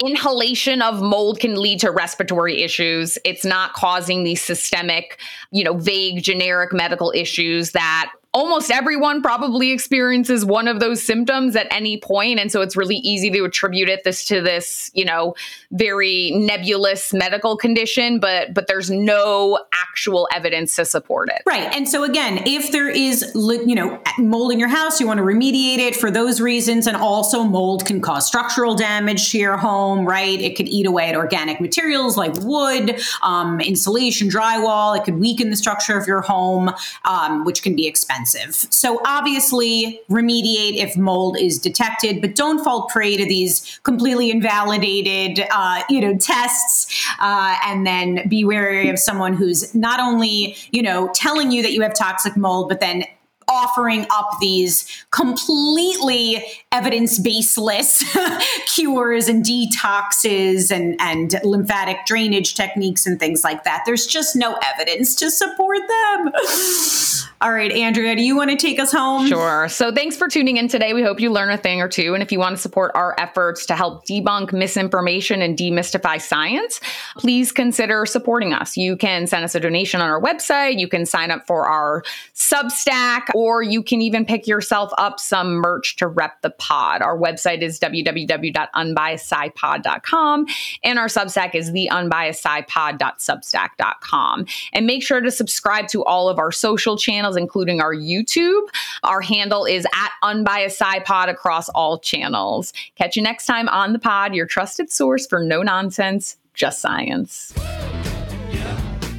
inhalation 0.00 0.80
of 0.80 1.02
mold 1.02 1.40
can 1.40 1.60
lead 1.60 1.80
to 1.80 1.90
respiratory 1.90 2.62
issues. 2.62 3.18
It's 3.24 3.44
not 3.44 3.72
causing 3.72 4.22
these 4.22 4.40
systemic, 4.40 5.20
you 5.50 5.64
know, 5.64 5.74
vague 5.74 6.22
generic 6.22 6.72
medical 6.72 7.12
issues 7.14 7.72
that 7.72 8.12
almost 8.34 8.70
everyone 8.70 9.22
probably 9.22 9.70
experiences 9.70 10.44
one 10.44 10.68
of 10.68 10.80
those 10.80 11.02
symptoms 11.02 11.56
at 11.56 11.66
any 11.70 11.98
point 11.98 12.38
and 12.38 12.52
so 12.52 12.60
it's 12.60 12.76
really 12.76 12.96
easy 12.96 13.30
to 13.30 13.42
attribute 13.42 13.88
it 13.88 14.04
this 14.04 14.22
to 14.26 14.42
this 14.42 14.90
you 14.92 15.04
know 15.04 15.34
very 15.70 16.30
nebulous 16.34 17.14
medical 17.14 17.56
condition 17.56 18.20
but 18.20 18.52
but 18.52 18.66
there's 18.66 18.90
no 18.90 19.58
actual 19.72 20.28
evidence 20.32 20.76
to 20.76 20.84
support 20.84 21.30
it. 21.30 21.40
Right 21.46 21.74
and 21.74 21.88
so 21.88 22.04
again 22.04 22.42
if 22.44 22.70
there 22.70 22.90
is 22.90 23.32
you 23.34 23.74
know 23.74 23.98
mold 24.18 24.52
in 24.52 24.60
your 24.60 24.68
house 24.68 25.00
you 25.00 25.06
want 25.06 25.18
to 25.18 25.24
remediate 25.24 25.78
it 25.78 25.96
for 25.96 26.10
those 26.10 26.38
reasons 26.38 26.86
and 26.86 26.98
also 26.98 27.44
mold 27.44 27.86
can 27.86 28.02
cause 28.02 28.26
structural 28.26 28.74
damage 28.74 29.32
to 29.32 29.38
your 29.38 29.56
home 29.56 30.06
right? 30.06 30.38
It 30.38 30.54
could 30.54 30.68
eat 30.68 30.84
away 30.84 31.08
at 31.08 31.16
organic 31.16 31.62
materials 31.62 32.18
like 32.18 32.34
wood 32.42 33.00
um, 33.22 33.58
insulation 33.60 34.28
drywall. 34.28 34.98
It 34.98 35.04
could 35.04 35.18
weaken 35.18 35.48
the 35.48 35.56
structure 35.56 35.96
of 35.96 36.06
your 36.06 36.20
home 36.20 36.70
um, 37.06 37.46
which 37.46 37.62
can 37.62 37.74
be 37.74 37.86
expensive 37.86 38.18
expensive. 38.34 38.72
So 38.72 39.00
obviously, 39.06 40.00
remediate 40.10 40.76
if 40.76 40.96
mold 40.96 41.38
is 41.38 41.58
detected, 41.58 42.20
but 42.20 42.34
don't 42.34 42.62
fall 42.62 42.86
prey 42.88 43.16
to 43.16 43.24
these 43.24 43.80
completely 43.82 44.30
invalidated, 44.30 45.46
uh, 45.50 45.82
you 45.88 46.00
know, 46.00 46.16
tests. 46.16 46.86
Uh, 47.20 47.56
and 47.64 47.86
then 47.86 48.28
be 48.28 48.44
wary 48.44 48.88
of 48.88 48.98
someone 48.98 49.34
who's 49.34 49.74
not 49.74 50.00
only, 50.00 50.56
you 50.70 50.82
know, 50.82 51.10
telling 51.14 51.50
you 51.50 51.62
that 51.62 51.72
you 51.72 51.82
have 51.82 51.94
toxic 51.94 52.36
mold, 52.36 52.68
but 52.68 52.80
then 52.80 53.04
offering 53.48 54.06
up 54.10 54.30
these 54.40 55.04
completely 55.10 56.44
evidence 56.72 57.18
baseless 57.18 58.04
cures 58.66 59.28
and 59.28 59.44
detoxes 59.44 60.70
and, 60.70 60.96
and 61.00 61.40
lymphatic 61.44 61.98
drainage 62.06 62.54
techniques 62.54 63.06
and 63.06 63.18
things 63.18 63.44
like 63.44 63.64
that. 63.64 63.82
There's 63.86 64.06
just 64.06 64.36
no 64.36 64.58
evidence 64.62 65.14
to 65.16 65.30
support 65.30 65.78
them. 65.88 66.32
All 67.40 67.52
right, 67.52 67.70
Andrea, 67.70 68.16
do 68.16 68.22
you 68.22 68.36
want 68.36 68.50
to 68.50 68.56
take 68.56 68.80
us 68.80 68.90
home? 68.90 69.28
Sure. 69.28 69.68
So 69.68 69.92
thanks 69.92 70.16
for 70.16 70.26
tuning 70.26 70.56
in 70.56 70.66
today. 70.66 70.92
We 70.92 71.02
hope 71.02 71.20
you 71.20 71.30
learn 71.30 71.50
a 71.50 71.56
thing 71.56 71.80
or 71.80 71.88
two. 71.88 72.14
And 72.14 72.22
if 72.22 72.32
you 72.32 72.40
want 72.40 72.56
to 72.56 72.60
support 72.60 72.90
our 72.96 73.14
efforts 73.16 73.64
to 73.66 73.76
help 73.76 74.06
debunk 74.06 74.52
misinformation 74.52 75.40
and 75.40 75.56
demystify 75.56 76.20
science, 76.20 76.80
please 77.16 77.52
consider 77.52 78.06
supporting 78.06 78.52
us. 78.52 78.76
You 78.76 78.96
can 78.96 79.28
send 79.28 79.44
us 79.44 79.54
a 79.54 79.60
donation 79.60 80.00
on 80.00 80.10
our 80.10 80.20
website. 80.20 80.80
You 80.80 80.88
can 80.88 81.06
sign 81.06 81.30
up 81.30 81.46
for 81.46 81.66
our 81.66 82.02
Substack 82.34 83.28
or 83.38 83.62
you 83.62 83.82
can 83.84 84.02
even 84.02 84.24
pick 84.24 84.48
yourself 84.48 84.90
up 84.98 85.20
some 85.20 85.54
merch 85.54 85.94
to 85.94 86.08
rep 86.08 86.42
the 86.42 86.50
pod. 86.50 87.02
Our 87.02 87.16
website 87.16 87.62
is 87.62 87.78
www.unbiasedscipod.com 87.78 90.46
and 90.82 90.98
our 90.98 91.06
Substack 91.06 91.54
is 91.54 91.70
theunbiasedscipod.substack.com. 91.70 94.46
And 94.72 94.86
make 94.88 95.04
sure 95.04 95.20
to 95.20 95.30
subscribe 95.30 95.86
to 95.86 96.04
all 96.04 96.28
of 96.28 96.40
our 96.40 96.50
social 96.50 96.98
channels, 96.98 97.36
including 97.36 97.80
our 97.80 97.94
YouTube. 97.94 98.62
Our 99.04 99.20
handle 99.20 99.66
is 99.66 99.86
at 99.94 100.10
unbiased 100.24 100.82
pod 101.04 101.28
across 101.28 101.68
all 101.68 102.00
channels. 102.00 102.72
Catch 102.96 103.14
you 103.14 103.22
next 103.22 103.46
time 103.46 103.68
on 103.68 103.92
the 103.92 104.00
pod, 104.00 104.34
your 104.34 104.46
trusted 104.46 104.90
source 104.90 105.28
for 105.28 105.44
no 105.44 105.62
nonsense, 105.62 106.36
just 106.54 106.80
science. 106.80 107.54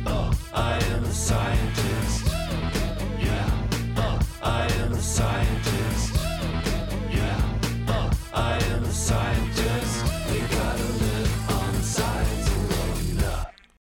Oh, 0.05 0.33